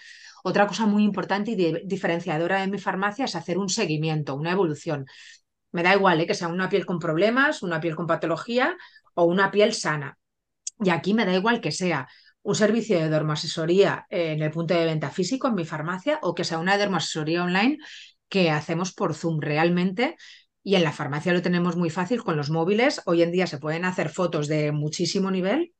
Otra 0.43 0.65
cosa 0.65 0.85
muy 0.85 1.03
importante 1.03 1.51
y 1.51 1.55
diferenciadora 1.85 2.63
en 2.63 2.71
mi 2.71 2.79
farmacia 2.79 3.25
es 3.25 3.35
hacer 3.35 3.57
un 3.57 3.67
seguimiento, 3.67 4.35
una 4.35 4.51
evolución. 4.51 5.05
Me 5.71 5.83
da 5.83 5.93
igual 5.93 6.21
¿eh? 6.21 6.25
que 6.25 6.33
sea 6.33 6.47
una 6.47 6.69
piel 6.69 6.85
con 6.85 6.99
problemas, 6.99 7.61
una 7.61 7.81
piel 7.81 7.95
con 7.95 8.07
patología 8.07 8.77
o 9.13 9.25
una 9.25 9.51
piel 9.51 9.73
sana. 9.73 10.17
Y 10.81 10.89
aquí 10.89 11.13
me 11.13 11.25
da 11.25 11.35
igual 11.35 11.59
que 11.59 11.71
sea 11.71 12.07
un 12.41 12.55
servicio 12.55 12.99
de 12.99 13.09
dermoasesoría 13.09 14.05
en 14.09 14.41
el 14.41 14.51
punto 14.51 14.73
de 14.73 14.85
venta 14.85 15.09
físico 15.09 15.47
en 15.47 15.55
mi 15.55 15.65
farmacia 15.65 16.19
o 16.21 16.33
que 16.35 16.43
sea 16.43 16.59
una 16.59 16.77
dermoasesoría 16.77 17.43
online 17.43 17.77
que 18.29 18.51
hacemos 18.51 18.93
por 18.93 19.13
Zoom 19.13 19.39
realmente. 19.39 20.15
Y 20.63 20.75
en 20.75 20.83
la 20.83 20.91
farmacia 20.91 21.33
lo 21.33 21.41
tenemos 21.41 21.75
muy 21.75 21.89
fácil 21.89 22.23
con 22.23 22.37
los 22.37 22.49
móviles. 22.49 23.01
Hoy 23.05 23.23
en 23.23 23.31
día 23.31 23.47
se 23.47 23.57
pueden 23.57 23.85
hacer 23.85 24.09
fotos 24.09 24.47
de 24.47 24.71
muchísimo 24.71 25.31
nivel 25.31 25.73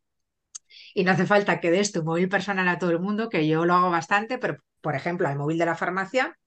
y 0.93 1.03
no 1.03 1.11
hace 1.11 1.25
falta 1.25 1.59
que 1.59 1.71
des 1.71 1.91
tu 1.91 2.03
móvil 2.03 2.29
personal 2.29 2.67
a 2.67 2.79
todo 2.79 2.91
el 2.91 2.99
mundo, 2.99 3.29
que 3.29 3.47
yo 3.47 3.65
lo 3.65 3.73
hago 3.73 3.89
bastante, 3.89 4.37
pero 4.37 4.57
por 4.81 4.95
ejemplo, 4.95 5.27
al 5.27 5.37
móvil 5.37 5.57
de 5.57 5.65
la 5.65 5.75
farmacia 5.75 6.37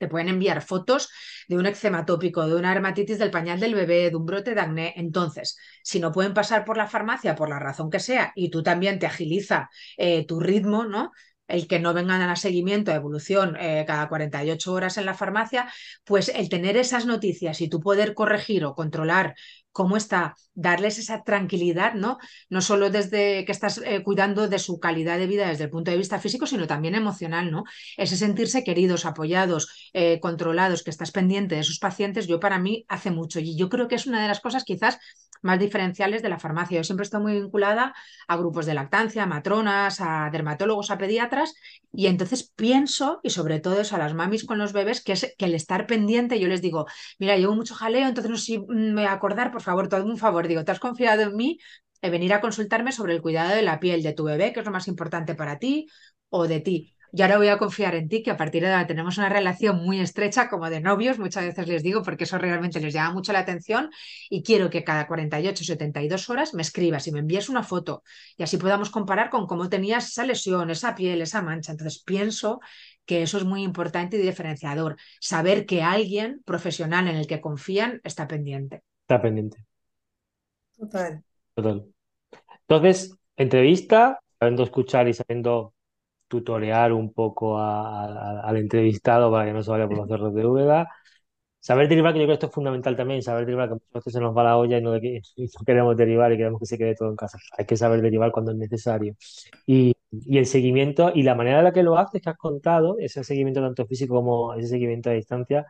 Te 0.00 0.08
pueden 0.08 0.30
enviar 0.30 0.62
fotos 0.62 1.10
de 1.46 1.58
un 1.58 1.66
eczema 1.66 2.06
tópico, 2.06 2.46
de 2.46 2.54
una 2.56 2.72
dermatitis 2.72 3.18
del 3.18 3.30
pañal 3.30 3.60
del 3.60 3.74
bebé, 3.74 4.08
de 4.08 4.16
un 4.16 4.24
brote 4.24 4.54
de 4.54 4.60
acné. 4.62 4.94
Entonces, 4.96 5.58
si 5.82 6.00
no 6.00 6.10
pueden 6.10 6.32
pasar 6.32 6.64
por 6.64 6.78
la 6.78 6.88
farmacia 6.88 7.36
por 7.36 7.50
la 7.50 7.58
razón 7.58 7.90
que 7.90 8.00
sea 8.00 8.32
y 8.34 8.50
tú 8.50 8.62
también 8.62 8.98
te 8.98 9.04
agiliza 9.06 9.68
eh, 9.98 10.26
tu 10.26 10.40
ritmo, 10.40 10.86
¿no? 10.86 11.12
el 11.48 11.66
que 11.66 11.80
no 11.80 11.92
vengan 11.92 12.22
a 12.22 12.36
seguimiento, 12.36 12.92
a 12.92 12.94
evolución 12.94 13.56
eh, 13.60 13.84
cada 13.86 14.08
48 14.08 14.72
horas 14.72 14.96
en 14.96 15.04
la 15.04 15.14
farmacia, 15.14 15.70
pues 16.04 16.28
el 16.28 16.48
tener 16.48 16.76
esas 16.76 17.06
noticias 17.06 17.60
y 17.60 17.68
tú 17.68 17.80
poder 17.80 18.14
corregir 18.14 18.64
o 18.64 18.74
controlar 18.74 19.34
cómo 19.72 19.96
está, 19.96 20.34
darles 20.60 20.98
esa 20.98 21.22
tranquilidad, 21.22 21.94
¿no? 21.94 22.18
No 22.50 22.60
solo 22.60 22.90
desde 22.90 23.44
que 23.44 23.52
estás 23.52 23.78
eh, 23.78 24.02
cuidando 24.02 24.46
de 24.46 24.58
su 24.58 24.78
calidad 24.78 25.18
de 25.18 25.26
vida 25.26 25.48
desde 25.48 25.64
el 25.64 25.70
punto 25.70 25.90
de 25.90 25.96
vista 25.96 26.18
físico, 26.18 26.46
sino 26.46 26.66
también 26.66 26.94
emocional, 26.94 27.50
¿no? 27.50 27.64
Ese 27.96 28.16
sentirse 28.16 28.62
queridos, 28.62 29.06
apoyados, 29.06 29.90
eh, 29.94 30.20
controlados, 30.20 30.82
que 30.82 30.90
estás 30.90 31.12
pendiente 31.12 31.54
de 31.54 31.62
sus 31.62 31.78
pacientes, 31.78 32.26
yo 32.26 32.40
para 32.40 32.58
mí 32.58 32.84
hace 32.88 33.10
mucho. 33.10 33.40
Y 33.40 33.56
yo 33.56 33.68
creo 33.70 33.88
que 33.88 33.94
es 33.94 34.06
una 34.06 34.20
de 34.20 34.28
las 34.28 34.40
cosas 34.40 34.64
quizás 34.64 34.98
más 35.42 35.58
diferenciales 35.58 36.22
de 36.22 36.28
la 36.28 36.38
farmacia. 36.38 36.78
Yo 36.78 36.84
siempre 36.84 37.04
estoy 37.04 37.20
muy 37.22 37.32
vinculada 37.40 37.94
a 38.28 38.36
grupos 38.36 38.66
de 38.66 38.74
lactancia, 38.74 39.22
a 39.22 39.26
matronas, 39.26 40.00
a 40.00 40.28
dermatólogos, 40.30 40.90
a 40.90 40.98
pediatras, 40.98 41.54
y 41.92 42.06
entonces 42.06 42.52
pienso, 42.54 43.20
y 43.22 43.30
sobre 43.30 43.60
todo 43.60 43.80
eso 43.80 43.96
a 43.96 43.98
las 43.98 44.14
mamis 44.14 44.44
con 44.44 44.58
los 44.58 44.72
bebés, 44.72 45.02
que 45.02 45.12
es 45.12 45.34
que 45.38 45.46
el 45.46 45.54
estar 45.54 45.86
pendiente, 45.86 46.38
yo 46.38 46.48
les 46.48 46.62
digo, 46.62 46.86
mira, 47.18 47.36
llevo 47.36 47.54
mucho 47.54 47.74
jaleo, 47.74 48.06
entonces 48.06 48.30
no 48.30 48.36
sé 48.36 48.44
si 48.44 48.58
me 48.68 49.06
acordar, 49.06 49.50
por 49.50 49.62
favor, 49.62 49.88
todo 49.88 50.04
un 50.04 50.18
favor, 50.18 50.46
digo, 50.50 50.64
¿te 50.64 50.72
has 50.72 50.80
confiado 50.80 51.22
en 51.22 51.36
mí? 51.36 51.58
de 52.02 52.08
venir 52.08 52.32
a 52.32 52.40
consultarme 52.40 52.92
sobre 52.92 53.14
el 53.14 53.20
cuidado 53.20 53.54
de 53.54 53.60
la 53.60 53.78
piel 53.78 54.02
de 54.02 54.14
tu 54.14 54.24
bebé, 54.24 54.54
que 54.54 54.60
es 54.60 54.66
lo 54.66 54.72
más 54.72 54.88
importante 54.88 55.34
para 55.34 55.58
ti 55.58 55.86
o 56.30 56.46
de 56.48 56.60
ti 56.60 56.96
y 57.12 57.22
ahora 57.22 57.38
voy 57.38 57.48
a 57.48 57.58
confiar 57.58 57.94
en 57.94 58.08
ti, 58.08 58.22
que 58.22 58.30
a 58.30 58.36
partir 58.36 58.62
de 58.62 58.68
ahora 58.72 58.86
tenemos 58.86 59.18
una 59.18 59.28
relación 59.28 59.82
muy 59.84 60.00
estrecha 60.00 60.48
como 60.48 60.70
de 60.70 60.80
novios, 60.80 61.18
muchas 61.18 61.44
veces 61.44 61.66
les 61.66 61.82
digo, 61.82 62.02
porque 62.02 62.24
eso 62.24 62.38
realmente 62.38 62.80
les 62.80 62.94
llama 62.94 63.12
mucho 63.12 63.32
la 63.32 63.40
atención 63.40 63.90
y 64.28 64.42
quiero 64.42 64.70
que 64.70 64.84
cada 64.84 65.06
48 65.06 65.62
o 65.62 65.64
72 65.64 66.30
horas 66.30 66.54
me 66.54 66.62
escribas 66.62 67.06
y 67.06 67.12
me 67.12 67.20
envíes 67.20 67.48
una 67.48 67.62
foto 67.62 68.02
y 68.36 68.42
así 68.42 68.56
podamos 68.56 68.90
comparar 68.90 69.30
con 69.30 69.46
cómo 69.46 69.68
tenías 69.68 70.08
esa 70.08 70.24
lesión, 70.24 70.70
esa 70.70 70.94
piel, 70.94 71.22
esa 71.22 71.42
mancha. 71.42 71.72
Entonces 71.72 72.02
pienso 72.04 72.60
que 73.04 73.22
eso 73.22 73.38
es 73.38 73.44
muy 73.44 73.62
importante 73.62 74.16
y 74.16 74.22
diferenciador, 74.22 74.96
saber 75.20 75.66
que 75.66 75.82
alguien 75.82 76.42
profesional 76.44 77.08
en 77.08 77.16
el 77.16 77.26
que 77.26 77.40
confían 77.40 78.00
está 78.04 78.28
pendiente. 78.28 78.82
Está 79.02 79.20
pendiente. 79.20 79.69
Total. 80.80 81.22
Total. 81.54 81.86
Entonces, 82.68 83.18
entrevista, 83.36 84.20
sabiendo 84.38 84.62
escuchar 84.64 85.08
y 85.08 85.14
sabiendo 85.14 85.74
tutorear 86.28 86.92
un 86.92 87.12
poco 87.12 87.58
al 87.60 88.56
entrevistado 88.56 89.30
para 89.32 89.46
que 89.46 89.52
no 89.52 89.62
se 89.62 89.70
vaya 89.70 89.88
por 89.88 89.98
los 89.98 90.08
cerros 90.08 90.34
de 90.34 90.46
Úbeda. 90.46 90.88
Saber 91.60 91.88
derivar, 91.88 92.14
que 92.14 92.20
yo 92.20 92.24
creo 92.24 92.28
que 92.28 92.34
esto 92.34 92.46
es 92.46 92.52
fundamental 92.54 92.96
también, 92.96 93.22
saber 93.22 93.44
derivar, 93.46 93.68
que 93.68 93.74
muchas 93.74 93.92
veces 93.92 94.12
se 94.14 94.20
nos 94.20 94.36
va 94.36 94.44
la 94.44 94.56
olla 94.58 94.78
y 94.78 94.82
no, 94.82 94.92
queremos 95.66 95.96
derivar 95.96 96.32
y 96.32 96.38
queremos 96.38 96.60
que 96.60 96.66
se 96.66 96.78
quede 96.78 96.94
todo 96.94 97.10
en 97.10 97.16
casa. 97.16 97.38
Hay 97.58 97.66
que 97.66 97.76
saber 97.76 98.00
derivar 98.02 98.32
cuando 98.32 98.52
es 98.52 98.58
necesario. 98.58 99.16
Y, 99.66 99.94
y, 100.10 100.38
el 100.38 100.46
seguimiento 100.46 101.12
y 101.14 101.22
la 101.24 101.34
manera 101.34 101.58
en 101.58 101.64
la 101.64 101.72
que 101.72 101.82
lo 101.82 101.98
haces, 101.98 102.22
que 102.22 102.30
has 102.30 102.38
contado, 102.38 102.96
ese 102.98 103.24
seguimiento 103.24 103.60
tanto 103.60 103.86
físico 103.86 104.14
como 104.14 104.54
ese 104.54 104.68
seguimiento 104.68 105.10
a 105.10 105.14
distancia, 105.14 105.66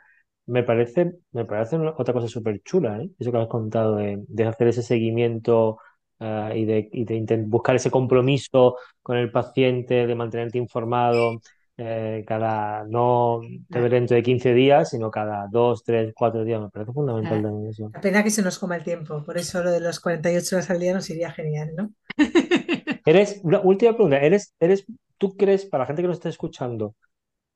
me 0.51 0.63
parece, 0.63 1.13
me 1.33 1.45
parece 1.45 1.77
otra 1.77 2.15
cosa 2.15 2.29
súper 2.29 2.61
chula, 2.63 2.99
¿eh? 3.03 3.11
Eso 3.19 3.33
que 3.33 3.39
has 3.39 3.49
contado 3.49 3.97
de, 3.97 4.23
de 4.29 4.45
hacer 4.45 4.69
ese 4.69 4.83
seguimiento 4.83 5.79
Ah, 6.23 6.53
y 6.55 6.67
de, 6.67 7.45
buscar 7.47 7.77
ese 7.77 7.91
compromiso 7.91 8.77
con 9.03 9.17
el 9.17 9.33
paciente, 9.33 10.07
de 10.07 10.15
mantenerte 10.15 10.59
informado 10.59 11.41
eh, 11.79 12.25
cada, 12.27 12.85
no 12.85 13.41
dentro 13.71 14.15
de 14.17 14.23
15 14.23 14.53
días, 14.53 14.91
sino 14.91 15.11
cada 15.11 15.49
2, 15.51 15.83
3, 15.83 16.13
4 16.15 16.45
días. 16.45 16.61
Me 16.61 16.69
parece 16.69 16.93
fundamental 16.93 17.41
también 17.41 17.71
eso. 17.71 17.91
La 17.95 18.03
pena 18.03 18.23
que 18.23 18.29
se 18.29 18.43
nos 18.43 18.59
coma 18.59 18.77
el 18.77 18.85
tiempo, 18.85 19.25
por 19.25 19.39
eso 19.39 19.65
lo 19.65 19.71
de 19.71 19.81
los 19.81 19.99
48 19.99 20.57
horas 20.57 20.69
al 20.69 20.79
día 20.79 20.93
nos 20.93 21.09
iría 21.09 21.33
genial, 21.33 21.71
¿no? 21.75 21.91
Eres, 23.07 23.41
una 23.43 23.61
última 23.61 23.95
pregunta, 23.95 24.19
¿eres, 24.19 24.55
eres, 24.61 24.85
¿tú 25.17 25.35
crees, 25.39 25.65
para 25.65 25.85
la 25.85 25.87
gente 25.87 26.03
que 26.03 26.09
nos 26.09 26.19
está 26.19 26.29
escuchando, 26.29 26.97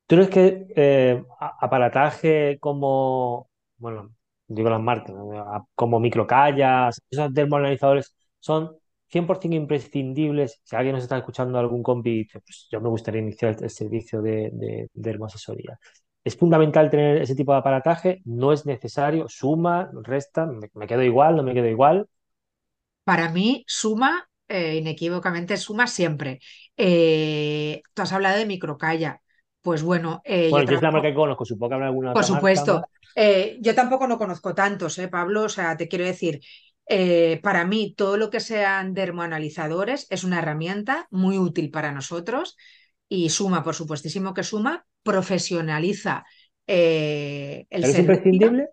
¿tú 0.06 0.16
crees 0.16 0.30
que 0.30 0.66
eh, 0.76 1.24
aparataje 1.38 2.58
como, 2.60 3.50
bueno, 3.78 4.14
digo 4.46 4.70
las 4.70 4.80
marcas, 4.80 5.14
como 5.74 6.00
microcallas, 6.00 7.00
esos 7.10 7.32
termoanalizadores, 7.32 8.14
son 8.38 8.76
100% 9.08 9.54
imprescindibles. 9.56 10.60
Si 10.64 10.76
alguien 10.76 10.94
nos 10.94 11.04
está 11.04 11.16
escuchando, 11.16 11.58
algún 11.58 11.82
compi 11.82 12.26
pues 12.26 12.66
yo 12.70 12.80
me 12.80 12.88
gustaría 12.88 13.20
iniciar 13.20 13.56
el, 13.60 13.70
servicio 13.70 14.20
de, 14.22 14.50
de, 14.52 14.88
de 14.92 15.18
Es 16.24 16.36
fundamental 16.36 16.90
tener 16.90 17.22
ese 17.22 17.34
tipo 17.34 17.52
de 17.52 17.58
aparataje, 17.58 18.22
no 18.24 18.52
es 18.52 18.66
necesario, 18.66 19.26
suma, 19.28 19.90
resta, 20.02 20.46
me, 20.46 20.86
quedo 20.86 21.02
igual, 21.02 21.36
no 21.36 21.42
me 21.42 21.54
quedo 21.54 21.68
igual. 21.68 22.08
Para 23.04 23.30
mí, 23.30 23.64
suma, 23.66 24.28
eh, 24.48 24.76
inequívocamente 24.76 25.56
suma 25.56 25.86
siempre. 25.86 26.40
Eh, 26.76 27.82
tú 27.94 28.02
has 28.02 28.12
hablado 28.12 28.38
de 28.38 28.46
microcalla. 28.46 29.20
Pues 29.64 29.82
bueno, 29.82 30.20
eh, 30.26 30.50
bueno, 30.50 30.70
yo, 30.70 30.76
es 30.76 30.82
la 30.82 30.90
marca 30.90 31.08
que 31.08 31.14
conozco, 31.14 31.46
supongo 31.46 31.70
que 31.70 31.74
habrá 31.76 31.86
alguna. 31.86 32.12
Por 32.12 32.22
supuesto. 32.22 32.84
yo 33.60 33.74
tampoco 33.74 34.06
no 34.06 34.18
conozco 34.18 34.54
tantos, 34.54 34.98
¿eh, 34.98 35.08
Pablo? 35.08 35.44
O 35.44 35.48
sea, 35.48 35.74
te 35.74 35.88
quiero 35.88 36.04
decir, 36.04 36.42
eh, 36.86 37.40
para 37.42 37.64
mí, 37.64 37.94
todo 37.96 38.18
lo 38.18 38.28
que 38.28 38.40
sean 38.40 38.92
dermoanalizadores 38.92 40.06
es 40.10 40.22
una 40.22 40.40
herramienta 40.40 41.08
muy 41.10 41.38
útil 41.38 41.70
para 41.70 41.92
nosotros 41.92 42.58
y 43.08 43.30
suma, 43.30 43.64
por 43.64 43.74
supuestísimo 43.74 44.34
que 44.34 44.42
suma, 44.42 44.84
profesionaliza 45.02 46.26
eh, 46.66 47.66
el 47.70 47.84
¿Es 47.84 47.98
imprescindible? 47.98 48.68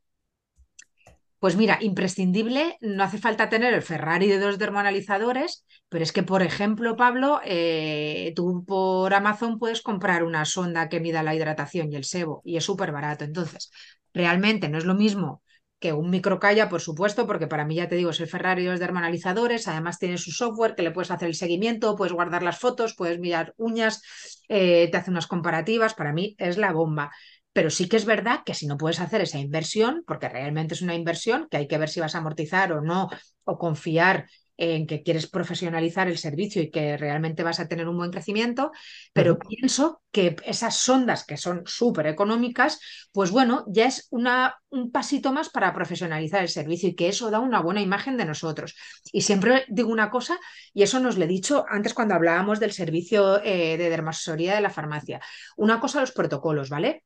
Pues 1.41 1.55
mira, 1.57 1.79
imprescindible, 1.81 2.77
no 2.81 3.03
hace 3.03 3.17
falta 3.17 3.49
tener 3.49 3.73
el 3.73 3.81
Ferrari 3.81 4.27
de 4.27 4.39
dos 4.39 4.59
dermoanalizadores, 4.59 5.65
pero 5.89 6.03
es 6.03 6.11
que, 6.11 6.21
por 6.21 6.43
ejemplo, 6.43 6.95
Pablo, 6.95 7.41
eh, 7.43 8.31
tú 8.35 8.63
por 8.63 9.11
Amazon 9.15 9.57
puedes 9.57 9.81
comprar 9.81 10.23
una 10.23 10.45
sonda 10.45 10.87
que 10.87 10.99
mida 10.99 11.23
la 11.23 11.33
hidratación 11.33 11.91
y 11.91 11.95
el 11.95 12.03
sebo 12.05 12.43
y 12.45 12.57
es 12.57 12.63
súper 12.63 12.91
barato. 12.91 13.23
Entonces, 13.25 13.71
realmente 14.13 14.69
no 14.69 14.77
es 14.77 14.85
lo 14.85 14.93
mismo 14.93 15.41
que 15.79 15.93
un 15.93 16.11
microcalla, 16.11 16.69
por 16.69 16.79
supuesto, 16.81 17.25
porque 17.25 17.47
para 17.47 17.65
mí 17.65 17.73
ya 17.75 17.87
te 17.87 17.95
digo, 17.95 18.11
es 18.11 18.19
el 18.19 18.27
Ferrari 18.27 18.63
de 18.65 18.75
hermanalizadores, 18.85 19.67
además 19.67 19.97
tiene 19.97 20.19
su 20.19 20.31
software 20.31 20.75
que 20.75 20.83
le 20.83 20.91
puedes 20.91 21.09
hacer 21.09 21.27
el 21.27 21.33
seguimiento, 21.35 21.95
puedes 21.95 22.13
guardar 22.13 22.43
las 22.43 22.59
fotos, 22.59 22.93
puedes 22.95 23.17
mirar 23.19 23.55
uñas, 23.57 24.03
eh, 24.47 24.89
te 24.91 24.97
hace 24.97 25.09
unas 25.09 25.25
comparativas, 25.25 25.95
para 25.95 26.13
mí 26.13 26.35
es 26.37 26.57
la 26.59 26.71
bomba. 26.71 27.11
Pero 27.53 27.69
sí 27.69 27.89
que 27.89 27.97
es 27.97 28.05
verdad 28.05 28.41
que 28.45 28.53
si 28.53 28.65
no 28.67 28.77
puedes 28.77 28.99
hacer 28.99 29.21
esa 29.21 29.39
inversión, 29.39 30.03
porque 30.07 30.29
realmente 30.29 30.73
es 30.73 30.81
una 30.81 30.95
inversión 30.95 31.47
que 31.49 31.57
hay 31.57 31.67
que 31.67 31.77
ver 31.77 31.89
si 31.89 31.99
vas 31.99 32.15
a 32.15 32.19
amortizar 32.19 32.71
o 32.73 32.81
no, 32.81 33.09
o 33.43 33.57
confiar 33.57 34.27
en 34.57 34.85
que 34.85 35.01
quieres 35.01 35.27
profesionalizar 35.27 36.07
el 36.07 36.19
servicio 36.19 36.61
y 36.61 36.69
que 36.69 36.95
realmente 36.95 37.41
vas 37.41 37.59
a 37.59 37.67
tener 37.67 37.87
un 37.87 37.97
buen 37.97 38.11
crecimiento, 38.11 38.71
pero 39.11 39.39
pienso 39.39 40.03
que 40.11 40.35
esas 40.45 40.75
sondas 40.77 41.25
que 41.25 41.35
son 41.37 41.63
súper 41.65 42.05
económicas, 42.05 42.79
pues 43.11 43.31
bueno, 43.31 43.65
ya 43.67 43.87
es 43.87 44.07
una, 44.11 44.55
un 44.69 44.91
pasito 44.91 45.31
más 45.33 45.49
para 45.49 45.73
profesionalizar 45.73 46.43
el 46.43 46.49
servicio 46.49 46.89
y 46.89 46.95
que 46.95 47.07
eso 47.09 47.31
da 47.31 47.39
una 47.39 47.59
buena 47.61 47.81
imagen 47.81 48.17
de 48.17 48.25
nosotros. 48.25 48.75
Y 49.11 49.21
siempre 49.21 49.65
digo 49.67 49.89
una 49.89 50.11
cosa, 50.11 50.37
y 50.73 50.83
eso 50.83 50.99
nos 50.99 51.17
lo 51.17 51.25
he 51.25 51.27
dicho 51.27 51.65
antes 51.67 51.93
cuando 51.95 52.13
hablábamos 52.13 52.59
del 52.59 52.71
servicio 52.71 53.41
eh, 53.43 53.77
de 53.77 53.89
dermasoría 53.89 54.53
de 54.53 54.61
la 54.61 54.69
farmacia. 54.69 55.21
Una 55.57 55.79
cosa, 55.79 56.01
los 56.01 56.11
protocolos, 56.11 56.69
¿vale? 56.69 57.03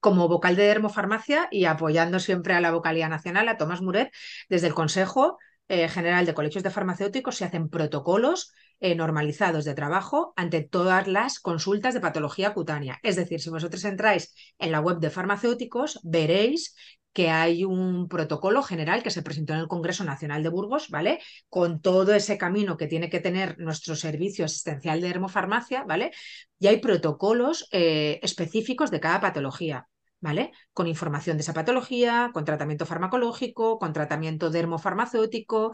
Como 0.00 0.28
vocal 0.28 0.56
de 0.56 0.64
dermofarmacia 0.64 1.48
y 1.50 1.64
apoyando 1.64 2.20
siempre 2.20 2.54
a 2.54 2.60
la 2.60 2.70
vocalía 2.70 3.08
nacional, 3.08 3.48
a 3.48 3.56
Tomás 3.56 3.82
Muret, 3.82 4.12
desde 4.48 4.68
el 4.68 4.74
Consejo 4.74 5.38
eh, 5.68 5.88
general 5.88 6.24
de 6.24 6.34
colegios 6.34 6.64
de 6.64 6.70
farmacéuticos 6.70 7.36
se 7.36 7.44
hacen 7.44 7.68
protocolos 7.68 8.52
eh, 8.80 8.94
normalizados 8.94 9.66
de 9.66 9.74
trabajo 9.74 10.32
ante 10.34 10.62
todas 10.62 11.06
las 11.06 11.40
consultas 11.40 11.92
de 11.92 12.00
patología 12.00 12.54
cutánea. 12.54 12.98
Es 13.02 13.16
decir, 13.16 13.40
si 13.40 13.50
vosotros 13.50 13.84
entráis 13.84 14.34
en 14.58 14.72
la 14.72 14.80
web 14.80 14.98
de 14.98 15.10
farmacéuticos, 15.10 16.00
veréis 16.04 16.74
que 17.12 17.30
hay 17.30 17.64
un 17.64 18.08
protocolo 18.08 18.62
general 18.62 19.02
que 19.02 19.10
se 19.10 19.22
presentó 19.22 19.52
en 19.52 19.60
el 19.60 19.68
Congreso 19.68 20.04
Nacional 20.04 20.42
de 20.42 20.48
Burgos, 20.50 20.88
¿vale? 20.88 21.20
Con 21.48 21.80
todo 21.82 22.14
ese 22.14 22.38
camino 22.38 22.76
que 22.76 22.86
tiene 22.86 23.10
que 23.10 23.20
tener 23.20 23.58
nuestro 23.58 23.96
servicio 23.96 24.44
asistencial 24.44 25.00
de 25.00 25.10
hermofarmacia, 25.10 25.84
¿vale? 25.84 26.12
Y 26.58 26.68
hay 26.68 26.78
protocolos 26.78 27.68
eh, 27.72 28.20
específicos 28.22 28.90
de 28.90 29.00
cada 29.00 29.20
patología. 29.20 29.88
¿Vale? 30.20 30.52
Con 30.72 30.86
información 30.86 31.36
de 31.36 31.42
esa 31.42 31.54
patología, 31.54 32.30
con 32.32 32.44
tratamiento 32.44 32.86
farmacológico, 32.86 33.78
con 33.78 33.92
tratamiento 33.92 34.50
dermofarmacéutico, 34.50 35.72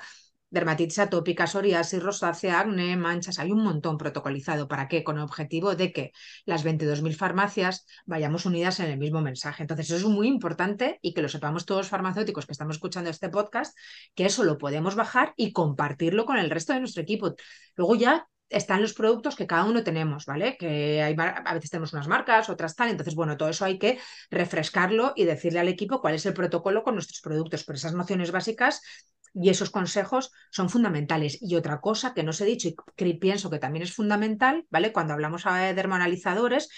dermatitis 0.55 1.01
atópica, 1.01 1.47
psoriasis, 1.47 2.03
rosácea, 2.03 2.61
acné, 2.61 2.97
manchas, 2.97 3.39
hay 3.39 3.51
un 3.51 3.63
montón 3.63 3.99
protocolizado. 3.99 4.69
¿Para 4.69 4.89
qué? 4.89 5.03
Con 5.03 5.17
el 5.17 5.25
objetivo 5.25 5.75
de 5.75 5.93
que 5.93 6.13
las 6.47 6.65
22.000 6.65 7.17
farmacias 7.17 7.87
vayamos 8.07 8.47
unidas 8.47 8.79
en 8.81 8.87
el 8.91 8.99
mismo 8.99 9.21
mensaje. 9.21 9.63
Entonces, 9.63 9.87
eso 9.87 9.97
es 9.97 10.05
muy 10.05 10.29
importante 10.29 10.99
y 11.03 11.13
que 11.13 11.23
lo 11.23 11.29
sepamos 11.29 11.67
todos 11.67 11.81
los 11.81 11.89
farmacéuticos 11.89 12.47
que 12.47 12.53
estamos 12.53 12.77
escuchando 12.77 13.11
este 13.11 13.29
podcast, 13.29 13.77
que 14.15 14.27
eso 14.27 14.45
lo 14.45 14.57
podemos 14.57 14.95
bajar 14.95 15.35
y 15.37 15.53
compartirlo 15.53 16.25
con 16.25 16.39
el 16.39 16.51
resto 16.51 16.73
de 16.73 16.81
nuestro 16.81 17.03
equipo. 17.03 17.35
Luego 17.75 17.97
ya 17.97 18.29
están 18.49 18.83
los 18.83 18.95
productos 18.95 19.37
que 19.37 19.47
cada 19.47 19.65
uno 19.65 19.83
tenemos, 19.83 20.27
¿vale? 20.27 20.57
Que 20.57 21.03
a 21.03 21.55
veces 21.55 21.71
tenemos 21.71 21.93
unas 21.93 22.09
marcas, 22.09 22.49
otras 22.49 22.77
tal. 22.77 22.91
Entonces, 22.91 23.15
bueno, 23.15 23.37
todo 23.37 23.49
eso 23.49 23.65
hay 23.65 23.79
que 23.79 23.99
refrescarlo 24.31 25.13
y 25.17 25.25
decirle 25.25 25.61
al 25.61 25.69
equipo 25.69 26.01
cuál 26.01 26.15
es 26.15 26.27
el 26.27 26.35
protocolo 26.35 26.83
con 26.83 26.95
nuestros 26.95 27.21
productos. 27.21 27.65
Pero 27.65 27.77
esas 27.77 27.95
nociones 27.95 28.31
básicas 28.31 28.81
y 29.33 29.51
esos 29.51 29.71
consejos 29.71 30.31
son 30.51 30.71
fundamentales. 30.71 31.39
Y 31.43 31.57
otra 31.57 31.81
cosa 31.81 32.15
que 32.15 32.23
no 32.23 32.31
os 32.31 32.41
he 32.41 32.45
dicho 32.45 32.69
y 32.69 32.77
que 32.95 33.15
pienso 33.15 33.51
que 33.51 33.59
también 33.59 33.83
es 33.83 33.93
fundamental, 33.93 34.65
¿vale? 34.71 34.93
Cuando 34.93 35.15
hablamos 35.15 35.45
de 35.45 35.75
dermoanalizadores, 35.75 36.69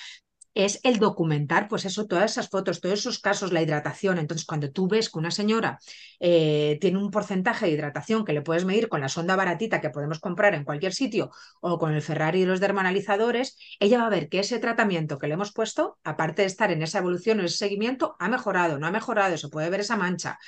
es 0.56 0.80
el 0.84 0.98
documentar, 0.98 1.68
pues 1.68 1.84
eso, 1.84 2.06
todas 2.06 2.32
esas 2.32 2.48
fotos, 2.48 2.80
todos 2.80 2.98
esos 2.98 3.18
casos, 3.18 3.52
la 3.52 3.60
hidratación. 3.60 4.18
Entonces, 4.18 4.46
cuando 4.46 4.70
tú 4.72 4.88
ves 4.88 5.10
que 5.10 5.18
una 5.18 5.30
señora 5.30 5.78
eh, 6.18 6.78
tiene 6.80 6.98
un 6.98 7.10
porcentaje 7.10 7.66
de 7.66 7.72
hidratación 7.72 8.24
que 8.24 8.32
le 8.32 8.40
puedes 8.40 8.64
medir 8.64 8.88
con 8.88 9.02
la 9.02 9.10
sonda 9.10 9.36
baratita 9.36 9.82
que 9.82 9.90
podemos 9.90 10.18
comprar 10.18 10.54
en 10.54 10.64
cualquier 10.64 10.94
sitio 10.94 11.30
o 11.60 11.78
con 11.78 11.92
el 11.92 12.00
Ferrari 12.00 12.40
y 12.40 12.46
los 12.46 12.58
dermanalizadores, 12.58 13.58
ella 13.80 13.98
va 13.98 14.06
a 14.06 14.10
ver 14.10 14.30
que 14.30 14.38
ese 14.38 14.58
tratamiento 14.58 15.18
que 15.18 15.26
le 15.28 15.34
hemos 15.34 15.52
puesto, 15.52 15.98
aparte 16.04 16.42
de 16.42 16.48
estar 16.48 16.72
en 16.72 16.82
esa 16.82 17.00
evolución 17.00 17.40
o 17.40 17.44
ese 17.44 17.58
seguimiento, 17.58 18.16
ha 18.18 18.28
mejorado, 18.30 18.78
no 18.78 18.86
ha 18.86 18.90
mejorado, 18.90 19.36
se 19.36 19.48
puede 19.48 19.68
ver 19.68 19.80
esa 19.80 19.96
mancha. 19.96 20.38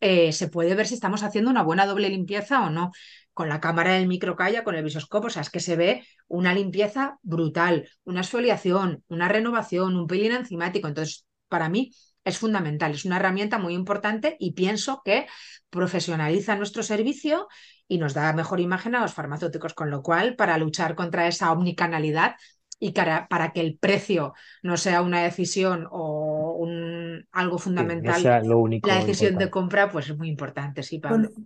Eh, 0.00 0.32
se 0.32 0.48
puede 0.48 0.74
ver 0.74 0.86
si 0.86 0.94
estamos 0.94 1.22
haciendo 1.22 1.50
una 1.50 1.62
buena 1.62 1.86
doble 1.86 2.10
limpieza 2.10 2.66
o 2.66 2.68
no 2.68 2.92
con 3.34 3.48
la 3.48 3.60
cámara 3.60 3.92
del 3.92 4.06
microcalla, 4.06 4.64
con 4.64 4.74
el 4.76 4.84
visoscopo, 4.84 5.26
o 5.26 5.30
sea, 5.30 5.42
es 5.42 5.50
que 5.50 5.60
se 5.60 5.76
ve 5.76 6.06
una 6.28 6.54
limpieza 6.54 7.18
brutal, 7.22 7.88
una 8.04 8.20
exfoliación, 8.20 9.04
una 9.08 9.28
renovación, 9.28 9.96
un 9.96 10.06
peeling 10.06 10.32
enzimático. 10.32 10.88
Entonces, 10.88 11.26
para 11.48 11.68
mí 11.68 11.92
es 12.24 12.38
fundamental, 12.38 12.92
es 12.92 13.04
una 13.04 13.16
herramienta 13.16 13.58
muy 13.58 13.74
importante 13.74 14.36
y 14.38 14.52
pienso 14.52 15.02
que 15.04 15.26
profesionaliza 15.68 16.56
nuestro 16.56 16.82
servicio 16.82 17.48
y 17.86 17.98
nos 17.98 18.14
da 18.14 18.32
mejor 18.32 18.60
imagen 18.60 18.94
a 18.94 19.02
los 19.02 19.12
farmacéuticos, 19.12 19.74
con 19.74 19.90
lo 19.90 20.02
cual, 20.02 20.36
para 20.36 20.56
luchar 20.56 20.94
contra 20.94 21.26
esa 21.26 21.52
omnicanalidad, 21.52 22.36
y 22.84 22.92
para, 22.92 23.26
para, 23.28 23.50
que 23.54 23.62
el 23.62 23.78
precio 23.78 24.34
no 24.62 24.76
sea 24.76 25.00
una 25.00 25.22
decisión 25.22 25.88
o 25.90 26.54
un, 26.58 27.26
algo 27.32 27.56
fundamental, 27.56 28.22
la 28.22 28.98
decisión 28.98 29.38
de 29.38 29.48
compra 29.48 29.90
pues 29.90 30.10
es 30.10 30.18
muy 30.18 30.28
importante. 30.28 30.82
Sí, 30.82 31.00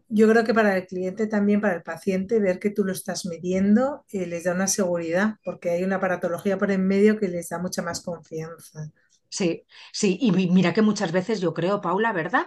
yo 0.08 0.28
creo 0.28 0.42
que 0.42 0.52
para 0.52 0.76
el 0.76 0.86
cliente 0.88 1.28
también, 1.28 1.60
para 1.60 1.76
el 1.76 1.82
paciente, 1.82 2.40
ver 2.40 2.58
que 2.58 2.70
tú 2.70 2.84
lo 2.84 2.90
estás 2.90 3.24
midiendo 3.24 4.04
eh, 4.12 4.26
les 4.26 4.44
da 4.44 4.52
una 4.52 4.66
seguridad 4.66 5.36
porque 5.44 5.70
hay 5.70 5.84
una 5.84 6.00
paratología 6.00 6.58
por 6.58 6.72
en 6.72 6.84
medio 6.84 7.16
que 7.20 7.28
les 7.28 7.48
da 7.50 7.60
mucha 7.60 7.82
más 7.82 8.00
confianza. 8.00 8.90
Sí, 9.28 9.62
sí, 9.92 10.18
y 10.20 10.32
mira 10.32 10.74
que 10.74 10.82
muchas 10.82 11.12
veces 11.12 11.40
yo 11.40 11.54
creo, 11.54 11.80
Paula, 11.80 12.12
¿verdad? 12.12 12.46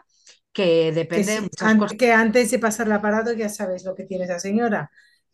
Que 0.52 0.92
depende 0.92 1.50
que, 1.58 1.86
de 1.88 1.98
que 1.98 2.12
antes 2.12 2.52
de 2.52 2.60
pasar 2.60 2.88
el 2.88 2.94
aparato 2.94 3.32
ya 3.32 3.48
sabes 3.48 3.86
lo 3.86 3.96
que 3.96 4.04
tiene 4.04 4.26
esa 4.26 4.39
señora, 4.39 4.92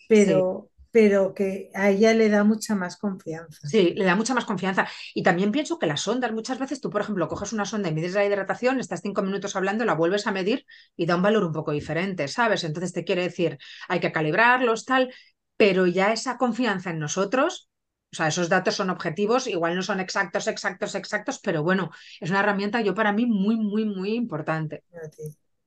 pero 0.08 0.70
pero 0.92 1.34
que 1.34 1.70
a 1.74 1.90
ella 1.90 2.14
le 2.14 2.30
da 2.30 2.44
mucha 2.44 2.76
más 2.76 2.98
confianza. 2.98 3.68
Sí, 3.68 3.94
le 3.96 4.06
da 4.06 4.16
mucha 4.16 4.34
más 4.34 4.46
confianza. 4.46 4.88
Y 5.14 5.24
también 5.24 5.52
pienso 5.52 5.80
que 5.80 5.86
las 5.86 6.02
sondas, 6.02 6.32
muchas 6.32 6.60
veces 6.60 6.82
tú, 6.82 6.90
por 6.90 7.02
ejemplo, 7.02 7.28
coges 7.28 7.54
una 7.54 7.66
sonda 7.66 7.90
y 7.90 7.94
mides 7.94 8.14
la 8.14 8.26
hidratación, 8.26 8.80
estás 8.80 9.02
cinco 9.02 9.22
minutos 9.22 9.56
hablando, 9.56 9.86
la 9.86 9.94
vuelves 9.94 10.28
a 10.28 10.32
medir 10.32 10.66
y 10.96 11.06
da 11.06 11.16
un 11.16 11.22
valor 11.22 11.44
un 11.44 11.54
poco 11.54 11.72
diferente, 11.72 12.28
¿sabes? 12.28 12.64
Entonces 12.64 12.94
te 12.94 13.04
quiere 13.04 13.24
decir, 13.24 13.58
hay 13.88 14.00
que 14.00 14.12
calibrarlos, 14.12 14.86
tal, 14.86 15.14
pero 15.58 15.88
ya 15.88 16.14
esa 16.14 16.38
confianza 16.38 16.92
en 16.92 17.00
nosotros, 17.00 17.70
o 18.12 18.16
sea, 18.16 18.28
esos 18.28 18.48
datos 18.48 18.76
son 18.76 18.90
objetivos, 18.90 19.48
igual 19.48 19.76
no 19.76 19.82
son 19.82 20.00
exactos, 20.00 20.48
exactos, 20.48 20.96
exactos, 20.96 21.40
pero 21.44 21.64
bueno, 21.64 21.92
es 22.22 22.30
una 22.30 22.40
herramienta 22.40 22.82
yo 22.82 22.94
para 22.94 23.12
mí 23.12 23.26
muy, 23.26 23.58
muy, 23.58 23.86
muy 23.86 24.14
importante. 24.14 24.84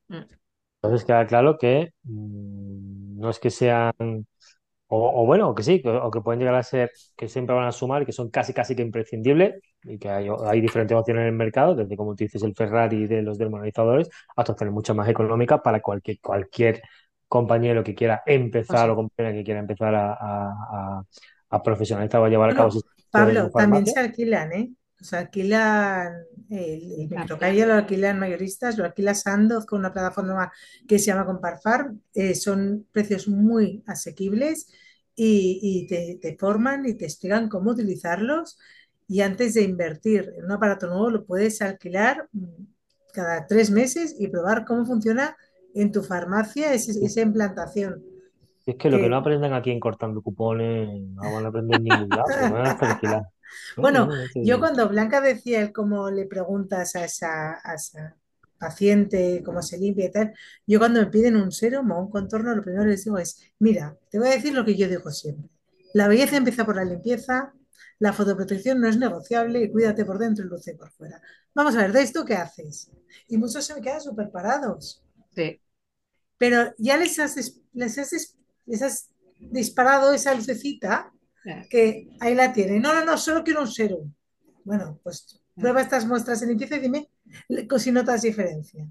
Mm. 0.07 0.21
Entonces 0.81 1.05
queda 1.05 1.27
claro 1.27 1.57
que 1.59 1.93
mm, 2.03 3.19
no 3.19 3.29
es 3.29 3.39
que 3.39 3.51
sean 3.51 3.93
o, 4.93 5.25
bueno, 5.25 5.55
que 5.55 5.63
sí, 5.63 5.81
o 5.85 6.11
que 6.11 6.19
pueden 6.19 6.39
llegar 6.39 6.55
a 6.55 6.63
ser 6.63 6.91
que 7.15 7.29
siempre 7.29 7.55
van 7.55 7.65
a 7.65 7.71
sumar 7.71 8.05
que 8.05 8.11
son 8.11 8.29
casi 8.29 8.53
casi 8.53 8.75
que 8.75 8.81
imprescindibles 8.81 9.55
y 9.83 9.97
que 9.97 10.09
hay, 10.09 10.27
hay 10.45 10.59
diferentes 10.59 10.97
opciones 10.97 11.21
en 11.21 11.27
el 11.27 11.33
mercado, 11.33 11.75
desde 11.75 11.95
como 11.95 12.13
tú 12.13 12.25
dices 12.25 12.43
el 12.43 12.53
Ferrari 12.53 13.07
de 13.07 13.21
los 13.21 13.37
desmonetizadores 13.37 14.09
hasta 14.35 14.51
opciones 14.51 14.73
mucho 14.73 14.93
más 14.93 15.07
económicas 15.07 15.61
para 15.63 15.79
cualquier, 15.81 16.19
cualquier 16.19 16.81
compañero 17.29 17.85
que 17.85 17.95
quiera 17.95 18.21
empezar 18.25 18.89
o 18.89 18.95
compañera 18.95 19.33
que 19.33 19.45
quiera 19.45 19.61
empezar 19.61 19.95
a, 19.95 21.05
a, 21.49 21.63
profesionalizar 21.63 22.19
o 22.19 22.25
a 22.25 22.29
llevar 22.29 22.49
a 22.49 22.55
cabo. 22.55 22.71
Pablo, 23.09 23.49
también 23.49 23.85
se 23.85 23.97
alquilan, 23.97 24.51
¿eh? 24.51 24.71
Sea, 25.01 25.19
alquilan 25.19 26.13
el, 26.49 27.09
el 27.11 27.67
lo 27.67 27.73
alquilan 27.73 28.19
mayoristas, 28.19 28.77
lo 28.77 28.83
alquila 28.83 29.15
Sandoz 29.15 29.65
con 29.65 29.79
una 29.79 29.93
plataforma 29.93 30.51
que 30.87 30.99
se 30.99 31.07
llama 31.07 31.25
Comparfar. 31.25 31.91
Eh, 32.13 32.35
son 32.35 32.85
precios 32.91 33.27
muy 33.27 33.83
asequibles 33.87 34.67
y, 35.15 35.87
te, 35.87 36.37
forman 36.37 36.85
y 36.85 36.93
te 36.95 37.05
explican 37.05 37.49
cómo 37.49 37.71
utilizarlos. 37.71 38.57
Y 39.07 39.21
antes 39.21 39.53
de 39.53 39.63
invertir 39.63 40.33
en 40.37 40.45
un 40.45 40.51
aparato 40.51 40.87
nuevo, 40.87 41.09
lo 41.09 41.25
puedes 41.25 41.61
alquilar 41.61 42.27
mm, 42.31 42.45
cada 43.13 43.45
tres 43.47 43.71
meses 43.71 44.15
y 44.17 44.27
probar 44.27 44.65
cómo 44.65 44.85
funciona 44.85 45.35
en 45.73 45.91
tu 45.91 46.03
farmacia 46.03 46.73
esa, 46.73 47.21
implantación. 47.21 48.03
Es 48.65 48.75
que 48.75 48.89
lo 48.89 48.97
que, 48.97 49.09
no 49.09 49.17
aprenden 49.17 49.53
aquí 49.53 49.71
en 49.71 49.79
cortando 49.79 50.21
cupones, 50.21 51.01
no 51.01 51.33
van 51.33 51.45
a 51.45 51.47
aprender 51.49 51.77
en 51.77 51.83
ningún 51.83 52.09
lado, 52.09 52.53
van 52.53 52.67
a 52.67 52.71
alquilar. 52.71 53.23
Bueno, 53.77 54.09
yo 54.35 54.59
cuando 54.59 54.87
Blanca 54.89 55.21
decía 55.21 55.61
el 55.61 55.71
cómo 55.71 56.09
le 56.09 56.25
preguntas 56.25 56.95
a 56.95 57.05
esa, 57.05 57.61
paciente 58.59 59.41
cómo 59.43 59.61
se 59.63 59.77
limpia 59.77 60.05
y 60.05 60.11
tal, 60.11 60.33
yo 60.67 60.77
cuando 60.77 60.99
me 60.99 61.07
piden 61.07 61.35
un 61.35 61.51
serum 61.51 61.91
o 61.91 61.99
un 61.99 62.11
contorno, 62.11 62.55
lo 62.55 62.61
primero 62.61 62.83
que 62.83 62.91
les 62.91 63.03
digo 63.03 63.17
es, 63.17 63.41
mira, 63.59 63.97
te 64.09 64.19
voy 64.19 64.27
a 64.27 64.31
decir 64.31 64.53
lo 64.53 64.63
que 64.63 64.75
yo 64.75 64.87
digo 64.87 65.09
siempre. 65.11 65.49
La 65.93 66.07
belleza 66.07 66.37
empieza 66.37 66.65
por 66.65 66.75
la 66.75 66.85
limpieza, 66.85 67.53
la 67.97 68.13
fotoprotección 68.13 68.79
no 68.79 68.87
es 68.87 68.97
negociable 68.97 69.61
y 69.61 69.71
cuídate 69.71 70.05
por 70.05 70.19
dentro 70.19 70.45
y 70.45 70.49
luce 70.49 70.75
por 70.75 70.91
fuera. 70.91 71.21
Vamos 71.55 71.75
a 71.75 71.79
ver, 71.79 71.91
¿de 71.91 72.01
esto 72.01 72.23
qué 72.23 72.35
haces? 72.35 72.91
Y 73.27 73.37
muchos 73.37 73.65
se 73.65 73.73
me 73.73 73.81
quedan 73.81 74.01
súper 74.01 74.29
parados. 74.31 75.03
Sí. 75.35 75.59
Pero 76.37 76.73
ya 76.77 76.97
les 76.97 77.17
has, 77.19 77.35
les 77.73 77.97
les 78.65 78.81
has 78.81 79.09
disparado 79.39 80.13
esa 80.13 80.33
lucecita 80.33 81.11
que 81.69 82.09
ahí 82.19 82.35
la 82.35 82.53
tiene. 82.53 82.79
No, 82.79 82.93
no, 82.93 83.05
no, 83.05 83.17
solo 83.17 83.43
quiero 83.43 83.61
un 83.61 83.67
serum. 83.67 84.13
Bueno, 84.63 84.99
pues 85.03 85.41
prueba 85.55 85.81
estas 85.81 86.05
muestras 86.05 86.41
en 86.41 86.49
limpieza 86.49 86.77
y 86.77 86.79
dime 86.79 87.09
si 87.77 87.91
notas 87.91 88.21
diferencia. 88.21 88.85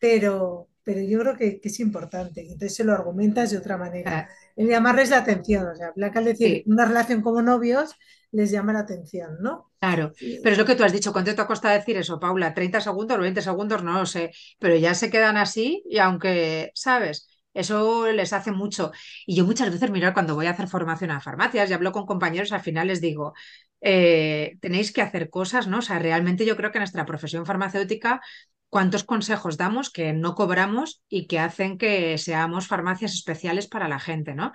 Pero, 0.00 0.68
pero 0.84 1.00
yo 1.00 1.18
creo 1.20 1.36
que, 1.36 1.60
es 1.62 1.80
importante. 1.80 2.42
Entonces 2.42 2.74
se 2.74 2.84
lo 2.84 2.92
argumentas 2.92 3.50
de 3.50 3.58
otra 3.58 3.76
manera. 3.76 4.28
El 4.56 4.68
llamarles 4.68 5.10
la 5.10 5.18
atención. 5.18 5.66
O 5.68 5.74
sea, 5.74 5.92
Blanca 5.94 6.18
al 6.18 6.26
decir 6.26 6.62
una 6.66 6.84
relación 6.84 7.22
como 7.22 7.42
novios 7.42 7.94
les 8.30 8.50
llama 8.50 8.72
la 8.72 8.80
atención, 8.80 9.38
¿no? 9.40 9.70
Claro, 9.80 10.12
pero 10.42 10.52
es 10.52 10.58
lo 10.58 10.64
que 10.64 10.74
tú 10.74 10.84
has 10.84 10.92
dicho, 10.92 11.12
¿cuánto 11.12 11.34
te 11.34 11.40
ha 11.40 11.46
costado 11.46 11.74
decir 11.74 11.96
eso, 11.96 12.20
Paula? 12.20 12.54
¿30 12.54 12.80
segundos, 12.80 13.18
20 13.18 13.40
segundos? 13.40 13.82
No 13.82 13.94
lo 13.94 14.06
sé, 14.06 14.32
pero 14.58 14.76
ya 14.76 14.92
se 14.94 15.08
quedan 15.08 15.36
así 15.36 15.82
y 15.88 15.98
aunque, 15.98 16.70
¿sabes? 16.74 17.28
Eso 17.54 18.06
les 18.12 18.32
hace 18.32 18.52
mucho. 18.52 18.92
Y 19.26 19.34
yo 19.36 19.44
muchas 19.44 19.70
veces, 19.70 19.90
mira, 19.90 20.14
cuando 20.14 20.34
voy 20.34 20.46
a 20.46 20.50
hacer 20.50 20.68
formación 20.68 21.10
a 21.10 21.20
farmacias 21.20 21.70
y 21.70 21.72
hablo 21.72 21.92
con 21.92 22.06
compañeros, 22.06 22.52
al 22.52 22.60
final 22.60 22.88
les 22.88 23.00
digo, 23.00 23.34
eh, 23.80 24.56
tenéis 24.60 24.92
que 24.92 25.02
hacer 25.02 25.30
cosas, 25.30 25.66
¿no? 25.66 25.78
O 25.78 25.82
sea, 25.82 25.98
realmente 25.98 26.44
yo 26.46 26.56
creo 26.56 26.70
que 26.72 26.78
nuestra 26.78 27.06
profesión 27.06 27.46
farmacéutica, 27.46 28.20
cuántos 28.68 29.04
consejos 29.04 29.56
damos 29.56 29.90
que 29.90 30.12
no 30.12 30.34
cobramos 30.34 31.02
y 31.08 31.26
que 31.26 31.38
hacen 31.40 31.78
que 31.78 32.18
seamos 32.18 32.66
farmacias 32.68 33.14
especiales 33.14 33.66
para 33.66 33.88
la 33.88 33.98
gente, 33.98 34.34
¿no? 34.34 34.52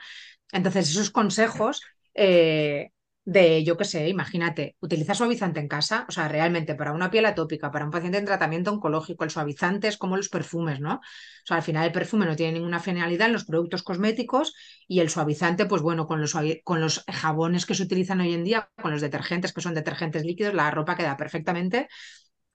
Entonces, 0.54 0.90
esos 0.92 1.12
consejos 1.12 1.82
eh, 2.16 2.92
de, 3.26 3.64
yo 3.64 3.78
qué 3.78 3.86
sé, 3.86 4.10
imagínate, 4.10 4.76
utiliza 4.82 5.14
suavizante 5.16 5.60
en 5.62 5.70
casa, 5.70 6.06
o 6.10 6.12
sea, 6.12 6.28
realmente 6.28 6.76
para 6.76 6.92
una 6.92 7.10
piel 7.10 7.26
atópica, 7.26 7.72
para 7.72 7.86
un 7.86 7.92
paciente 7.92 8.18
en 8.18 8.26
tratamiento 8.26 8.72
oncológico, 8.72 9.24
el 9.24 9.30
suavizante 9.30 9.88
es 9.88 9.98
como 9.98 10.18
los 10.18 10.28
perfumes, 10.30 10.82
¿no? 10.82 10.96
O 10.96 11.46
sea, 11.46 11.58
al 11.58 11.64
final 11.64 11.86
el 11.86 11.92
perfume 11.94 12.26
no 12.26 12.36
tiene 12.36 12.54
ninguna 12.54 12.80
finalidad 12.82 13.28
en 13.28 13.34
los 13.34 13.46
productos 13.46 13.84
cosméticos 13.84 14.54
y 14.88 15.00
el 15.00 15.10
suavizante, 15.10 15.66
pues 15.66 15.82
bueno, 15.82 16.06
con 16.08 16.20
los, 16.22 16.36
con 16.64 16.82
los 16.82 17.04
jabones 17.08 17.66
que 17.66 17.76
se 17.76 17.84
utilizan 17.84 18.20
hoy 18.22 18.34
en 18.34 18.44
día, 18.44 18.70
con 18.82 18.92
los 18.92 19.02
detergentes 19.02 19.54
que 19.54 19.62
son 19.62 19.74
detergentes 19.74 20.26
líquidos, 20.26 20.54
la 20.54 20.70
ropa 20.72 20.96
queda 20.98 21.16
perfectamente 21.18 21.88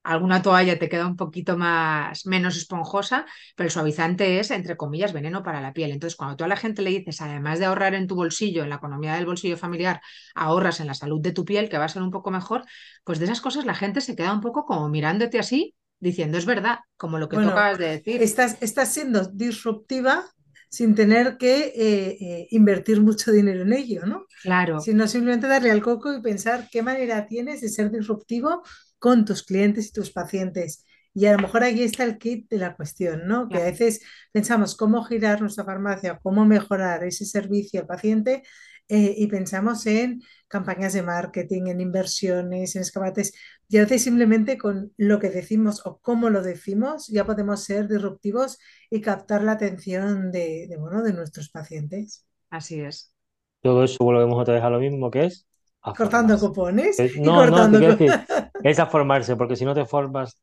alguna 0.08 0.40
toalla 0.40 0.78
te 0.78 0.88
queda 0.88 1.06
un 1.06 1.16
poquito 1.16 1.58
más 1.58 2.24
menos 2.24 2.56
esponjosa, 2.56 3.26
pero 3.54 3.66
el 3.66 3.70
suavizante 3.70 4.40
es, 4.40 4.50
entre 4.50 4.76
comillas, 4.76 5.12
veneno 5.12 5.42
para 5.42 5.60
la 5.60 5.74
piel. 5.74 5.90
Entonces, 5.90 6.16
cuando 6.16 6.34
tú 6.34 6.44
a 6.44 6.48
la 6.48 6.56
gente 6.56 6.80
le 6.80 6.90
dices, 6.90 7.20
además 7.20 7.58
de 7.58 7.66
ahorrar 7.66 7.94
en 7.94 8.06
tu 8.06 8.14
bolsillo, 8.14 8.62
en 8.62 8.70
la 8.70 8.76
economía 8.76 9.14
del 9.14 9.26
bolsillo 9.26 9.58
familiar, 9.58 10.00
ahorras 10.34 10.80
en 10.80 10.86
la 10.86 10.94
salud 10.94 11.20
de 11.20 11.32
tu 11.32 11.44
piel, 11.44 11.68
que 11.68 11.76
va 11.76 11.84
a 11.84 11.88
ser 11.90 12.00
un 12.00 12.10
poco 12.10 12.30
mejor, 12.30 12.64
pues 13.04 13.18
de 13.18 13.26
esas 13.26 13.42
cosas 13.42 13.66
la 13.66 13.74
gente 13.74 14.00
se 14.00 14.16
queda 14.16 14.32
un 14.32 14.40
poco 14.40 14.64
como 14.64 14.88
mirándote 14.88 15.38
así, 15.38 15.74
diciendo, 16.00 16.38
es 16.38 16.46
verdad, 16.46 16.78
como 16.96 17.18
lo 17.18 17.28
que 17.28 17.36
tú 17.36 17.42
acabas 17.42 17.76
de 17.76 17.88
decir. 17.88 18.22
Estás, 18.22 18.56
estás 18.62 18.90
siendo 18.90 19.26
disruptiva 19.26 20.24
sin 20.70 20.94
tener 20.94 21.36
que 21.36 21.72
eh, 21.74 22.16
eh, 22.20 22.48
invertir 22.50 23.02
mucho 23.02 23.30
dinero 23.30 23.62
en 23.62 23.74
ello, 23.74 24.06
¿no? 24.06 24.24
Claro. 24.42 24.80
Sino 24.80 25.06
simplemente 25.06 25.48
darle 25.48 25.70
al 25.70 25.82
coco 25.82 26.14
y 26.14 26.22
pensar 26.22 26.68
qué 26.70 26.82
manera 26.82 27.26
tienes 27.26 27.60
de 27.60 27.68
ser 27.68 27.90
disruptivo 27.90 28.62
con 28.98 29.24
tus 29.24 29.42
clientes 29.42 29.88
y 29.88 29.92
tus 29.92 30.10
pacientes. 30.10 30.84
Y 31.14 31.26
a 31.26 31.32
lo 31.32 31.38
mejor 31.38 31.64
aquí 31.64 31.82
está 31.82 32.04
el 32.04 32.18
kit 32.18 32.48
de 32.48 32.58
la 32.58 32.76
cuestión, 32.76 33.26
¿no? 33.26 33.48
Que 33.48 33.58
a 33.58 33.64
veces 33.64 34.00
pensamos 34.32 34.76
cómo 34.76 35.02
girar 35.04 35.40
nuestra 35.40 35.64
farmacia, 35.64 36.20
cómo 36.22 36.44
mejorar 36.44 37.04
ese 37.04 37.24
servicio 37.24 37.80
al 37.80 37.86
paciente 37.86 38.42
eh, 38.88 39.14
y 39.16 39.26
pensamos 39.26 39.84
en 39.86 40.22
campañas 40.46 40.92
de 40.92 41.02
marketing, 41.02 41.66
en 41.66 41.80
inversiones, 41.80 42.76
en 42.76 42.82
escaparates. 42.82 43.32
Y 43.68 43.78
a 43.78 43.82
veces 43.82 44.02
simplemente 44.04 44.58
con 44.58 44.92
lo 44.96 45.18
que 45.18 45.30
decimos 45.30 45.84
o 45.84 45.98
cómo 45.98 46.30
lo 46.30 46.42
decimos 46.42 47.08
ya 47.08 47.24
podemos 47.26 47.64
ser 47.64 47.88
disruptivos 47.88 48.58
y 48.90 49.00
captar 49.00 49.42
la 49.42 49.52
atención 49.52 50.30
de, 50.30 50.66
de, 50.68 50.76
bueno, 50.76 51.02
de 51.02 51.12
nuestros 51.14 51.50
pacientes. 51.50 52.26
Así 52.50 52.80
es. 52.80 53.12
Todo 53.60 53.82
eso 53.82 53.96
volvemos 54.04 54.40
otra 54.40 54.54
vez 54.54 54.62
a 54.62 54.70
lo 54.70 54.78
mismo 54.78 55.10
que 55.10 55.24
es 55.24 55.47
a 55.82 55.94
Cortando 55.94 56.34
formarse. 56.34 56.46
cupones 56.48 57.00
Es- 57.00 57.16
y 57.16 57.20
No, 57.20 57.32
no, 57.32 57.46
cortando 57.46 57.78
te 57.78 57.78
quiero 57.78 57.96
cu- 57.96 58.04
decir, 58.04 58.20
es 58.62 58.78
a 58.78 58.86
formarse, 58.86 59.36
porque 59.36 59.56
si 59.56 59.64
no 59.64 59.74
te 59.74 59.84
formas, 59.84 60.38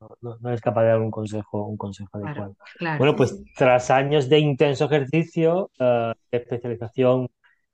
no, 0.00 0.08
no- 0.20 0.36
no 0.40 0.48
eres 0.48 0.60
capaz 0.60 0.82
de 0.82 0.88
dar 0.88 1.00
un 1.00 1.10
consejo, 1.10 1.66
un 1.66 1.76
consejo 1.76 2.10
Claro, 2.18 2.26
adecuado. 2.26 2.56
claro. 2.78 2.98
Bueno, 2.98 3.16
pues 3.16 3.42
tras 3.56 3.90
años 3.90 4.28
de 4.28 4.38
intenso 4.40 4.84
ejercicio, 4.86 5.70
eh, 5.78 6.12
de 6.30 6.38
especialización 6.38 7.28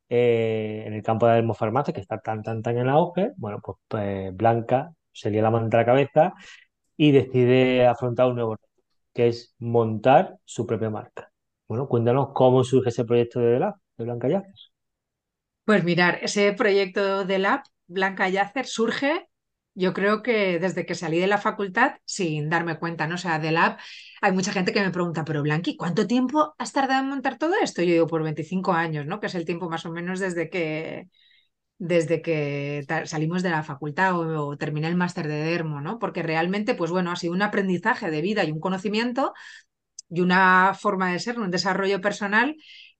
eh, 0.08 0.84
en 0.86 0.92
el 0.94 1.02
campo 1.02 1.26
de 1.26 1.30
la 1.32 1.36
dermofarmacia, 1.36 1.94
que 1.94 2.00
está 2.00 2.18
tan, 2.18 2.42
tan, 2.42 2.62
tan 2.62 2.76
en 2.78 2.88
auge, 2.88 3.30
bueno, 3.36 3.60
pues, 3.62 3.78
pues 3.88 4.36
Blanca 4.36 4.92
se 5.12 5.30
lía 5.30 5.42
la 5.42 5.50
manta 5.50 5.78
a 5.78 5.80
la 5.82 5.86
cabeza 5.86 6.34
y 6.96 7.12
decide 7.12 7.86
afrontar 7.86 8.26
un 8.28 8.34
nuevo 8.36 8.56
reto, 8.56 8.68
que 9.14 9.28
es 9.28 9.54
montar 9.60 10.36
su 10.44 10.66
propia 10.66 10.90
marca. 10.90 11.30
Bueno, 11.68 11.88
cuéntanos 11.88 12.30
cómo 12.34 12.64
surge 12.64 12.90
ese 12.90 13.04
proyecto 13.04 13.40
de 13.40 13.58
de 13.60 14.04
Blanca 14.04 14.28
Yacer. 14.28 14.54
Pues 15.64 15.84
mirar, 15.84 16.18
ese 16.22 16.52
proyecto 16.52 17.24
del 17.24 17.46
app 17.46 17.66
Blanca 17.86 18.28
Yacer 18.28 18.66
surge, 18.66 19.28
yo 19.74 19.92
creo 19.94 20.22
que 20.22 20.58
desde 20.58 20.84
que 20.84 20.94
salí 20.96 21.18
de 21.20 21.26
la 21.28 21.38
facultad 21.38 21.94
sin 22.04 22.48
darme 22.50 22.78
cuenta, 22.78 23.06
¿no? 23.06 23.14
O 23.14 23.18
sea, 23.18 23.38
del 23.38 23.56
app 23.56 23.78
hay 24.20 24.32
mucha 24.32 24.52
gente 24.52 24.72
que 24.72 24.80
me 24.80 24.90
pregunta, 24.90 25.24
pero 25.24 25.42
Blanqui, 25.42 25.76
¿cuánto 25.76 26.06
tiempo 26.06 26.54
has 26.58 26.72
tardado 26.72 27.02
en 27.02 27.08
montar 27.10 27.38
todo 27.38 27.54
esto? 27.62 27.82
Yo 27.82 27.92
digo, 27.92 28.06
por 28.08 28.22
25 28.24 28.72
años, 28.72 29.06
¿no? 29.06 29.20
Que 29.20 29.26
es 29.28 29.34
el 29.36 29.44
tiempo 29.44 29.70
más 29.70 29.86
o 29.86 29.92
menos 29.92 30.18
desde 30.18 30.50
que, 30.50 31.08
desde 31.78 32.22
que 32.22 32.84
salimos 33.06 33.42
de 33.42 33.50
la 33.50 33.62
facultad 33.64 34.18
o, 34.18 34.48
o 34.48 34.56
terminé 34.58 34.88
el 34.88 34.96
máster 34.96 35.28
de 35.28 35.36
Dermo, 35.44 35.80
¿no? 35.80 35.98
Porque 35.98 36.22
realmente, 36.22 36.74
pues 36.74 36.90
bueno, 36.90 37.12
ha 37.12 37.16
sido 37.16 37.32
un 37.34 37.42
aprendizaje 37.42 38.10
de 38.10 38.22
vida 38.22 38.44
y 38.44 38.52
un 38.52 38.60
conocimiento 38.60 39.34
y 40.08 40.20
una 40.20 40.74
forma 40.74 41.12
de 41.12 41.18
ser, 41.20 41.38
un 41.38 41.50
desarrollo 41.50 42.00
personal 42.00 42.56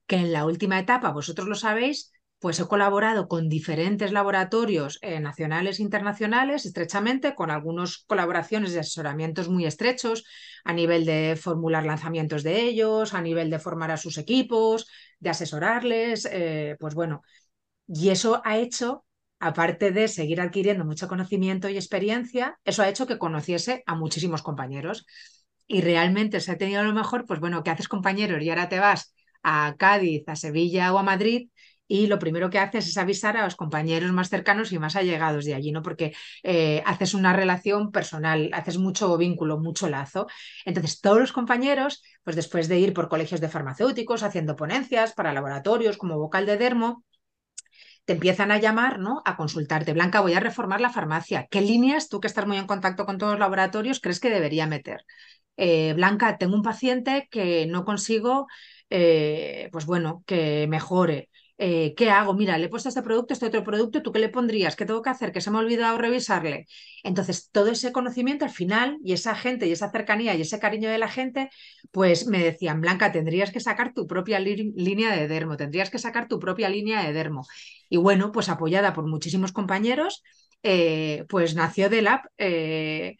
que 0.06 0.16
en 0.16 0.32
la 0.32 0.44
última 0.46 0.78
etapa, 0.78 1.10
vosotros 1.12 1.48
lo 1.48 1.54
sabéis, 1.54 2.12
pues 2.40 2.58
he 2.58 2.66
colaborado 2.66 3.28
con 3.28 3.48
diferentes 3.50 4.12
laboratorios 4.12 4.98
eh, 5.02 5.20
nacionales 5.20 5.78
e 5.78 5.82
internacionales, 5.82 6.64
estrechamente, 6.64 7.34
con 7.34 7.50
algunas 7.50 7.98
colaboraciones 7.98 8.72
y 8.72 8.78
asesoramientos 8.78 9.50
muy 9.50 9.66
estrechos 9.66 10.24
a 10.64 10.72
nivel 10.72 11.04
de 11.04 11.36
formular 11.40 11.84
lanzamientos 11.84 12.42
de 12.42 12.62
ellos, 12.62 13.12
a 13.12 13.20
nivel 13.20 13.50
de 13.50 13.58
formar 13.58 13.90
a 13.90 13.98
sus 13.98 14.16
equipos, 14.16 14.88
de 15.18 15.30
asesorarles, 15.30 16.26
eh, 16.32 16.76
pues 16.80 16.94
bueno, 16.94 17.22
y 17.86 18.10
eso 18.10 18.40
ha 18.44 18.56
hecho, 18.58 19.04
aparte 19.38 19.90
de 19.90 20.08
seguir 20.08 20.40
adquiriendo 20.40 20.84
mucho 20.84 21.08
conocimiento 21.08 21.68
y 21.68 21.76
experiencia, 21.76 22.58
eso 22.64 22.82
ha 22.82 22.88
hecho 22.88 23.06
que 23.06 23.18
conociese 23.18 23.82
a 23.86 23.94
muchísimos 23.96 24.42
compañeros. 24.42 25.06
Y 25.66 25.82
realmente 25.82 26.40
se 26.40 26.52
ha 26.52 26.58
tenido 26.58 26.80
a 26.80 26.84
lo 26.84 26.92
mejor, 26.94 27.26
pues 27.26 27.38
bueno, 27.40 27.62
que 27.62 27.70
haces 27.70 27.88
compañeros 27.88 28.42
y 28.42 28.50
ahora 28.50 28.68
te 28.68 28.80
vas 28.80 29.14
a 29.42 29.74
Cádiz, 29.78 30.24
a 30.28 30.36
Sevilla 30.36 30.92
o 30.92 30.98
a 30.98 31.02
Madrid 31.02 31.48
y 31.92 32.06
lo 32.06 32.20
primero 32.20 32.50
que 32.50 32.60
haces 32.60 32.86
es 32.86 32.96
avisar 32.98 33.36
a 33.36 33.44
los 33.44 33.56
compañeros 33.56 34.12
más 34.12 34.28
cercanos 34.30 34.70
y 34.72 34.78
más 34.78 34.94
allegados 34.94 35.44
de 35.44 35.54
allí, 35.54 35.72
¿no? 35.72 35.82
Porque 35.82 36.14
eh, 36.44 36.82
haces 36.86 37.14
una 37.14 37.32
relación 37.32 37.90
personal, 37.90 38.48
haces 38.52 38.78
mucho 38.78 39.16
vínculo, 39.18 39.58
mucho 39.58 39.88
lazo. 39.88 40.28
Entonces, 40.64 41.00
todos 41.00 41.18
los 41.18 41.32
compañeros, 41.32 42.02
pues 42.22 42.36
después 42.36 42.68
de 42.68 42.78
ir 42.78 42.94
por 42.94 43.08
colegios 43.08 43.40
de 43.40 43.48
farmacéuticos, 43.48 44.22
haciendo 44.22 44.54
ponencias 44.54 45.14
para 45.14 45.32
laboratorios 45.32 45.98
como 45.98 46.16
vocal 46.16 46.46
de 46.46 46.56
dermo, 46.58 47.04
te 48.04 48.12
empiezan 48.14 48.50
a 48.50 48.58
llamar, 48.58 48.98
¿no? 48.98 49.22
A 49.24 49.36
consultarte. 49.36 49.92
Blanca, 49.92 50.20
voy 50.20 50.34
a 50.34 50.40
reformar 50.40 50.80
la 50.80 50.90
farmacia. 50.90 51.46
¿Qué 51.50 51.60
líneas, 51.60 52.08
tú 52.08 52.20
que 52.20 52.26
estás 52.28 52.46
muy 52.46 52.56
en 52.56 52.66
contacto 52.66 53.06
con 53.06 53.18
todos 53.18 53.32
los 53.32 53.40
laboratorios, 53.40 54.00
crees 54.00 54.20
que 54.20 54.30
debería 54.30 54.66
meter? 54.66 55.04
Eh, 55.56 55.92
Blanca, 55.94 56.38
tengo 56.38 56.54
un 56.56 56.62
paciente 56.62 57.28
que 57.30 57.66
no 57.66 57.84
consigo, 57.84 58.46
eh, 58.90 59.68
pues 59.72 59.86
bueno, 59.86 60.24
que 60.26 60.66
mejore. 60.68 61.29
Eh, 61.62 61.92
¿qué 61.94 62.10
hago? 62.10 62.32
Mira, 62.32 62.56
le 62.56 62.66
he 62.66 62.68
puesto 62.70 62.88
este 62.88 63.02
producto, 63.02 63.34
este 63.34 63.44
otro 63.46 63.62
producto, 63.62 64.00
¿tú 64.02 64.12
qué 64.12 64.18
le 64.18 64.30
pondrías? 64.30 64.76
¿Qué 64.76 64.86
tengo 64.86 65.02
que 65.02 65.10
hacer? 65.10 65.30
Que 65.30 65.42
se 65.42 65.50
me 65.50 65.58
ha 65.58 65.60
olvidado 65.60 65.98
revisarle. 65.98 66.66
Entonces, 67.04 67.50
todo 67.52 67.68
ese 67.70 67.92
conocimiento 67.92 68.46
al 68.46 68.50
final 68.50 68.96
y 69.04 69.12
esa 69.12 69.34
gente 69.34 69.66
y 69.66 69.72
esa 69.72 69.90
cercanía 69.90 70.34
y 70.34 70.40
ese 70.40 70.58
cariño 70.58 70.88
de 70.90 70.96
la 70.96 71.08
gente, 71.08 71.50
pues 71.90 72.26
me 72.26 72.42
decían, 72.42 72.80
Blanca, 72.80 73.12
tendrías 73.12 73.50
que 73.52 73.60
sacar 73.60 73.92
tu 73.92 74.06
propia 74.06 74.38
línea 74.40 75.14
de 75.14 75.28
dermo, 75.28 75.58
tendrías 75.58 75.90
que 75.90 75.98
sacar 75.98 76.28
tu 76.28 76.38
propia 76.38 76.70
línea 76.70 77.02
de 77.04 77.12
dermo. 77.12 77.46
Y 77.90 77.98
bueno, 77.98 78.32
pues 78.32 78.48
apoyada 78.48 78.94
por 78.94 79.06
muchísimos 79.06 79.52
compañeros, 79.52 80.22
eh, 80.62 81.24
pues 81.28 81.54
nació 81.54 81.90
del 81.90 82.06
app. 82.08 82.24
eh, 82.38 83.16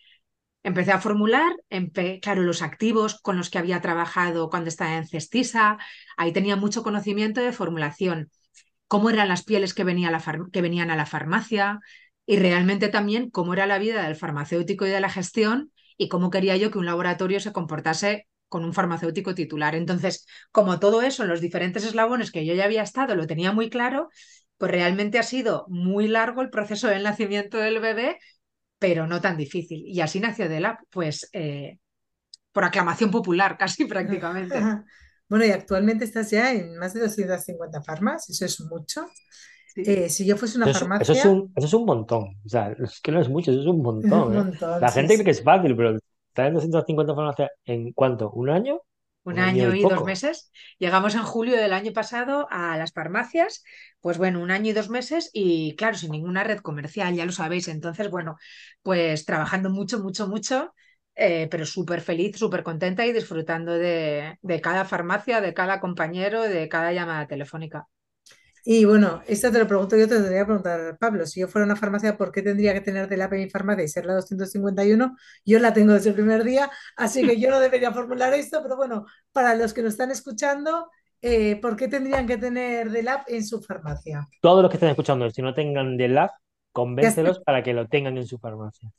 Empecé 0.63 0.93
a 0.93 1.01
formular, 1.01 1.53
claro, 2.21 2.43
los 2.43 2.61
activos 2.61 3.19
con 3.21 3.39
los 3.39 3.49
que 3.49 3.59
había 3.59 3.81
trabajado 3.81 4.51
cuando 4.51 4.69
estaba 4.69 4.97
en 4.97 5.07
Cestisa, 5.07 5.79
ahí 6.19 6.33
tenía 6.33 6.57
mucho 6.57 6.83
conocimiento 6.83 7.41
de 7.41 7.53
formulación, 7.53 8.31
cómo 8.87 9.09
eran 9.09 9.29
las 9.29 9.43
pieles 9.43 9.73
que, 9.73 9.85
venía 9.85 10.11
la 10.11 10.23
que 10.53 10.63
venían 10.63 10.91
a 10.91 10.97
la 10.97 11.07
farmacia 11.07 11.81
y 12.27 12.37
realmente 12.39 12.89
también 12.89 13.31
cómo 13.31 13.55
era 13.55 13.67
la 13.67 13.79
vida 13.79 14.03
del 14.03 14.17
farmacéutico 14.17 14.87
y 14.87 14.91
de 14.91 15.01
la 15.01 15.09
gestión 15.09 15.73
y 15.97 16.09
cómo 16.09 16.31
quería 16.31 16.57
yo 16.57 16.71
que 16.71 16.79
un 16.79 16.87
laboratorio 16.87 17.41
se 17.41 17.53
comportase 17.53 18.27
con 18.49 18.65
un 18.65 18.75
farmacéutico 18.75 19.35
titular. 19.35 19.75
Entonces, 19.75 20.27
como 20.53 20.79
todo 20.79 21.03
eso 21.03 21.23
en 21.23 21.29
los 21.29 21.41
diferentes 21.41 21.85
eslabones 21.85 22.33
que 22.33 22.45
yo 22.45 22.53
ya 22.55 22.65
había 22.65 22.83
estado 22.83 23.15
lo 23.15 23.27
tenía 23.27 23.53
muy 23.53 23.71
claro, 23.71 24.11
pues 24.59 24.73
realmente 24.73 25.19
ha 25.19 25.23
sido 25.23 25.65
muy 25.69 26.07
largo 26.07 26.43
el 26.43 26.51
proceso 26.51 26.89
del 26.89 27.03
nacimiento 27.03 27.57
del 27.57 27.81
bebé 27.81 28.19
pero 28.81 29.07
no 29.07 29.21
tan 29.21 29.37
difícil. 29.37 29.85
Y 29.87 30.01
así 30.01 30.19
nació 30.19 30.49
Delab, 30.49 30.79
pues 30.91 31.29
eh, 31.33 31.79
por 32.51 32.65
aclamación 32.65 33.13
popular, 33.13 33.57
casi 33.59 33.85
prácticamente. 33.85 34.61
Bueno, 35.29 35.45
y 35.45 35.51
actualmente 35.51 36.05
estás 36.05 36.31
ya 36.33 36.53
en 36.53 36.77
más 36.77 36.95
de 36.95 37.01
250 37.03 37.83
farmas, 37.83 38.29
eso 38.29 38.45
es 38.45 38.61
mucho. 38.63 39.07
Sí. 39.67 39.83
Eh, 39.87 40.09
si 40.09 40.27
yo 40.27 40.37
fuese 40.37 40.57
una 40.57 40.67
Eso 40.67 40.71
es, 40.71 40.77
eso 40.99 41.15
farmacia, 41.15 41.15
es 41.15 41.25
un, 41.25 41.53
eso 41.55 41.67
es 41.67 41.75
un 41.75 41.85
montón. 41.85 42.25
O 42.45 42.49
sea, 42.49 42.73
es 42.73 43.01
que 43.01 43.13
no 43.13 43.21
es 43.21 43.29
mucho, 43.29 43.53
eso 43.53 43.61
es 43.61 43.67
un 43.67 43.83
un 44.03 44.23
montón, 44.23 44.35
¿eh? 44.35 44.45
montón, 44.45 44.81
La 44.81 44.89
sí, 44.89 44.95
gente 44.95 45.15
cree 45.15 45.19
sí. 45.19 45.25
que 45.25 45.31
es 45.31 45.43
fácil, 45.45 45.77
pero 45.77 45.97
estar 46.29 46.47
en 46.47 46.55
250 46.55 47.15
farmacias 47.15 47.51
en 47.65 47.93
cuánto, 47.93 48.31
¿un 48.33 48.51
año? 48.51 48.81
Un 49.25 49.39
Un 49.39 49.41
año 49.41 49.61
año 49.61 49.75
y 49.75 49.75
y 49.75 49.87
dos 49.87 50.03
meses. 50.05 50.51
Llegamos 50.79 51.15
en 51.15 51.23
julio 51.23 51.57
del 51.57 51.73
año 51.73 51.93
pasado 51.93 52.47
a 52.51 52.77
las 52.79 52.93
farmacias, 52.93 53.63
pues 54.01 54.19
bueno, 54.19 54.41
un 54.41 54.51
año 54.51 54.71
y 54.71 54.73
dos 54.73 54.89
meses 54.91 55.31
y 55.33 55.77
claro, 55.77 55.97
sin 55.97 56.11
ninguna 56.13 56.43
red 56.45 56.59
comercial, 56.61 57.15
ya 57.15 57.27
lo 57.27 57.33
sabéis. 57.33 57.69
Entonces, 57.69 58.11
bueno, 58.11 58.37
pues 58.83 59.25
trabajando 59.27 59.71
mucho, 59.71 60.01
mucho, 60.01 60.27
mucho, 60.29 60.75
eh, 61.15 61.49
pero 61.51 61.67
súper 61.67 62.01
feliz, 62.01 62.37
súper 62.39 62.63
contenta 62.63 63.07
y 63.07 63.13
disfrutando 63.13 63.73
de, 63.75 64.39
de 64.43 64.61
cada 64.61 64.85
farmacia, 64.85 65.41
de 65.41 65.55
cada 65.55 65.81
compañero, 65.81 66.43
de 66.43 66.69
cada 66.69 66.93
llamada 66.93 67.27
telefónica. 67.27 67.87
Y 68.65 68.85
bueno, 68.85 69.23
esto 69.27 69.51
te 69.51 69.59
lo 69.59 69.67
pregunto 69.67 69.97
yo, 69.97 70.07
te 70.09 70.15
lo 70.15 70.21
tendría 70.21 70.41
que 70.43 70.47
preguntar, 70.47 70.99
Pablo, 70.99 71.27
si 71.27 71.41
yo 71.41 71.49
fuera 71.49 71.65
a 71.65 71.67
una 71.67 71.77
farmacia, 71.77 72.17
¿por 72.17 72.33
qué 72.33 72.43
tendría 72.43 72.75
que 72.75 72.81
tener 72.81 73.09
de 73.09 73.17
la 73.17 73.29
mi 73.29 73.49
farmacia 73.51 73.85
y 73.85 73.89
ser 73.89 74.07
la 74.07 74.15
251? 74.15 75.17
Yo 75.45 75.59
la 75.59 75.73
tengo 75.73 75.93
desde 75.95 76.11
el 76.11 76.15
primer 76.17 76.45
día, 76.45 76.71
así 76.97 77.25
que 77.25 77.41
yo 77.41 77.51
no 77.51 77.61
debería 77.61 77.93
formular 77.93 78.33
esto, 78.35 78.63
pero 78.63 78.77
bueno, 78.77 79.07
para 79.33 79.55
los 79.55 79.73
que 79.75 79.83
nos 79.83 79.93
están 79.93 80.11
escuchando, 80.11 80.91
eh, 81.23 81.57
¿por 81.61 81.77
qué 81.77 81.89
tendrían 81.89 82.27
que 82.27 82.37
tener 82.39 82.91
de 82.91 83.03
lab 83.03 83.23
en 83.29 83.47
su 83.47 83.63
farmacia? 83.63 84.27
Todos 84.43 84.61
los 84.63 84.71
que 84.71 84.77
estén 84.77 84.91
escuchando 84.91 85.27
y 85.35 85.43
no 85.43 85.55
tengan 85.55 85.97
de 85.97 86.09
lab, 86.09 86.31
Ya 87.01 87.09
está. 87.09 87.33
convéncelos 87.33 87.41
para 87.41 87.63
que 87.63 87.73
lo 87.75 87.89
tengan 87.89 88.19
en 88.19 88.27
su 88.27 88.39
farmacia. 88.39 88.91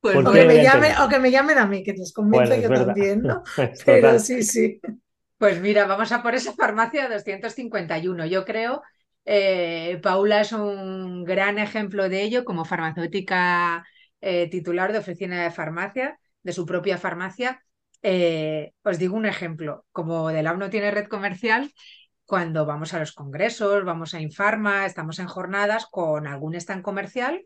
Pues 0.00 0.20
¿Por 0.20 0.24
O 0.24 0.32
que 0.32 0.44
me 0.44 0.60
llamen, 0.60 0.92
tenerlo? 0.92 1.02
o 1.02 1.08
que 1.08 1.18
me 1.18 1.30
llamen 1.30 1.58
a 1.58 1.66
mí, 1.66 1.82
que 1.82 1.92
les 1.92 2.12
convenzo 2.12 2.54
Bueno, 2.54 2.62
yo 2.62 2.70
verdad. 2.70 2.94
también, 2.94 3.24
¿no? 3.26 3.42
Pero 3.84 4.18
sí, 4.18 4.42
sí. 4.42 4.80
Pues 5.38 5.60
mira, 5.60 5.86
vamos 5.86 6.12
a 6.12 6.22
por 6.22 6.34
esa 6.34 6.52
farmacia 6.54 7.08
251. 7.08 8.24
Yo 8.26 8.44
creo, 8.46 8.82
eh, 9.26 9.98
Paula 10.02 10.40
es 10.40 10.52
un 10.52 11.24
gran 11.24 11.58
ejemplo 11.58 12.08
de 12.08 12.22
ello 12.22 12.44
como 12.44 12.64
farmacéutica 12.64 13.84
eh, 14.22 14.48
titular 14.50 14.92
de 14.92 14.98
oficina 14.98 15.42
de 15.42 15.50
farmacia, 15.50 16.18
de 16.42 16.52
su 16.52 16.64
propia 16.64 16.96
farmacia. 16.98 17.62
Eh, 18.02 18.72
os 18.82 18.98
digo 18.98 19.14
un 19.16 19.26
ejemplo, 19.26 19.84
como 19.92 20.28
Delab 20.28 20.56
no 20.58 20.70
tiene 20.70 20.90
red 20.90 21.06
comercial, 21.08 21.70
cuando 22.24 22.64
vamos 22.66 22.94
a 22.94 22.98
los 22.98 23.12
congresos, 23.12 23.84
vamos 23.84 24.14
a 24.14 24.20
Infarma, 24.20 24.86
estamos 24.86 25.18
en 25.18 25.26
jornadas 25.28 25.86
con 25.90 26.26
algún 26.26 26.54
stand 26.54 26.82
comercial, 26.82 27.44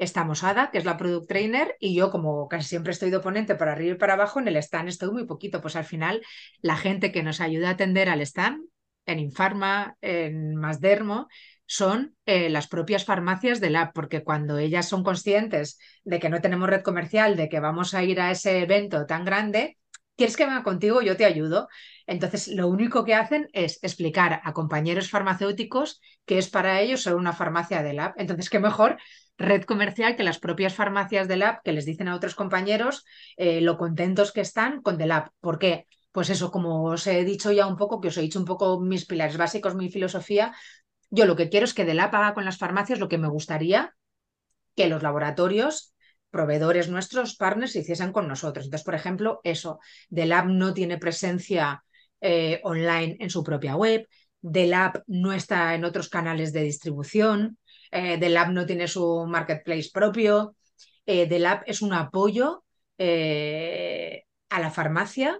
estamos 0.00 0.42
Ada, 0.42 0.70
que 0.70 0.78
es 0.78 0.84
la 0.84 0.96
product 0.96 1.28
trainer, 1.28 1.76
y 1.78 1.94
yo 1.94 2.10
como 2.10 2.48
casi 2.48 2.68
siempre 2.68 2.92
estoy 2.92 3.10
de 3.10 3.18
oponente 3.18 3.54
para 3.54 3.72
arriba 3.72 3.94
y 3.94 3.98
para 3.98 4.14
abajo, 4.14 4.40
en 4.40 4.48
el 4.48 4.56
stand 4.56 4.88
estoy 4.88 5.12
muy 5.12 5.26
poquito, 5.26 5.60
pues 5.60 5.76
al 5.76 5.84
final 5.84 6.22
la 6.62 6.76
gente 6.76 7.12
que 7.12 7.22
nos 7.22 7.40
ayuda 7.40 7.68
a 7.68 7.72
atender 7.72 8.08
al 8.08 8.22
stand, 8.22 8.64
en 9.06 9.18
Infarma, 9.18 9.96
en 10.00 10.56
Masdermo, 10.56 11.28
son 11.66 12.16
eh, 12.26 12.48
las 12.48 12.66
propias 12.66 13.04
farmacias 13.04 13.60
de 13.60 13.70
Lab, 13.70 13.92
porque 13.92 14.24
cuando 14.24 14.58
ellas 14.58 14.88
son 14.88 15.04
conscientes 15.04 15.78
de 16.02 16.18
que 16.18 16.30
no 16.30 16.40
tenemos 16.40 16.68
red 16.68 16.82
comercial, 16.82 17.36
de 17.36 17.48
que 17.48 17.60
vamos 17.60 17.94
a 17.94 18.02
ir 18.02 18.20
a 18.20 18.30
ese 18.30 18.62
evento 18.62 19.06
tan 19.06 19.24
grande, 19.24 19.76
¿quieres 20.20 20.36
que 20.36 20.44
venga 20.44 20.62
contigo? 20.62 21.00
Yo 21.00 21.16
te 21.16 21.24
ayudo. 21.24 21.68
Entonces, 22.06 22.48
lo 22.48 22.68
único 22.68 23.06
que 23.06 23.14
hacen 23.14 23.48
es 23.54 23.78
explicar 23.82 24.42
a 24.44 24.52
compañeros 24.52 25.08
farmacéuticos 25.08 25.98
que 26.26 26.36
es 26.36 26.50
para 26.50 26.82
ellos 26.82 27.02
ser 27.04 27.14
una 27.14 27.32
farmacia 27.32 27.82
de 27.82 27.94
lab. 27.94 28.12
Entonces, 28.18 28.50
qué 28.50 28.58
mejor 28.58 28.98
red 29.38 29.62
comercial 29.62 30.16
que 30.16 30.22
las 30.22 30.38
propias 30.38 30.74
farmacias 30.74 31.26
de 31.26 31.38
lab 31.38 31.62
que 31.62 31.72
les 31.72 31.86
dicen 31.86 32.06
a 32.08 32.14
otros 32.14 32.34
compañeros 32.34 33.06
eh, 33.38 33.62
lo 33.62 33.78
contentos 33.78 34.30
que 34.32 34.42
están 34.42 34.82
con 34.82 34.98
The 34.98 35.06
Lab. 35.06 35.30
¿Por 35.40 35.58
qué? 35.58 35.86
Pues 36.12 36.28
eso, 36.28 36.50
como 36.50 36.84
os 36.84 37.06
he 37.06 37.24
dicho 37.24 37.50
ya 37.50 37.66
un 37.66 37.78
poco, 37.78 38.02
que 38.02 38.08
os 38.08 38.18
he 38.18 38.20
dicho 38.20 38.38
un 38.38 38.44
poco 38.44 38.78
mis 38.78 39.06
pilares 39.06 39.38
básicos, 39.38 39.74
mi 39.74 39.88
filosofía, 39.88 40.52
yo 41.08 41.24
lo 41.24 41.34
que 41.34 41.48
quiero 41.48 41.64
es 41.64 41.72
que 41.72 41.86
The 41.86 41.94
Lab 41.94 42.14
haga 42.14 42.34
con 42.34 42.44
las 42.44 42.58
farmacias 42.58 42.98
lo 42.98 43.08
que 43.08 43.16
me 43.16 43.28
gustaría 43.28 43.96
que 44.76 44.86
los 44.86 45.02
laboratorios 45.02 45.89
proveedores 46.30 46.88
nuestros, 46.88 47.36
partners, 47.36 47.76
hiciesen 47.76 48.12
con 48.12 48.28
nosotros. 48.28 48.66
Entonces, 48.66 48.84
por 48.84 48.94
ejemplo, 48.94 49.40
eso, 49.44 49.80
The 50.14 50.26
Lab 50.26 50.46
no 50.46 50.72
tiene 50.72 50.98
presencia 50.98 51.82
eh, 52.20 52.60
online 52.64 53.16
en 53.18 53.30
su 53.30 53.42
propia 53.42 53.76
web, 53.76 54.06
The 54.42 54.66
Lab 54.66 55.04
no 55.06 55.32
está 55.32 55.74
en 55.74 55.84
otros 55.84 56.08
canales 56.08 56.52
de 56.52 56.62
distribución, 56.62 57.58
eh, 57.90 58.18
The 58.18 58.28
Lab 58.30 58.52
no 58.52 58.66
tiene 58.66 58.88
su 58.88 59.26
marketplace 59.26 59.90
propio, 59.92 60.54
eh, 61.06 61.26
The 61.26 61.38
Lab 61.38 61.62
es 61.66 61.82
un 61.82 61.92
apoyo 61.92 62.64
eh, 62.98 64.24
a 64.48 64.60
la 64.60 64.70
farmacia 64.70 65.38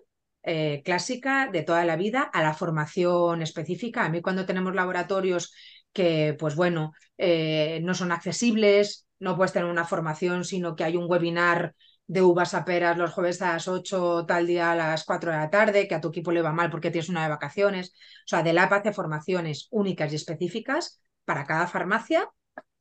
clásica 0.84 1.50
de 1.52 1.62
toda 1.62 1.84
la 1.84 1.96
vida, 1.96 2.22
a 2.22 2.42
la 2.42 2.54
formación 2.54 3.42
específica. 3.42 4.06
A 4.06 4.08
mí 4.08 4.22
cuando 4.22 4.46
tenemos 4.46 4.74
laboratorios 4.74 5.52
que, 5.92 6.34
pues 6.38 6.56
bueno, 6.56 6.92
no 7.18 7.94
son 7.94 8.10
accesibles, 8.10 9.06
no 9.20 9.36
puedes 9.36 9.52
tener 9.52 9.70
una 9.70 9.84
formación, 9.84 10.44
sino 10.44 10.74
que 10.74 10.84
hay 10.84 10.96
un 10.96 11.08
webinar 11.08 11.74
de 12.06 12.22
uvas 12.22 12.54
a 12.54 12.64
peras 12.64 12.98
los 12.98 13.12
jueves 13.12 13.40
a 13.40 13.52
las 13.52 13.68
8, 13.68 14.24
tal 14.26 14.46
día 14.46 14.72
a 14.72 14.74
las 14.74 15.04
4 15.04 15.30
de 15.30 15.36
la 15.36 15.48
tarde, 15.48 15.86
que 15.86 15.94
a 15.94 16.00
tu 16.00 16.08
equipo 16.08 16.32
le 16.32 16.42
va 16.42 16.52
mal 16.52 16.68
porque 16.68 16.90
tienes 16.90 17.08
una 17.08 17.22
de 17.22 17.28
vacaciones. 17.28 17.90
O 17.90 18.28
sea, 18.28 18.42
de 18.42 18.52
Lab 18.52 18.74
hace 18.74 18.92
formaciones 18.92 19.68
únicas 19.70 20.10
y 20.12 20.16
específicas 20.16 21.00
para 21.24 21.46
cada 21.46 21.68
farmacia, 21.68 22.28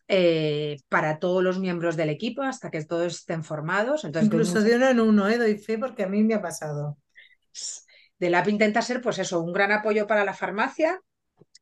eh, 0.07 0.77
para 0.89 1.19
todos 1.19 1.43
los 1.43 1.59
miembros 1.59 1.95
del 1.95 2.09
equipo, 2.09 2.41
hasta 2.41 2.71
que 2.71 2.83
todos 2.85 3.17
estén 3.17 3.43
formados. 3.43 4.03
Entonces, 4.03 4.25
Incluso 4.25 4.61
de 4.61 4.77
uno 4.77 4.89
en 4.89 4.99
uno, 4.99 5.29
¿eh? 5.29 5.37
doy 5.37 5.59
fe 5.59 5.77
porque 5.77 6.03
a 6.03 6.07
mí 6.07 6.23
me 6.23 6.33
ha 6.33 6.41
pasado. 6.41 6.97
De 8.17 8.29
Lab 8.31 8.49
intenta 8.49 8.81
ser, 8.81 8.99
pues 8.99 9.19
eso, 9.19 9.41
un 9.41 9.53
gran 9.53 9.71
apoyo 9.71 10.07
para 10.07 10.25
la 10.25 10.33
farmacia, 10.33 10.99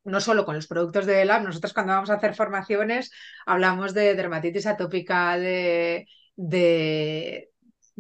no 0.08 0.22
solo 0.22 0.46
con 0.46 0.56
los 0.56 0.68
productos 0.68 1.06
de 1.06 1.26
Lab, 1.26 1.44
nosotros 1.44 1.74
cuando 1.74 1.94
vamos 1.94 2.10
a 2.10 2.16
hacer 2.16 2.34
formaciones 2.34 3.12
hablamos 3.46 3.94
de 3.94 4.16
dermatitis 4.16 4.66
atópica, 4.66 5.38
de, 5.38 6.08
de, 6.36 7.50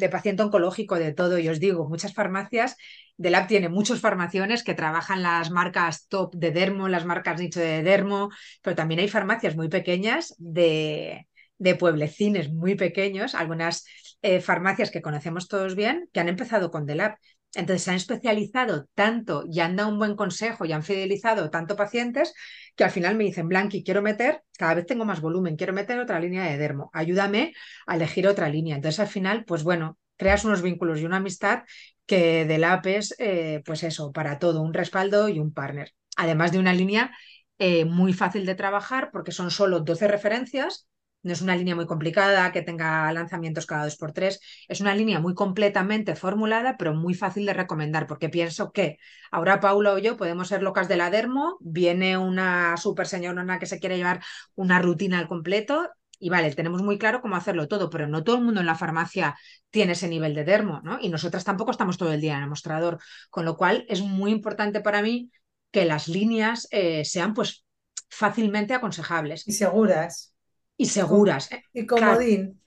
paciente 0.10 0.43
oncológico, 0.43 0.95
de 0.95 1.14
todo. 1.14 1.38
Y 1.38 1.49
os 1.49 1.60
digo, 1.60 1.88
muchas 1.88 2.14
farmacias, 2.14 2.78
de 3.18 3.30
Lab 3.30 3.47
tiene 3.47 3.70
muchos 3.70 3.99
farmaciones 3.99 4.64
que 4.64 4.74
trabajan 4.74 5.22
las 5.22 5.51
marcas 5.51 6.08
top 6.08 6.34
de 6.36 6.51
dermo, 6.51 6.88
las 6.88 7.05
marcas 7.05 7.39
nicho 7.39 7.60
de 7.60 7.84
dermo, 7.84 8.30
pero 8.62 8.76
también 8.76 8.99
hay 8.99 9.10
farmacias 9.10 9.55
muy 9.55 9.70
pequeñas 9.70 10.34
de, 10.38 11.28
de 11.58 11.76
pueblecines 11.76 12.51
muy 12.53 12.76
pequeños, 12.76 13.36
algunas 13.36 13.86
eh, 14.22 14.39
farmacias 14.41 14.91
que 14.91 15.01
conocemos 15.01 15.47
todos 15.47 15.76
bien, 15.76 16.10
que 16.14 16.20
han 16.20 16.30
empezado 16.30 16.72
con 16.72 16.86
Lab. 16.88 17.18
Entonces 17.56 17.84
se 17.84 17.91
han 17.91 17.98
especializado 17.98 18.88
tanto 18.93 19.43
y 19.50 19.62
han 19.62 19.76
dado 19.76 19.89
un 19.89 19.98
buen 19.98 20.16
consejo 20.16 20.66
y 20.66 20.74
han 20.74 20.84
fidelizado 20.84 21.50
tanto 21.50 21.76
pacientes 21.76 22.34
que 22.76 22.84
al 22.84 22.91
final 22.91 23.16
me 23.16 23.24
dicen, 23.24 23.48
Blanqui, 23.48 23.84
quiero 23.84 24.02
meter, 24.02 24.43
cada 24.58 24.76
vez 24.76 24.86
tengo 24.86 25.06
más 25.06 25.22
volumen, 25.22 25.56
quiero 25.56 25.74
meter 25.74 26.00
otra 26.00 26.20
línea 26.20 26.43
de 26.43 26.58
dermo, 26.58 26.91
ayúdame 26.93 27.54
a 27.88 27.95
elegir 27.95 28.28
otra 28.28 28.50
línea. 28.50 28.76
Entonces 28.76 29.00
al 29.00 29.08
final, 29.08 29.45
pues 29.45 29.64
bueno, 29.64 29.98
creas 30.18 30.45
unos 30.45 30.62
vínculos 30.62 31.00
y 31.00 31.06
una 31.06 31.18
amistad 31.18 31.64
que 32.06 32.45
de 32.45 32.58
la 32.58 32.82
es, 32.86 33.16
eh, 33.20 33.62
pues 33.66 33.84
eso, 33.84 34.12
para 34.12 34.39
todo, 34.39 34.62
un 34.62 34.74
respaldo 34.74 35.30
y 35.30 35.39
un 35.39 35.54
partner. 35.54 35.93
Además 36.16 36.52
de 36.52 36.60
una 36.60 36.74
línea 36.74 37.12
eh, 37.60 37.86
muy 37.86 38.14
fácil 38.14 38.45
de 38.45 38.56
trabajar 38.56 39.10
porque 39.12 39.32
son 39.32 39.52
solo 39.52 39.80
12 39.80 40.08
referencias 40.08 40.88
no 41.28 41.34
es 41.34 41.42
una 41.42 41.56
línea 41.56 41.76
muy 41.76 41.86
complicada 41.86 42.52
que 42.52 42.62
tenga 42.64 43.12
lanzamientos 43.14 43.66
cada 43.66 43.84
dos 43.84 43.98
por 43.98 44.14
tres. 44.14 44.40
Es 44.68 44.82
una 44.82 44.96
línea 44.96 45.20
muy 45.20 45.34
completamente 45.36 46.16
formulada, 46.16 46.78
pero 46.78 46.96
muy 46.96 47.14
fácil 47.14 47.46
de 47.46 47.54
recomendar, 47.54 48.08
porque 48.08 48.30
pienso 48.30 48.72
que 48.72 48.98
ahora 49.32 49.60
Paula 49.60 49.94
o 49.94 49.98
yo 50.00 50.18
podemos 50.18 50.48
ser 50.48 50.64
locas 50.64 50.88
de 50.88 50.98
la 50.98 51.10
dermo, 51.12 51.58
viene 51.60 52.18
una 52.18 52.78
super 52.78 53.08
señorona 53.08 53.60
que 53.60 53.66
se 53.66 53.80
quiere 53.80 53.98
llevar 53.98 54.24
una 54.56 54.80
rutina 54.80 55.20
al 55.20 55.28
completo. 55.28 55.90
Y 56.20 56.30
vale, 56.30 56.52
tenemos 56.56 56.82
muy 56.82 56.98
claro 56.98 57.22
cómo 57.22 57.36
hacerlo 57.36 57.68
todo, 57.68 57.92
pero 57.92 58.08
no 58.08 58.24
todo 58.24 58.38
el 58.38 58.44
mundo 58.44 58.60
en 58.60 58.66
la 58.66 58.74
farmacia 58.74 59.36
tiene 59.70 59.92
ese 59.92 60.08
nivel 60.08 60.34
de 60.34 60.46
dermo, 60.46 60.82
¿no? 60.84 60.98
Y 61.00 61.10
nosotras 61.10 61.44
tampoco 61.44 61.70
estamos 61.70 61.98
todo 61.98 62.12
el 62.12 62.22
día 62.22 62.38
en 62.38 62.44
el 62.44 62.50
mostrador, 62.50 62.98
con 63.30 63.46
lo 63.46 63.56
cual 63.56 63.86
es 63.88 64.02
muy 64.02 64.32
importante 64.32 64.82
para 64.82 65.04
mí 65.04 65.30
que 65.70 65.86
las 65.86 66.08
líneas 66.08 66.68
eh, 66.72 67.06
sean 67.06 67.36
pues 67.36 67.66
fácilmente 68.10 68.74
aconsejables. 68.74 69.48
Y 69.48 69.52
seguras 69.52 70.34
y 70.78 70.86
seguras. 70.86 71.50
Y 71.74 71.86
comodín. 71.86 72.62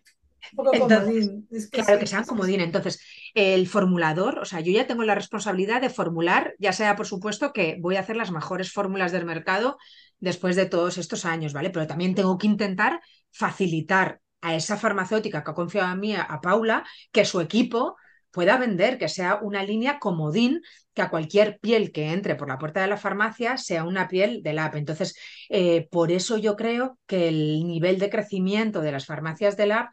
comodín. 0.55 1.49
claro, 1.71 1.99
que 1.99 2.07
sean 2.07 2.25
comodín. 2.25 2.61
Entonces, 2.61 3.01
el 3.35 3.67
formulador, 3.69 4.41
o 4.41 4.45
sea, 4.45 4.61
yo 4.61 4.73
ya 4.73 4.87
tengo 4.87 5.05
la 5.05 5.15
responsabilidad 5.15 5.81
de 5.81 5.91
formular, 5.91 6.55
ya 6.59 6.73
sea 6.73 6.97
por 6.97 7.07
supuesto 7.07 7.53
que 7.53 7.79
voy 7.81 7.97
a 7.97 8.01
hacer 8.01 8.17
las 8.17 8.33
mejores 8.33 8.73
fórmulas 8.73 9.13
del 9.13 9.25
mercado 9.25 9.79
después 10.19 10.57
de 10.57 10.67
todos 10.67 10.99
estos 10.99 11.25
años, 11.25 11.53
¿vale? 11.53 11.71
Pero 11.71 11.87
también 11.87 12.15
tengo 12.15 12.37
que 12.37 12.47
intentar 12.47 13.01
facilitar 13.31 14.21
a 14.43 14.55
esa 14.55 14.77
farmacéutica 14.77 15.45
que 15.45 15.51
ha 15.51 15.55
confiado 15.55 15.93
en 15.93 16.01
mí, 16.01 16.15
a 16.17 16.41
Paula, 16.43 16.85
que 17.13 17.25
su 17.25 17.41
equipo 17.41 17.97
pueda 18.31 18.57
vender, 18.57 18.99
que 18.99 19.09
sea 19.09 19.37
una 19.37 19.63
línea 19.63 19.99
comodín, 19.99 20.63
que 20.95 21.03
a 21.03 21.11
cualquier 21.11 21.59
piel 21.61 21.93
que 21.93 22.13
entre 22.13 22.35
por 22.35 22.49
la 22.49 22.59
puerta 22.59 22.81
de 22.81 22.89
la 22.89 22.97
farmacia 22.97 23.57
sea 23.57 23.85
una 23.85 24.09
piel 24.09 24.43
del 24.43 24.59
app. 24.59 24.77
Entonces, 24.77 25.17
eh, 25.49 25.89
por 25.91 26.13
eso 26.13 26.37
yo 26.39 26.57
creo 26.57 26.99
que 27.07 27.29
el 27.29 27.67
nivel 27.67 27.99
de 27.99 28.11
crecimiento 28.11 28.81
de 28.81 28.93
las 28.93 29.07
farmacias 29.07 29.57
del 29.57 29.73
app 29.73 29.91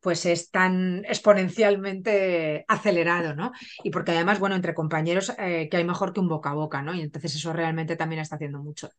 pues 0.00 0.26
es 0.26 0.50
tan 0.50 1.04
exponencialmente 1.04 2.64
acelerado, 2.66 3.36
¿no? 3.36 3.52
Y 3.84 3.90
porque 3.90 4.10
además, 4.10 4.40
bueno, 4.40 4.56
entre 4.56 4.74
compañeros 4.74 5.32
eh, 5.38 5.68
que 5.70 5.76
hay 5.76 5.84
mejor 5.84 6.12
que 6.12 6.18
un 6.18 6.28
boca 6.28 6.50
a 6.50 6.54
boca, 6.54 6.82
¿no? 6.82 6.92
Y 6.92 7.00
entonces 7.02 7.36
eso 7.36 7.52
realmente 7.52 7.94
también 7.94 8.20
está 8.20 8.34
haciendo 8.34 8.58
mucho. 8.58 8.90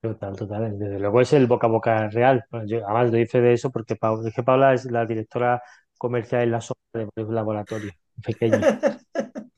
Total, 0.00 0.34
total. 0.34 0.78
Desde 0.78 0.98
luego 0.98 1.20
es 1.20 1.32
el 1.34 1.46
boca 1.46 1.66
a 1.66 1.70
boca 1.70 2.08
real. 2.08 2.44
yo, 2.66 2.78
además 2.84 3.12
lo 3.12 3.18
dice 3.18 3.42
de 3.42 3.52
eso 3.52 3.70
porque 3.70 3.94
Paula, 3.94 4.30
que 4.34 4.42
Paula 4.42 4.72
es 4.72 4.86
la 4.86 5.04
directora 5.04 5.62
comercial 5.98 6.42
en 6.44 6.50
la 6.50 6.60
zona 6.62 6.80
de 6.92 7.24
laboratorio 7.28 7.92
pequeño. 8.24 8.58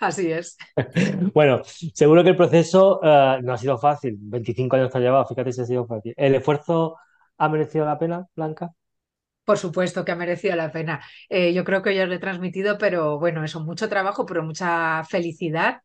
Así 0.00 0.32
es. 0.32 0.56
Bueno, 1.34 1.62
seguro 1.94 2.24
que 2.24 2.30
el 2.30 2.36
proceso 2.36 3.00
eh, 3.02 3.38
no 3.42 3.52
ha 3.52 3.58
sido 3.58 3.78
fácil. 3.78 4.16
25 4.18 4.76
años 4.76 4.90
te 4.90 4.98
ha 4.98 5.00
llevado, 5.00 5.26
fíjate 5.26 5.52
si 5.52 5.60
ha 5.60 5.66
sido 5.66 5.86
fácil. 5.86 6.14
¿El 6.16 6.34
esfuerzo 6.34 6.96
ha 7.38 7.48
merecido 7.48 7.84
la 7.84 7.98
pena, 7.98 8.26
Blanca? 8.34 8.70
Por 9.44 9.58
supuesto 9.58 10.04
que 10.04 10.12
ha 10.12 10.16
merecido 10.16 10.56
la 10.56 10.72
pena. 10.72 11.02
Eh, 11.28 11.52
yo 11.52 11.64
creo 11.64 11.82
que 11.82 11.94
ya 11.94 12.04
os 12.04 12.08
lo 12.08 12.14
he 12.14 12.18
transmitido, 12.18 12.78
pero 12.78 13.18
bueno, 13.18 13.44
eso, 13.44 13.60
mucho 13.60 13.88
trabajo, 13.88 14.24
pero 14.26 14.42
mucha 14.42 15.04
felicidad. 15.04 15.82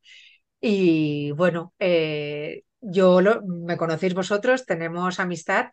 Y 0.61 1.31
bueno, 1.31 1.73
eh, 1.79 2.63
yo 2.81 3.21
lo, 3.21 3.41
me 3.43 3.77
conocéis 3.77 4.13
vosotros, 4.13 4.65
tenemos 4.65 5.19
amistad 5.19 5.67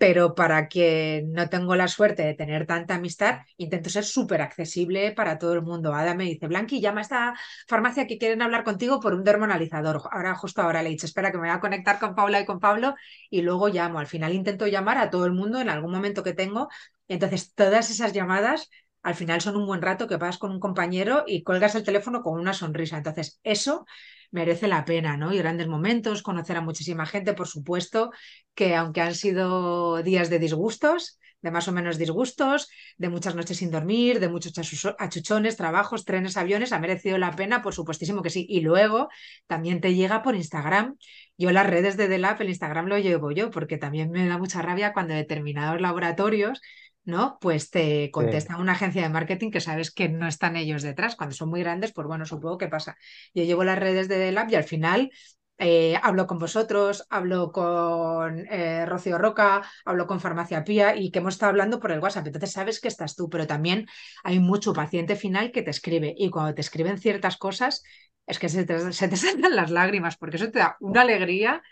pero 0.00 0.34
para 0.34 0.66
quien 0.68 1.32
no 1.32 1.50
tengo 1.50 1.76
la 1.76 1.86
suerte 1.86 2.22
de 2.22 2.32
tener 2.32 2.66
tanta 2.66 2.94
amistad, 2.94 3.40
intento 3.58 3.90
ser 3.90 4.04
súper 4.04 4.40
accesible 4.40 5.12
para 5.12 5.38
todo 5.38 5.52
el 5.52 5.60
mundo. 5.60 5.92
Ada 5.94 6.14
me 6.14 6.24
dice, 6.24 6.46
Blanqui, 6.48 6.80
llama 6.80 7.00
a 7.00 7.02
esta 7.02 7.34
farmacia 7.68 8.06
que 8.06 8.16
quieren 8.16 8.40
hablar 8.40 8.64
contigo 8.64 8.98
por 8.98 9.12
un 9.12 9.24
dermonalizador. 9.24 10.00
Ahora, 10.10 10.34
justo 10.34 10.62
ahora 10.62 10.82
le 10.82 10.88
he 10.88 10.92
dicho, 10.92 11.04
espera 11.04 11.30
que 11.30 11.36
me 11.36 11.48
voy 11.48 11.56
a 11.56 11.60
conectar 11.60 11.98
con 11.98 12.14
Paula 12.14 12.40
y 12.40 12.46
con 12.46 12.60
Pablo 12.60 12.94
y 13.28 13.42
luego 13.42 13.68
llamo. 13.68 13.98
Al 13.98 14.06
final 14.06 14.32
intento 14.32 14.66
llamar 14.66 14.96
a 14.96 15.10
todo 15.10 15.26
el 15.26 15.32
mundo 15.32 15.60
en 15.60 15.68
algún 15.68 15.92
momento 15.92 16.22
que 16.22 16.32
tengo. 16.32 16.68
Entonces, 17.06 17.52
todas 17.54 17.90
esas 17.90 18.14
llamadas 18.14 18.70
al 19.02 19.14
final 19.14 19.40
son 19.40 19.56
un 19.56 19.66
buen 19.66 19.82
rato 19.82 20.06
que 20.06 20.16
vas 20.16 20.38
con 20.38 20.52
un 20.52 20.60
compañero 20.60 21.24
y 21.26 21.42
colgas 21.42 21.74
el 21.74 21.84
teléfono 21.84 22.22
con 22.22 22.38
una 22.38 22.52
sonrisa. 22.52 22.98
Entonces, 22.98 23.40
eso 23.42 23.86
merece 24.30 24.68
la 24.68 24.84
pena, 24.84 25.16
¿no? 25.16 25.32
Y 25.32 25.38
grandes 25.38 25.68
momentos, 25.68 26.22
conocer 26.22 26.56
a 26.56 26.60
muchísima 26.60 27.06
gente, 27.06 27.34
por 27.34 27.48
supuesto, 27.48 28.10
que 28.54 28.76
aunque 28.76 29.00
han 29.00 29.14
sido 29.14 30.02
días 30.02 30.30
de 30.30 30.38
disgustos, 30.38 31.18
de 31.42 31.50
más 31.50 31.68
o 31.68 31.72
menos 31.72 31.96
disgustos, 31.98 32.68
de 32.98 33.08
muchas 33.08 33.34
noches 33.34 33.56
sin 33.56 33.70
dormir, 33.70 34.20
de 34.20 34.28
muchos 34.28 34.52
achuchones, 34.98 35.56
trabajos, 35.56 36.04
trenes, 36.04 36.36
aviones, 36.36 36.72
ha 36.72 36.78
merecido 36.78 37.18
la 37.18 37.34
pena, 37.34 37.62
por 37.62 37.74
supuestísimo 37.74 38.22
que 38.22 38.30
sí. 38.30 38.46
Y 38.48 38.60
luego 38.60 39.08
también 39.46 39.80
te 39.80 39.94
llega 39.94 40.22
por 40.22 40.34
Instagram. 40.36 40.96
Yo 41.38 41.50
las 41.50 41.66
redes 41.66 41.96
de 41.96 42.08
Delap, 42.08 42.40
el 42.40 42.50
Instagram 42.50 42.86
lo 42.86 42.98
llevo 42.98 43.30
yo, 43.30 43.50
porque 43.50 43.78
también 43.78 44.10
me 44.10 44.26
da 44.26 44.38
mucha 44.38 44.60
rabia 44.62 44.92
cuando 44.92 45.14
determinados 45.14 45.80
laboratorios 45.80 46.60
¿no? 47.04 47.38
Pues 47.40 47.70
te 47.70 48.10
contesta 48.10 48.56
una 48.58 48.72
agencia 48.72 49.02
de 49.02 49.08
marketing 49.08 49.50
que 49.50 49.60
sabes 49.60 49.90
que 49.90 50.08
no 50.08 50.26
están 50.28 50.56
ellos 50.56 50.82
detrás. 50.82 51.16
Cuando 51.16 51.34
son 51.34 51.50
muy 51.50 51.60
grandes, 51.60 51.92
pues 51.92 52.06
bueno, 52.06 52.26
supongo 52.26 52.58
que 52.58 52.68
pasa. 52.68 52.96
Yo 53.34 53.44
llevo 53.44 53.64
las 53.64 53.78
redes 53.78 54.08
de 54.08 54.18
Delab 54.18 54.50
y 54.50 54.54
al 54.56 54.64
final 54.64 55.10
eh, 55.58 55.96
hablo 56.02 56.26
con 56.26 56.38
vosotros, 56.38 57.06
hablo 57.10 57.52
con 57.52 58.46
eh, 58.50 58.86
Rocío 58.86 59.18
Roca, 59.18 59.62
hablo 59.84 60.06
con 60.06 60.20
Farmacia 60.20 60.64
Pía 60.64 60.96
y 60.96 61.10
que 61.10 61.18
hemos 61.18 61.34
estado 61.34 61.50
hablando 61.50 61.80
por 61.80 61.92
el 61.92 62.00
WhatsApp. 62.00 62.26
Entonces 62.26 62.52
sabes 62.52 62.80
que 62.80 62.88
estás 62.88 63.14
tú, 63.14 63.28
pero 63.28 63.46
también 63.46 63.86
hay 64.24 64.38
mucho 64.38 64.72
paciente 64.72 65.16
final 65.16 65.52
que 65.52 65.62
te 65.62 65.70
escribe 65.70 66.14
y 66.16 66.30
cuando 66.30 66.54
te 66.54 66.62
escriben 66.62 66.98
ciertas 66.98 67.36
cosas 67.36 67.82
es 68.26 68.38
que 68.38 68.48
se 68.48 68.64
te, 68.64 68.92
se 68.92 69.08
te 69.08 69.16
saltan 69.18 69.54
las 69.56 69.70
lágrimas 69.70 70.16
porque 70.16 70.36
eso 70.36 70.50
te 70.50 70.60
da 70.60 70.76
una 70.80 71.02
alegría 71.02 71.62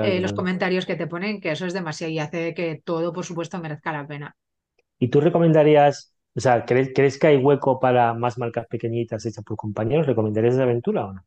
eh, 0.00 0.20
los 0.20 0.32
comentarios 0.32 0.86
que 0.86 0.96
te 0.96 1.06
ponen, 1.06 1.40
que 1.40 1.50
eso 1.52 1.66
es 1.66 1.72
demasiado 1.72 2.12
y 2.12 2.18
hace 2.18 2.54
que 2.54 2.80
todo, 2.84 3.12
por 3.12 3.24
supuesto, 3.24 3.58
merezca 3.58 3.92
la 3.92 4.06
pena. 4.06 4.36
¿Y 4.98 5.08
tú 5.08 5.20
recomendarías, 5.20 6.14
o 6.34 6.40
sea, 6.40 6.64
¿crees, 6.64 6.90
¿crees 6.94 7.18
que 7.18 7.28
hay 7.28 7.36
hueco 7.36 7.80
para 7.80 8.14
más 8.14 8.38
marcas 8.38 8.66
pequeñitas 8.66 9.24
hechas 9.26 9.44
por 9.44 9.56
compañeros? 9.56 10.06
¿Recomendarías 10.06 10.54
esa 10.54 10.64
aventura 10.64 11.06
o 11.06 11.12
no? 11.12 11.24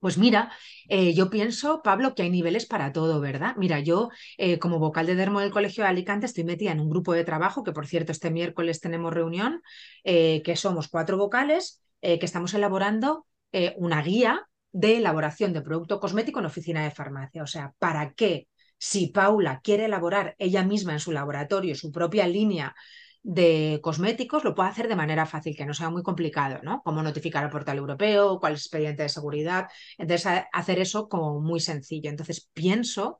Pues 0.00 0.16
mira, 0.16 0.50
eh, 0.88 1.12
yo 1.12 1.28
pienso, 1.28 1.82
Pablo, 1.82 2.14
que 2.14 2.22
hay 2.22 2.30
niveles 2.30 2.64
para 2.64 2.90
todo, 2.90 3.20
¿verdad? 3.20 3.54
Mira, 3.58 3.80
yo 3.80 4.08
eh, 4.38 4.58
como 4.58 4.78
vocal 4.78 5.04
de 5.06 5.14
Dermo 5.14 5.40
del 5.40 5.50
Colegio 5.50 5.84
de 5.84 5.90
Alicante 5.90 6.24
estoy 6.24 6.42
metida 6.44 6.72
en 6.72 6.80
un 6.80 6.88
grupo 6.88 7.12
de 7.12 7.22
trabajo, 7.22 7.62
que 7.64 7.72
por 7.72 7.86
cierto 7.86 8.10
este 8.10 8.30
miércoles 8.30 8.80
tenemos 8.80 9.12
reunión, 9.12 9.62
eh, 10.04 10.40
que 10.42 10.56
somos 10.56 10.88
cuatro 10.88 11.18
vocales, 11.18 11.82
que 12.00 12.18
estamos 12.22 12.54
elaborando 12.54 13.26
una 13.76 14.00
guía 14.00 14.48
de 14.72 14.96
elaboración 14.96 15.52
de 15.52 15.60
producto 15.60 16.00
cosmético 16.00 16.38
en 16.38 16.46
oficina 16.46 16.82
de 16.82 16.90
farmacia. 16.90 17.42
O 17.42 17.46
sea, 17.46 17.74
¿para 17.78 18.14
qué? 18.14 18.48
Si 18.82 19.08
Paula 19.08 19.60
quiere 19.62 19.84
elaborar 19.84 20.34
ella 20.38 20.64
misma 20.64 20.94
en 20.94 21.00
su 21.00 21.12
laboratorio 21.12 21.74
su 21.74 21.92
propia 21.92 22.26
línea 22.26 22.74
de 23.22 23.80
cosméticos 23.82 24.44
lo 24.44 24.54
puede 24.54 24.70
hacer 24.70 24.88
de 24.88 24.96
manera 24.96 25.26
fácil, 25.26 25.54
que 25.54 25.66
no 25.66 25.74
sea 25.74 25.90
muy 25.90 26.02
complicado, 26.02 26.60
¿no? 26.62 26.80
Como 26.82 27.02
notificar 27.02 27.44
al 27.44 27.50
portal 27.50 27.76
europeo, 27.76 28.40
cuál 28.40 28.54
es 28.54 28.60
el 28.60 28.62
expediente 28.64 29.02
de 29.02 29.10
seguridad. 29.10 29.68
Entonces, 29.98 30.44
hacer 30.50 30.78
eso 30.78 31.08
como 31.10 31.38
muy 31.40 31.60
sencillo. 31.60 32.08
Entonces, 32.08 32.48
pienso 32.54 33.18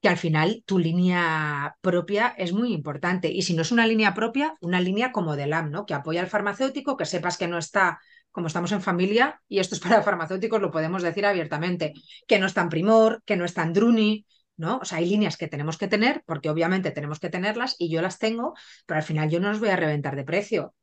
que 0.00 0.08
al 0.08 0.16
final 0.16 0.62
tu 0.64 0.78
línea 0.78 1.76
propia 1.80 2.28
es 2.38 2.52
muy 2.52 2.72
importante. 2.72 3.28
Y 3.30 3.42
si 3.42 3.54
no 3.54 3.62
es 3.62 3.72
una 3.72 3.86
línea 3.86 4.14
propia, 4.14 4.54
una 4.60 4.80
línea 4.80 5.10
como 5.12 5.34
de 5.36 5.46
LAM, 5.48 5.70
¿no? 5.70 5.86
Que 5.86 5.94
apoya 5.94 6.20
al 6.20 6.28
farmacéutico, 6.28 6.96
que 6.96 7.04
sepas 7.04 7.36
que 7.36 7.48
no 7.48 7.58
está, 7.58 7.98
como 8.30 8.46
estamos 8.46 8.70
en 8.72 8.80
familia, 8.80 9.42
y 9.48 9.58
esto 9.58 9.74
es 9.74 9.80
para 9.80 10.02
farmacéuticos, 10.04 10.60
lo 10.60 10.70
podemos 10.70 11.02
decir 11.02 11.26
abiertamente, 11.26 11.92
que 12.28 12.38
no 12.38 12.46
está 12.46 12.62
en 12.62 12.68
Primor, 12.70 13.22
que 13.26 13.36
no 13.36 13.44
está 13.44 13.62
en 13.64 13.72
Druni, 13.72 14.26
¿no? 14.60 14.78
O 14.78 14.84
sea, 14.84 14.98
hay 14.98 15.08
líneas 15.08 15.36
que 15.36 15.48
tenemos 15.48 15.78
que 15.78 15.88
tener, 15.88 16.22
porque 16.26 16.50
obviamente 16.50 16.92
tenemos 16.92 17.18
que 17.18 17.30
tenerlas 17.30 17.74
y 17.78 17.90
yo 17.90 18.02
las 18.02 18.18
tengo, 18.18 18.54
pero 18.86 18.98
al 18.98 19.04
final 19.04 19.28
yo 19.30 19.40
no 19.40 19.48
las 19.48 19.58
voy 19.58 19.70
a 19.70 19.76
reventar 19.76 20.14
de 20.14 20.24
precio. 20.24 20.74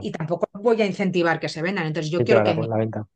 Y 0.00 0.12
tampoco 0.12 0.46
voy 0.52 0.80
a 0.82 0.86
incentivar 0.86 1.40
que 1.40 1.48
se 1.48 1.62
vendan. 1.62 1.86
Entonces 1.86 2.12
yo 2.12 2.20
quiero 2.20 2.44
que... 2.44 2.54
Venta. 2.54 3.06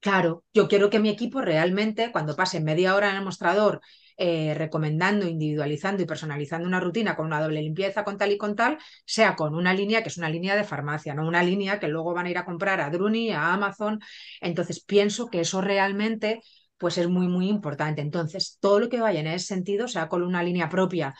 Claro, 0.00 0.44
yo 0.52 0.68
quiero 0.68 0.90
que 0.90 0.98
mi 0.98 1.08
equipo 1.08 1.40
realmente, 1.40 2.12
cuando 2.12 2.36
pase 2.36 2.60
media 2.60 2.94
hora 2.94 3.10
en 3.10 3.16
el 3.16 3.24
mostrador 3.24 3.80
eh, 4.16 4.54
recomendando, 4.54 5.26
individualizando 5.26 6.02
y 6.02 6.06
personalizando 6.06 6.68
una 6.68 6.78
rutina 6.78 7.16
con 7.16 7.26
una 7.26 7.40
doble 7.40 7.62
limpieza, 7.62 8.04
con 8.04 8.18
tal 8.18 8.30
y 8.30 8.38
con 8.38 8.54
tal, 8.54 8.78
sea 9.06 9.34
con 9.34 9.54
una 9.54 9.72
línea 9.72 10.02
que 10.02 10.10
es 10.10 10.18
una 10.18 10.28
línea 10.28 10.54
de 10.56 10.64
farmacia, 10.64 11.14
no 11.14 11.26
una 11.26 11.42
línea 11.42 11.80
que 11.80 11.88
luego 11.88 12.14
van 12.14 12.26
a 12.26 12.30
ir 12.30 12.38
a 12.38 12.44
comprar 12.44 12.80
a 12.80 12.90
Druni, 12.90 13.30
a 13.30 13.54
Amazon. 13.54 13.98
Entonces 14.40 14.84
pienso 14.84 15.28
que 15.28 15.40
eso 15.40 15.60
realmente 15.62 16.42
pues 16.78 16.98
es 16.98 17.08
muy, 17.08 17.28
muy 17.28 17.48
importante. 17.48 18.02
Entonces, 18.02 18.58
todo 18.60 18.80
lo 18.80 18.88
que 18.88 19.00
vaya 19.00 19.20
en 19.20 19.26
ese 19.28 19.46
sentido, 19.46 19.88
sea 19.88 20.08
con 20.08 20.22
una 20.22 20.42
línea 20.42 20.68
propia, 20.68 21.14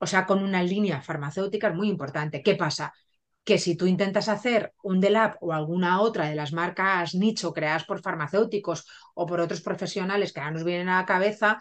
o 0.00 0.06
sea, 0.06 0.26
con 0.26 0.42
una 0.42 0.62
línea 0.62 1.02
farmacéutica, 1.02 1.68
es 1.68 1.74
muy 1.74 1.88
importante. 1.88 2.42
¿Qué 2.42 2.54
pasa? 2.54 2.92
Que 3.44 3.58
si 3.58 3.76
tú 3.76 3.86
intentas 3.86 4.28
hacer 4.28 4.74
un 4.82 5.00
DELAP 5.00 5.36
o 5.40 5.52
alguna 5.52 6.00
otra 6.00 6.28
de 6.28 6.34
las 6.36 6.52
marcas 6.52 7.14
nicho 7.14 7.52
creadas 7.52 7.84
por 7.84 8.00
farmacéuticos 8.00 8.86
o 9.14 9.26
por 9.26 9.40
otros 9.40 9.60
profesionales 9.62 10.32
que 10.32 10.40
ahora 10.40 10.52
nos 10.52 10.64
vienen 10.64 10.88
a 10.88 11.00
la 11.00 11.06
cabeza, 11.06 11.58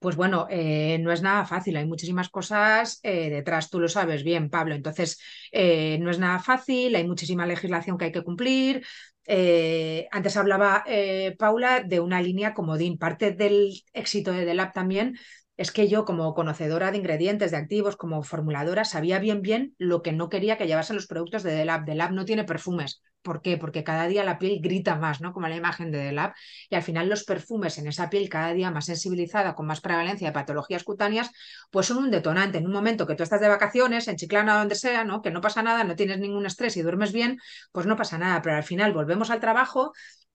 pues 0.00 0.16
bueno, 0.16 0.46
eh, 0.50 0.98
no 1.00 1.12
es 1.12 1.20
nada 1.20 1.44
fácil, 1.44 1.76
hay 1.76 1.86
muchísimas 1.86 2.30
cosas 2.30 3.00
eh, 3.02 3.28
detrás, 3.28 3.68
tú 3.68 3.78
lo 3.80 3.88
sabes 3.88 4.24
bien, 4.24 4.48
Pablo. 4.48 4.74
Entonces, 4.74 5.20
eh, 5.52 5.98
no 6.00 6.10
es 6.10 6.18
nada 6.18 6.38
fácil, 6.38 6.96
hay 6.96 7.06
muchísima 7.06 7.46
legislación 7.46 7.98
que 7.98 8.06
hay 8.06 8.12
que 8.12 8.24
cumplir, 8.24 8.84
eh, 9.32 10.08
antes 10.10 10.36
hablaba 10.36 10.82
eh, 10.86 11.36
Paula 11.38 11.80
de 11.84 12.00
una 12.00 12.20
línea 12.20 12.52
comodín. 12.52 12.98
Parte 12.98 13.30
del 13.30 13.84
éxito 13.92 14.32
de 14.32 14.44
Delab 14.44 14.72
también 14.72 15.16
es 15.60 15.72
que 15.72 15.88
yo, 15.88 16.06
como 16.06 16.32
conocedora 16.32 16.90
de 16.90 16.96
ingredientes, 16.96 17.50
de 17.50 17.58
activos, 17.58 17.94
como 17.94 18.22
formuladora, 18.22 18.86
sabía 18.86 19.18
bien 19.18 19.42
bien 19.42 19.74
lo 19.76 20.00
que 20.00 20.10
no 20.10 20.30
quería 20.30 20.56
que 20.56 20.66
llevasen 20.66 20.96
los 20.96 21.06
productos 21.06 21.42
de 21.42 21.52
Delab. 21.52 21.84
Delab 21.84 22.12
no 22.12 22.24
tiene 22.24 22.44
perfumes. 22.44 23.02
¿Por 23.20 23.42
qué? 23.42 23.58
Porque 23.58 23.84
cada 23.84 24.06
día 24.06 24.24
la 24.24 24.38
piel 24.38 24.60
grita 24.62 24.96
más, 24.96 25.20
¿no? 25.20 25.34
Como 25.34 25.48
la 25.48 25.56
imagen 25.56 25.90
de 25.90 25.98
Delab. 25.98 26.32
Y 26.70 26.76
al 26.76 26.82
final 26.82 27.10
los 27.10 27.24
perfumes 27.24 27.76
en 27.76 27.88
esa 27.88 28.08
piel 28.08 28.30
cada 28.30 28.54
día 28.54 28.70
más 28.70 28.86
sensibilizada, 28.86 29.54
con 29.54 29.66
más 29.66 29.82
prevalencia 29.82 30.28
de 30.28 30.32
patologías 30.32 30.82
cutáneas, 30.82 31.30
pues 31.70 31.84
son 31.88 31.98
un 31.98 32.10
detonante. 32.10 32.56
En 32.56 32.64
un 32.64 32.72
momento 32.72 33.06
que 33.06 33.14
tú 33.14 33.22
estás 33.22 33.42
de 33.42 33.48
vacaciones, 33.48 34.08
en 34.08 34.16
Chiclana 34.16 34.56
o 34.56 34.58
donde 34.60 34.76
sea, 34.76 35.04
¿no? 35.04 35.20
Que 35.20 35.30
no 35.30 35.42
pasa 35.42 35.62
nada, 35.62 35.84
no 35.84 35.94
tienes 35.94 36.20
ningún 36.20 36.46
estrés 36.46 36.74
y 36.78 36.80
duermes 36.80 37.12
bien, 37.12 37.36
pues 37.70 37.84
no 37.84 37.96
pasa 37.96 38.16
nada. 38.16 38.40
Pero 38.40 38.56
al 38.56 38.64
final 38.64 38.94
volvemos 38.94 39.28
al 39.28 39.40
trabajo 39.40 39.92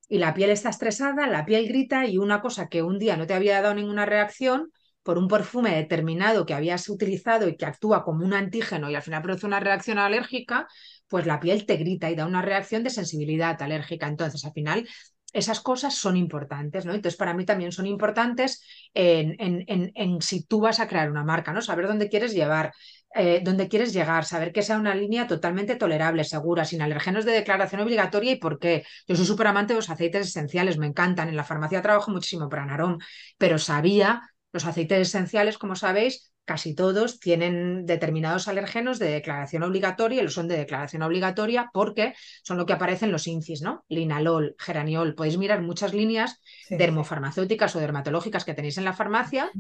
y 0.08 0.20
la 0.20 0.36
piel 0.36 0.52
está 0.52 0.70
estresada, 0.70 1.26
la 1.26 1.46
piel 1.46 1.68
grita 1.68 2.06
y 2.06 2.20
una 2.20 2.42
cosa 2.42 2.68
que 2.68 2.84
un 2.84 3.00
día 3.00 3.18
no 3.18 3.26
te 3.26 3.34
había 3.34 3.60
dado 3.60 3.74
ninguna 3.74 4.06
reacción, 4.06 4.72
por 5.06 5.20
un 5.20 5.28
perfume 5.28 5.76
determinado 5.76 6.48
que 6.48 6.56
habías 6.56 6.90
utilizado 6.90 7.48
y 7.48 7.56
que 7.56 7.66
actúa 7.68 8.04
como 8.04 8.26
un 8.26 8.34
antígeno 8.34 8.90
y 8.90 8.96
al 8.96 9.04
final 9.04 9.22
produce 9.22 9.46
una 9.46 9.60
reacción 9.60 10.00
alérgica, 10.00 10.68
pues 11.08 11.28
la 11.28 11.40
piel 11.40 11.68
te 11.68 11.78
grita 11.78 12.10
y 12.10 12.16
da 12.16 12.26
una 12.26 12.42
reacción 12.42 12.84
de 12.84 12.90
sensibilidad 12.90 13.62
alérgica. 13.62 14.08
Entonces, 14.08 14.44
al 14.46 14.54
final, 14.54 14.88
esas 15.32 15.60
cosas 15.62 15.94
son 15.94 16.18
importantes, 16.18 16.86
¿no? 16.88 16.94
Entonces, 16.96 17.18
para 17.18 17.36
mí 17.36 17.46
también 17.46 17.72
son 17.72 17.86
importantes 17.86 18.64
en, 18.96 19.36
en, 19.38 19.92
en, 19.94 20.22
si 20.24 20.44
tú 20.44 20.62
vas 20.62 20.80
a 20.80 20.88
crear 20.88 21.12
una 21.12 21.24
marca, 21.24 21.54
¿no? 21.54 21.62
Saber 21.62 21.86
dónde 21.86 22.10
quieres 22.10 22.34
llevar, 22.34 22.74
eh, 23.14 23.42
dónde 23.44 23.68
quieres 23.68 23.94
llegar, 23.94 24.26
saber 24.26 24.52
que 24.52 24.64
sea 24.64 24.80
una 24.80 24.96
línea 24.96 25.28
totalmente 25.28 25.76
tolerable, 25.76 26.24
segura, 26.24 26.66
sin 26.66 26.82
alergenos 26.82 27.26
de 27.26 27.34
declaración 27.34 27.82
obligatoria 27.82 28.32
y 28.32 28.38
por 28.38 28.58
qué. 28.58 28.86
Yo 29.08 29.16
soy 29.16 29.26
súper 29.28 29.46
amante 29.48 29.74
de 29.74 29.78
los 29.80 29.90
aceites 29.92 30.28
esenciales, 30.30 30.80
me 30.80 30.88
encantan. 30.88 31.30
En 31.30 31.36
la 31.36 31.44
farmacia 31.44 31.84
trabajo 31.84 32.10
muchísimo 32.10 32.50
para 32.50 32.66
Narón, 32.66 32.98
pero 33.38 33.60
sabía 33.60 34.24
los 34.56 34.66
aceites 34.66 35.10
esenciales, 35.10 35.58
como 35.58 35.76
sabéis, 35.76 36.32
casi 36.46 36.74
todos 36.74 37.20
tienen 37.20 37.86
determinados 37.86 38.48
alergenos 38.48 39.00
de 39.00 39.10
declaración 39.10 39.64
obligatoria 39.64 40.22
y 40.22 40.24
lo 40.24 40.32
son 40.32 40.48
de 40.48 40.56
declaración 40.56 41.02
obligatoria 41.02 41.70
porque 41.74 42.14
son 42.42 42.58
lo 42.58 42.66
que 42.66 42.72
aparece 42.72 43.04
en 43.04 43.12
los 43.12 43.28
INCIS, 43.28 43.62
¿no? 43.62 43.84
Linalol, 43.90 44.56
geraniol. 44.58 45.14
Podéis 45.14 45.38
mirar 45.38 45.62
muchas 45.62 45.94
líneas 45.94 46.40
dermofarmacéuticas 46.70 47.76
o 47.76 47.80
dermatológicas 47.80 48.46
que 48.46 48.54
tenéis 48.54 48.78
en 48.78 48.86
la 48.86 48.94
farmacia 48.94 49.52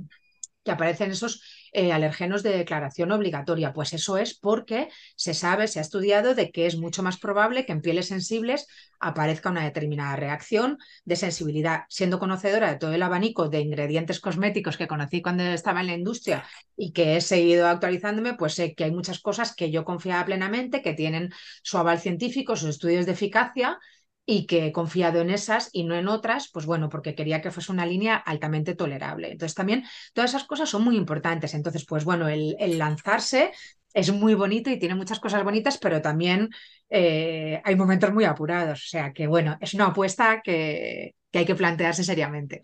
que 0.64 0.72
aparecen 0.72 1.12
esos 1.12 1.55
eh, 1.72 1.92
alergenos 1.92 2.44
de 2.44 2.58
declaración 2.58 3.12
obligatoria. 3.12 3.74
Pues 3.74 3.94
eso 3.94 4.18
es 4.18 4.34
porque 4.38 4.90
se 5.16 5.34
sabe, 5.34 5.68
se 5.68 5.80
ha 5.80 5.82
estudiado 5.82 6.36
de 6.36 6.52
que 6.52 6.66
es 6.66 6.78
mucho 6.78 7.04
más 7.04 7.18
probable 7.18 7.66
que 7.66 7.72
en 7.72 7.82
pieles 7.82 8.08
sensibles 8.08 8.68
aparezca 9.00 9.50
una 9.50 9.64
determinada 9.64 10.16
reacción 10.16 10.78
de 11.04 11.16
sensibilidad. 11.16 11.84
Siendo 11.90 12.20
conocedora 12.20 12.72
de 12.72 12.78
todo 12.78 12.94
el 12.94 13.04
abanico 13.04 13.50
de 13.50 13.60
ingredientes 13.60 14.20
cosméticos 14.20 14.78
que 14.78 14.88
conocí 14.88 15.22
cuando 15.22 15.44
estaba 15.44 15.82
en 15.82 15.88
la 15.88 15.94
industria 15.94 16.46
y 16.76 16.92
que 16.92 17.18
he 17.18 17.22
seguido 17.22 17.68
actualizándome, 17.68 18.34
pues 18.34 18.54
sé 18.54 18.74
que 18.76 18.86
hay 18.86 18.92
muchas 18.92 19.20
cosas 19.20 19.56
que 19.56 19.72
yo 19.72 19.86
confiaba 19.86 20.26
plenamente, 20.26 20.82
que 20.82 20.94
tienen 20.94 21.32
su 21.64 21.78
aval 21.78 22.00
científico, 22.00 22.56
sus 22.56 22.70
estudios 22.70 23.06
de 23.06 23.14
eficacia 23.14 23.80
y 24.26 24.48
que 24.48 24.68
he 24.68 24.72
confiado 24.72 25.22
en 25.22 25.30
esas 25.30 25.70
y 25.72 25.84
no 25.84 25.96
en 25.96 26.08
otras, 26.08 26.50
pues 26.52 26.66
bueno, 26.66 26.90
porque 26.90 27.14
quería 27.16 27.42
que 27.42 27.52
fuese 27.52 27.72
una 27.72 27.86
línea 27.86 28.16
altamente 28.16 28.76
tolerable. 28.76 29.32
Entonces 29.32 29.56
también 29.56 29.84
todas 30.14 30.32
esas 30.32 30.46
cosas 30.46 30.70
son 30.70 30.84
muy 30.84 30.98
importantes. 30.98 31.54
Entonces, 31.54 31.86
pues 31.86 32.04
bueno, 32.06 32.28
el, 32.28 32.56
lanzarse 32.78 33.52
es 33.94 34.12
muy 34.12 34.34
bonito 34.34 34.70
y 34.70 34.80
tiene 34.80 34.96
muchas 34.96 35.20
cosas 35.20 35.44
bonitas, 35.44 35.78
pero 35.78 36.02
también 36.02 36.50
eh, 36.90 37.62
hay 37.64 37.76
momentos 37.76 38.12
muy 38.14 38.26
apurados. 38.26 38.84
O 38.84 38.88
sea 38.88 39.14
que 39.14 39.28
bueno, 39.28 39.58
es 39.62 39.74
una 39.74 39.88
apuesta 39.88 40.42
que, 40.44 41.16
que 41.32 41.40
hay 41.40 41.46
que 41.46 41.56
plantearse 41.56 42.04
seriamente. 42.04 42.64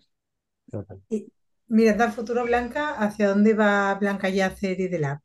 Y 1.10 1.26
mirando 1.68 2.04
al 2.04 2.12
futuro, 2.12 2.44
Blanca, 2.44 2.94
¿hacia 2.94 3.28
dónde 3.28 3.54
va 3.54 3.94
Blanca 3.94 4.28
Yacer 4.28 4.80
y 4.80 4.88
de 4.88 4.98
la 4.98 5.22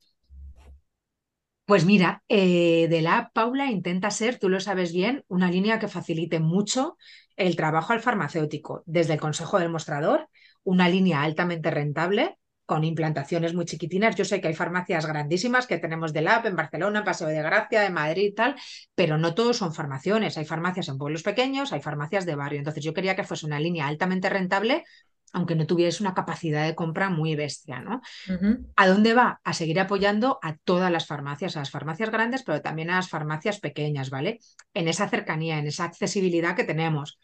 pues 1.68 1.84
mira, 1.86 2.24
eh, 2.30 2.88
de 2.90 3.02
la 3.02 3.30
Paula 3.34 3.70
intenta 3.70 4.10
ser, 4.10 4.40
tú 4.40 4.48
lo 4.48 4.62
sabes 4.62 4.94
bien, 4.94 5.26
una 5.28 5.52
línea 5.52 5.80
que 5.80 5.90
facilite 5.90 6.40
mucho 6.40 6.98
el 7.36 7.58
trabajo 7.58 7.92
al 7.92 8.00
farmacéutico, 8.00 8.84
desde 8.86 9.14
el 9.16 9.20
consejo 9.20 9.60
del 9.60 9.70
mostrador, 9.70 10.30
una 10.64 10.88
línea 10.88 11.24
altamente 11.24 11.70
rentable 11.70 12.38
con 12.66 12.86
implantaciones 12.86 13.54
muy 13.54 13.66
chiquitinas. 13.66 14.16
Yo 14.16 14.24
sé 14.26 14.40
que 14.40 14.48
hay 14.48 14.56
farmacias 14.56 15.06
grandísimas 15.06 15.68
que 15.68 15.78
tenemos 15.78 16.14
de 16.14 16.28
app 16.28 16.46
en 16.46 16.56
Barcelona, 16.56 17.00
en 17.00 17.06
Paseo 17.06 17.28
de 17.28 17.42
Gracia, 17.42 17.86
en 17.86 17.94
Madrid 17.94 18.28
y 18.28 18.34
tal, 18.34 18.56
pero 18.96 19.18
no 19.18 19.36
todos 19.36 19.58
son 19.58 19.74
farmaciones. 19.74 20.38
Hay 20.38 20.46
farmacias 20.46 20.88
en 20.90 20.98
pueblos 20.98 21.24
pequeños, 21.24 21.74
hay 21.74 21.82
farmacias 21.82 22.26
de 22.26 22.36
barrio. 22.36 22.60
Entonces 22.60 22.84
yo 22.84 22.94
quería 22.94 23.16
que 23.16 23.24
fuese 23.26 23.46
una 23.46 23.60
línea 23.60 23.88
altamente 23.88 24.30
rentable 24.30 24.86
aunque 25.34 25.56
no 25.56 25.68
tuviese 25.68 26.04
una 26.04 26.14
capacidad 26.14 26.66
de 26.66 26.76
compra 26.76 27.10
muy 27.10 27.36
bestia, 27.36 27.80
¿no? 27.82 28.02
¿A 28.76 28.88
dónde 28.88 29.14
va? 29.14 29.42
A 29.44 29.54
seguir 29.54 29.80
apoyando 29.80 30.40
a 30.42 30.56
todas 30.58 30.92
las 30.92 31.08
farmacias, 31.08 31.56
a 31.56 31.60
las 31.60 31.72
farmacias 31.72 32.12
grandes, 32.12 32.44
pero 32.44 32.62
también 32.62 32.90
a 32.90 32.96
las 32.98 33.10
farmacias 33.10 33.60
pequeñas, 33.60 34.10
¿vale? 34.10 34.40
En 34.74 34.88
esa 34.88 35.10
cercanía, 35.10 35.60
en 35.60 35.68
esa 35.68 35.86
accesibilidad 35.86 36.56
que 36.56 36.64
tenemos. 36.64 37.20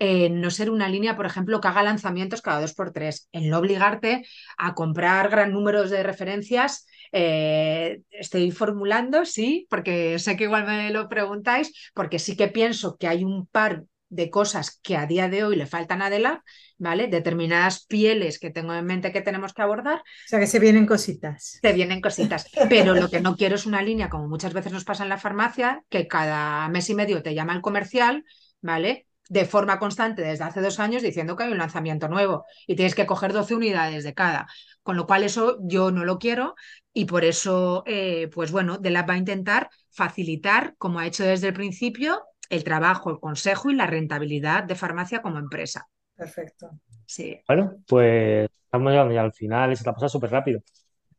en 0.00 0.40
no 0.40 0.50
ser 0.50 0.70
una 0.70 0.88
línea, 0.88 1.16
por 1.16 1.26
ejemplo, 1.26 1.60
que 1.60 1.68
haga 1.68 1.82
lanzamientos 1.82 2.40
cada 2.42 2.60
dos 2.60 2.74
por 2.74 2.92
tres, 2.92 3.28
en 3.32 3.48
no 3.50 3.58
obligarte 3.58 4.24
a 4.56 4.74
comprar 4.74 5.28
gran 5.28 5.52
número 5.52 5.88
de 5.88 6.02
referencias. 6.04 6.86
Eh, 7.12 8.02
estoy 8.10 8.50
formulando, 8.52 9.24
sí, 9.24 9.66
porque 9.70 10.18
sé 10.20 10.36
que 10.36 10.44
igual 10.44 10.66
me 10.66 10.90
lo 10.90 11.08
preguntáis, 11.08 11.90
porque 11.94 12.18
sí 12.20 12.36
que 12.36 12.48
pienso 12.48 12.96
que 12.96 13.08
hay 13.08 13.24
un 13.24 13.46
par 13.46 13.84
de 14.08 14.30
cosas 14.30 14.78
que 14.82 14.96
a 14.96 15.06
día 15.06 15.28
de 15.28 15.44
hoy 15.44 15.56
le 15.56 15.66
faltan 15.66 16.02
a 16.02 16.06
Adela, 16.06 16.42
¿vale? 16.78 17.08
Determinadas 17.08 17.86
pieles 17.86 18.38
que 18.38 18.50
tengo 18.50 18.74
en 18.74 18.84
mente 18.84 19.12
que 19.12 19.20
tenemos 19.20 19.52
que 19.52 19.62
abordar. 19.62 19.98
O 19.98 20.28
sea, 20.28 20.38
que 20.38 20.46
se 20.46 20.58
vienen 20.58 20.86
cositas. 20.86 21.58
Se 21.60 21.72
vienen 21.72 22.00
cositas. 22.00 22.50
Pero 22.68 22.94
lo 22.94 23.08
que 23.10 23.20
no 23.20 23.36
quiero 23.36 23.56
es 23.56 23.66
una 23.66 23.82
línea, 23.82 24.08
como 24.08 24.28
muchas 24.28 24.52
veces 24.52 24.72
nos 24.72 24.84
pasa 24.84 25.02
en 25.02 25.08
la 25.10 25.18
farmacia, 25.18 25.82
que 25.88 26.08
cada 26.08 26.68
mes 26.68 26.88
y 26.90 26.94
medio 26.94 27.22
te 27.22 27.34
llama 27.34 27.54
el 27.54 27.60
comercial, 27.60 28.24
¿vale? 28.60 29.08
de 29.28 29.44
forma 29.44 29.78
constante 29.78 30.22
desde 30.22 30.44
hace 30.44 30.60
dos 30.60 30.80
años 30.80 31.02
diciendo 31.02 31.36
que 31.36 31.44
hay 31.44 31.52
un 31.52 31.58
lanzamiento 31.58 32.08
nuevo 32.08 32.44
y 32.66 32.76
tienes 32.76 32.94
que 32.94 33.06
coger 33.06 33.32
12 33.32 33.54
unidades 33.54 34.04
de 34.04 34.14
cada. 34.14 34.48
Con 34.82 34.96
lo 34.96 35.06
cual 35.06 35.22
eso 35.22 35.58
yo 35.62 35.90
no 35.90 36.04
lo 36.04 36.18
quiero 36.18 36.54
y 36.94 37.04
por 37.04 37.24
eso, 37.24 37.82
eh, 37.86 38.30
pues 38.32 38.50
bueno, 38.50 38.78
la 38.82 39.02
va 39.02 39.14
a 39.14 39.18
intentar 39.18 39.68
facilitar, 39.90 40.74
como 40.78 40.98
ha 40.98 41.06
hecho 41.06 41.24
desde 41.24 41.48
el 41.48 41.54
principio, 41.54 42.22
el 42.48 42.64
trabajo, 42.64 43.10
el 43.10 43.20
consejo 43.20 43.70
y 43.70 43.74
la 43.74 43.86
rentabilidad 43.86 44.64
de 44.64 44.74
farmacia 44.74 45.22
como 45.22 45.38
empresa. 45.38 45.88
Perfecto. 46.14 46.70
Sí. 47.06 47.40
Bueno, 47.46 47.76
pues 47.86 48.48
estamos 48.64 48.90
llegando 48.90 49.14
ya 49.14 49.22
al 49.22 49.32
final, 49.32 49.76
se 49.76 49.84
la 49.84 49.94
pasa 49.94 50.08
súper 50.08 50.30
rápido. 50.30 50.60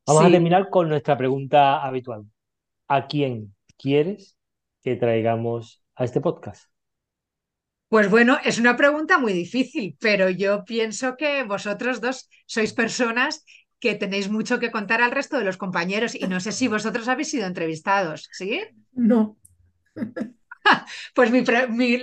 Vamos 0.05 0.25
a 0.25 0.31
terminar 0.31 0.69
con 0.69 0.89
nuestra 0.89 1.17
pregunta 1.17 1.83
habitual. 1.83 2.25
¿A 2.87 3.07
quién 3.07 3.55
quieres 3.77 4.35
que 4.81 4.95
traigamos 4.95 5.83
a 5.95 6.03
este 6.03 6.21
podcast? 6.21 6.69
Pues 7.89 8.09
bueno, 8.09 8.37
es 8.43 8.59
una 8.59 8.75
pregunta 8.75 9.17
muy 9.17 9.33
difícil, 9.33 9.97
pero 9.99 10.29
yo 10.29 10.63
pienso 10.63 11.15
que 11.17 11.43
vosotros 11.43 12.01
dos 12.01 12.29
sois 12.45 12.73
personas 12.73 13.45
que 13.79 13.95
tenéis 13.95 14.29
mucho 14.29 14.59
que 14.59 14.71
contar 14.71 15.01
al 15.01 15.11
resto 15.11 15.37
de 15.37 15.45
los 15.45 15.57
compañeros 15.57 16.13
y 16.13 16.27
no 16.27 16.39
sé 16.39 16.51
si 16.51 16.67
vosotros 16.67 17.07
habéis 17.07 17.31
sido 17.31 17.47
entrevistados, 17.47 18.29
¿sí? 18.31 18.61
No. 18.93 19.37
Pues 21.15 21.31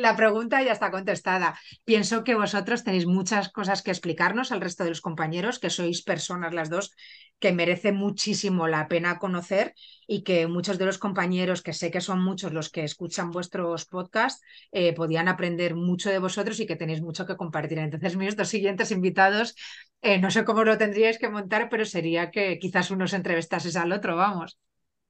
la 0.00 0.16
pregunta 0.16 0.62
ya 0.62 0.72
está 0.72 0.90
contestada. 0.90 1.58
Pienso 1.84 2.24
que 2.24 2.34
vosotros 2.34 2.84
tenéis 2.84 3.06
muchas 3.06 3.48
cosas 3.50 3.82
que 3.82 3.90
explicarnos 3.90 4.52
al 4.52 4.60
resto 4.60 4.84
de 4.84 4.90
los 4.90 5.00
compañeros, 5.00 5.58
que 5.58 5.70
sois 5.70 6.02
personas 6.02 6.54
las 6.54 6.70
dos 6.70 6.92
que 7.38 7.52
merece 7.52 7.92
muchísimo 7.92 8.66
la 8.66 8.88
pena 8.88 9.18
conocer 9.18 9.74
y 10.06 10.22
que 10.22 10.46
muchos 10.46 10.78
de 10.78 10.86
los 10.86 10.96
compañeros, 10.98 11.60
que 11.62 11.74
sé 11.74 11.90
que 11.90 12.00
son 12.00 12.22
muchos 12.24 12.52
los 12.52 12.70
que 12.70 12.82
escuchan 12.84 13.30
vuestros 13.30 13.84
podcasts, 13.86 14.40
eh, 14.72 14.94
podían 14.94 15.28
aprender 15.28 15.74
mucho 15.74 16.08
de 16.10 16.18
vosotros 16.18 16.58
y 16.60 16.66
que 16.66 16.76
tenéis 16.76 17.02
mucho 17.02 17.26
que 17.26 17.36
compartir. 17.36 17.78
Entonces, 17.78 18.16
mis 18.16 18.36
dos 18.36 18.48
siguientes 18.48 18.90
invitados, 18.90 19.54
eh, 20.02 20.18
no 20.18 20.30
sé 20.30 20.44
cómo 20.44 20.64
lo 20.64 20.78
tendríais 20.78 21.18
que 21.18 21.28
montar, 21.28 21.68
pero 21.68 21.84
sería 21.84 22.30
que 22.30 22.58
quizás 22.58 22.90
unos 22.90 23.12
entrevistases 23.12 23.76
al 23.76 23.92
otro, 23.92 24.16
vamos. 24.16 24.58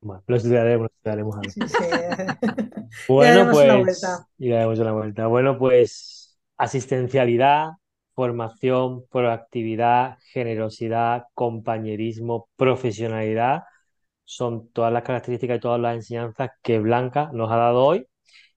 Bueno, 0.06 0.22
lo 0.26 0.36
estudiaremos, 0.36 0.82
lo 0.82 0.86
estudiaremos. 0.86 1.36
bueno, 3.08 3.50
pues. 3.50 4.06
Y 4.38 4.50
daremos 4.50 4.78
una 4.78 4.92
vuelta. 4.92 5.26
Bueno, 5.26 5.58
pues 5.58 6.38
asistencialidad, 6.56 7.70
formación, 8.14 9.04
proactividad, 9.08 10.18
generosidad, 10.32 11.24
compañerismo, 11.34 12.48
profesionalidad, 12.56 13.64
son 14.24 14.68
todas 14.70 14.92
las 14.92 15.02
características 15.02 15.58
y 15.58 15.60
todas 15.60 15.80
las 15.80 15.96
enseñanzas 15.96 16.50
que 16.62 16.78
Blanca 16.78 17.30
nos 17.32 17.50
ha 17.50 17.56
dado 17.56 17.84
hoy 17.84 18.06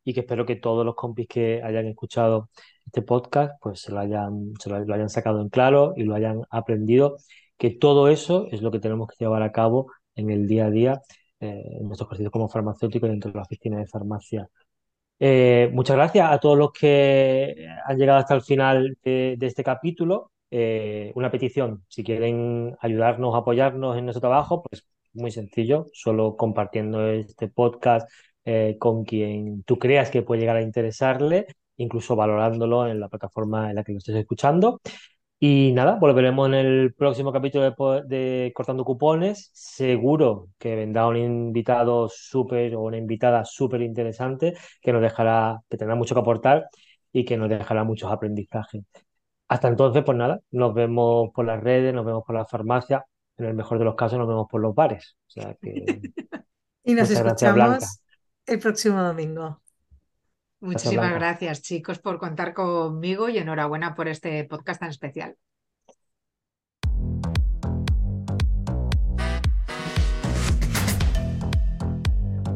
y 0.03 0.13
que 0.13 0.21
espero 0.21 0.45
que 0.45 0.55
todos 0.55 0.85
los 0.85 0.95
compis 0.95 1.27
que 1.27 1.61
hayan 1.63 1.87
escuchado 1.87 2.49
este 2.85 3.01
podcast 3.01 3.53
pues 3.61 3.81
se 3.81 3.91
lo 3.91 3.99
hayan, 3.99 4.53
se 4.59 4.69
lo, 4.69 4.77
hayan 4.77 5.09
sacado 5.09 5.41
en 5.41 5.49
claro 5.49 5.93
y 5.95 6.03
lo 6.03 6.15
hayan 6.15 6.41
aprendido, 6.49 7.17
que 7.57 7.69
todo 7.69 8.07
eso 8.07 8.47
es 8.51 8.61
lo 8.61 8.71
que 8.71 8.79
tenemos 8.79 9.07
que 9.09 9.23
llevar 9.23 9.43
a 9.43 9.51
cabo 9.51 9.91
en 10.15 10.29
el 10.31 10.47
día 10.47 10.65
a 10.67 10.71
día 10.71 11.01
eh, 11.39 11.77
en 11.79 11.87
nuestro 11.87 12.05
ejercicio 12.07 12.31
como 12.31 12.49
farmacéutico 12.49 13.07
dentro 13.07 13.31
de 13.31 13.37
la 13.37 13.43
oficina 13.43 13.77
de 13.79 13.87
farmacia. 13.87 14.49
Eh, 15.19 15.69
muchas 15.73 15.95
gracias 15.95 16.31
a 16.31 16.39
todos 16.39 16.57
los 16.57 16.71
que 16.73 17.67
han 17.85 17.97
llegado 17.97 18.19
hasta 18.19 18.35
el 18.35 18.41
final 18.41 18.97
de, 19.03 19.37
este 19.41 19.63
capítulo. 19.63 20.31
Eh, 20.51 21.11
una 21.15 21.31
petición, 21.31 21.85
si 21.87 22.03
quieren 22.03 22.75
ayudarnos, 22.81 23.35
apoyarnos 23.35 23.97
en 23.97 24.05
nuestro 24.05 24.21
trabajo, 24.21 24.63
pues 24.63 24.85
muy 25.13 25.31
sencillo, 25.31 25.87
solo 25.93 26.35
compartiendo 26.37 27.07
este 27.09 27.47
podcast 27.47 28.09
con 28.79 29.05
quien 29.05 29.61
tú 29.63 29.77
creas 29.77 30.09
que 30.09 30.23
puede 30.23 30.41
llegar 30.41 30.57
a 30.57 30.63
interesarle, 30.63 31.45
incluso 31.77 32.15
valorándolo 32.15 32.87
en 32.87 32.99
la 32.99 33.07
plataforma 33.07 33.69
en 33.69 33.75
la 33.75 33.83
que 33.83 33.91
lo 33.91 33.99
estés 33.99 34.15
escuchando. 34.15 34.81
Y 35.41 35.71
nada, 35.71 35.95
volveremos 35.95 36.49
en 36.49 36.53
el 36.53 36.93
próximo 36.93 37.31
capítulo 37.31 37.73
de, 38.03 38.51
Cortando 38.53 38.83
Cupones. 38.83 39.49
Seguro 39.53 40.49
que 40.57 40.75
vendrá 40.75 41.07
un 41.07 41.15
invitado 41.15 42.09
súper 42.09 42.75
o 42.75 42.81
una 42.81 42.97
invitada 42.97 43.45
súper 43.45 43.81
interesante 43.81 44.57
que 44.81 44.91
nos 44.91 45.01
dejará, 45.01 45.61
que 45.69 45.77
tendrá 45.77 45.95
mucho 45.95 46.13
que 46.13 46.19
aportar 46.19 46.67
y 47.13 47.23
que 47.23 47.37
nos 47.37 47.47
dejará 47.47 47.85
muchos 47.85 48.11
aprendizajes. 48.11 48.83
Hasta 49.47 49.69
entonces, 49.69 50.03
pues 50.03 50.17
nada, 50.17 50.41
nos 50.51 50.73
vemos 50.73 51.29
por 51.33 51.45
las 51.45 51.63
redes, 51.63 51.93
nos 51.93 52.05
vemos 52.05 52.23
por 52.27 52.35
la 52.35 52.45
farmacia, 52.45 53.05
en 53.37 53.45
el 53.45 53.53
mejor 53.53 53.79
de 53.79 53.85
los 53.85 53.95
casos 53.95 54.19
nos 54.19 54.27
vemos 54.27 54.47
por 54.51 54.59
los 54.59 54.75
bares. 54.75 55.15
y 56.83 56.93
nos 56.93 57.09
escuchamos 57.09 58.01
el 58.45 58.59
próximo 58.59 59.01
domingo. 59.01 59.61
Muchísimas 60.61 61.13
gracias, 61.13 61.61
chicos, 61.61 61.99
por 61.99 62.19
contar 62.19 62.53
conmigo 62.53 63.29
y 63.29 63.37
enhorabuena 63.37 63.95
por 63.95 64.09
este 64.09 64.43
podcast 64.43 64.81
tan 64.81 64.89
especial. 64.89 65.37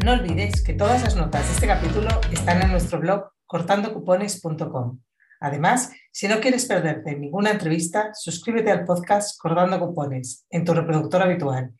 No 0.03 0.11
olvidéis 0.11 0.61
que 0.61 0.73
todas 0.73 1.01
las 1.01 1.15
notas 1.15 1.47
de 1.47 1.53
este 1.53 1.67
capítulo 1.67 2.09
están 2.29 2.61
en 2.61 2.71
nuestro 2.71 2.99
blog 2.99 3.31
cortandocupones.com. 3.45 4.99
Además, 5.39 5.93
si 6.11 6.27
no 6.27 6.41
quieres 6.41 6.65
perderte 6.65 7.15
ninguna 7.15 7.51
entrevista, 7.51 8.11
suscríbete 8.13 8.69
al 8.71 8.83
podcast 8.83 9.39
Cortando 9.39 9.79
Cupones 9.79 10.45
en 10.49 10.65
tu 10.65 10.73
reproductor 10.73 11.21
habitual 11.21 11.73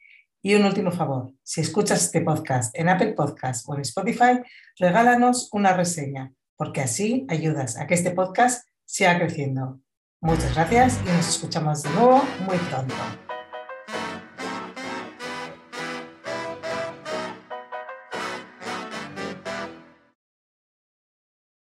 y 0.44 0.56
un 0.56 0.66
último 0.66 0.92
favor, 0.92 1.32
si 1.42 1.62
escuchas 1.62 2.04
este 2.04 2.22
podcast 2.22 2.78
en 2.78 2.90
Apple 2.90 3.14
Podcast 3.14 3.68
o 3.68 3.76
en 3.76 3.82
Spotify, 3.82 4.42
regálanos 4.78 5.50
una 5.54 5.72
reseña, 5.72 6.34
porque 6.58 6.82
así 6.82 7.26
ayudas 7.30 7.78
a 7.78 7.88
que 7.88 7.94
este 7.94 8.12
podcast 8.12 8.68
siga 8.86 9.18
creciendo. 9.18 9.80
Muchas 10.20 10.54
gracias 10.54 11.00
y 11.06 11.08
nos 11.08 11.30
escuchamos 11.30 11.84
de 11.84 11.90
nuevo 11.92 12.22
muy 12.46 12.58
pronto. 12.58 13.23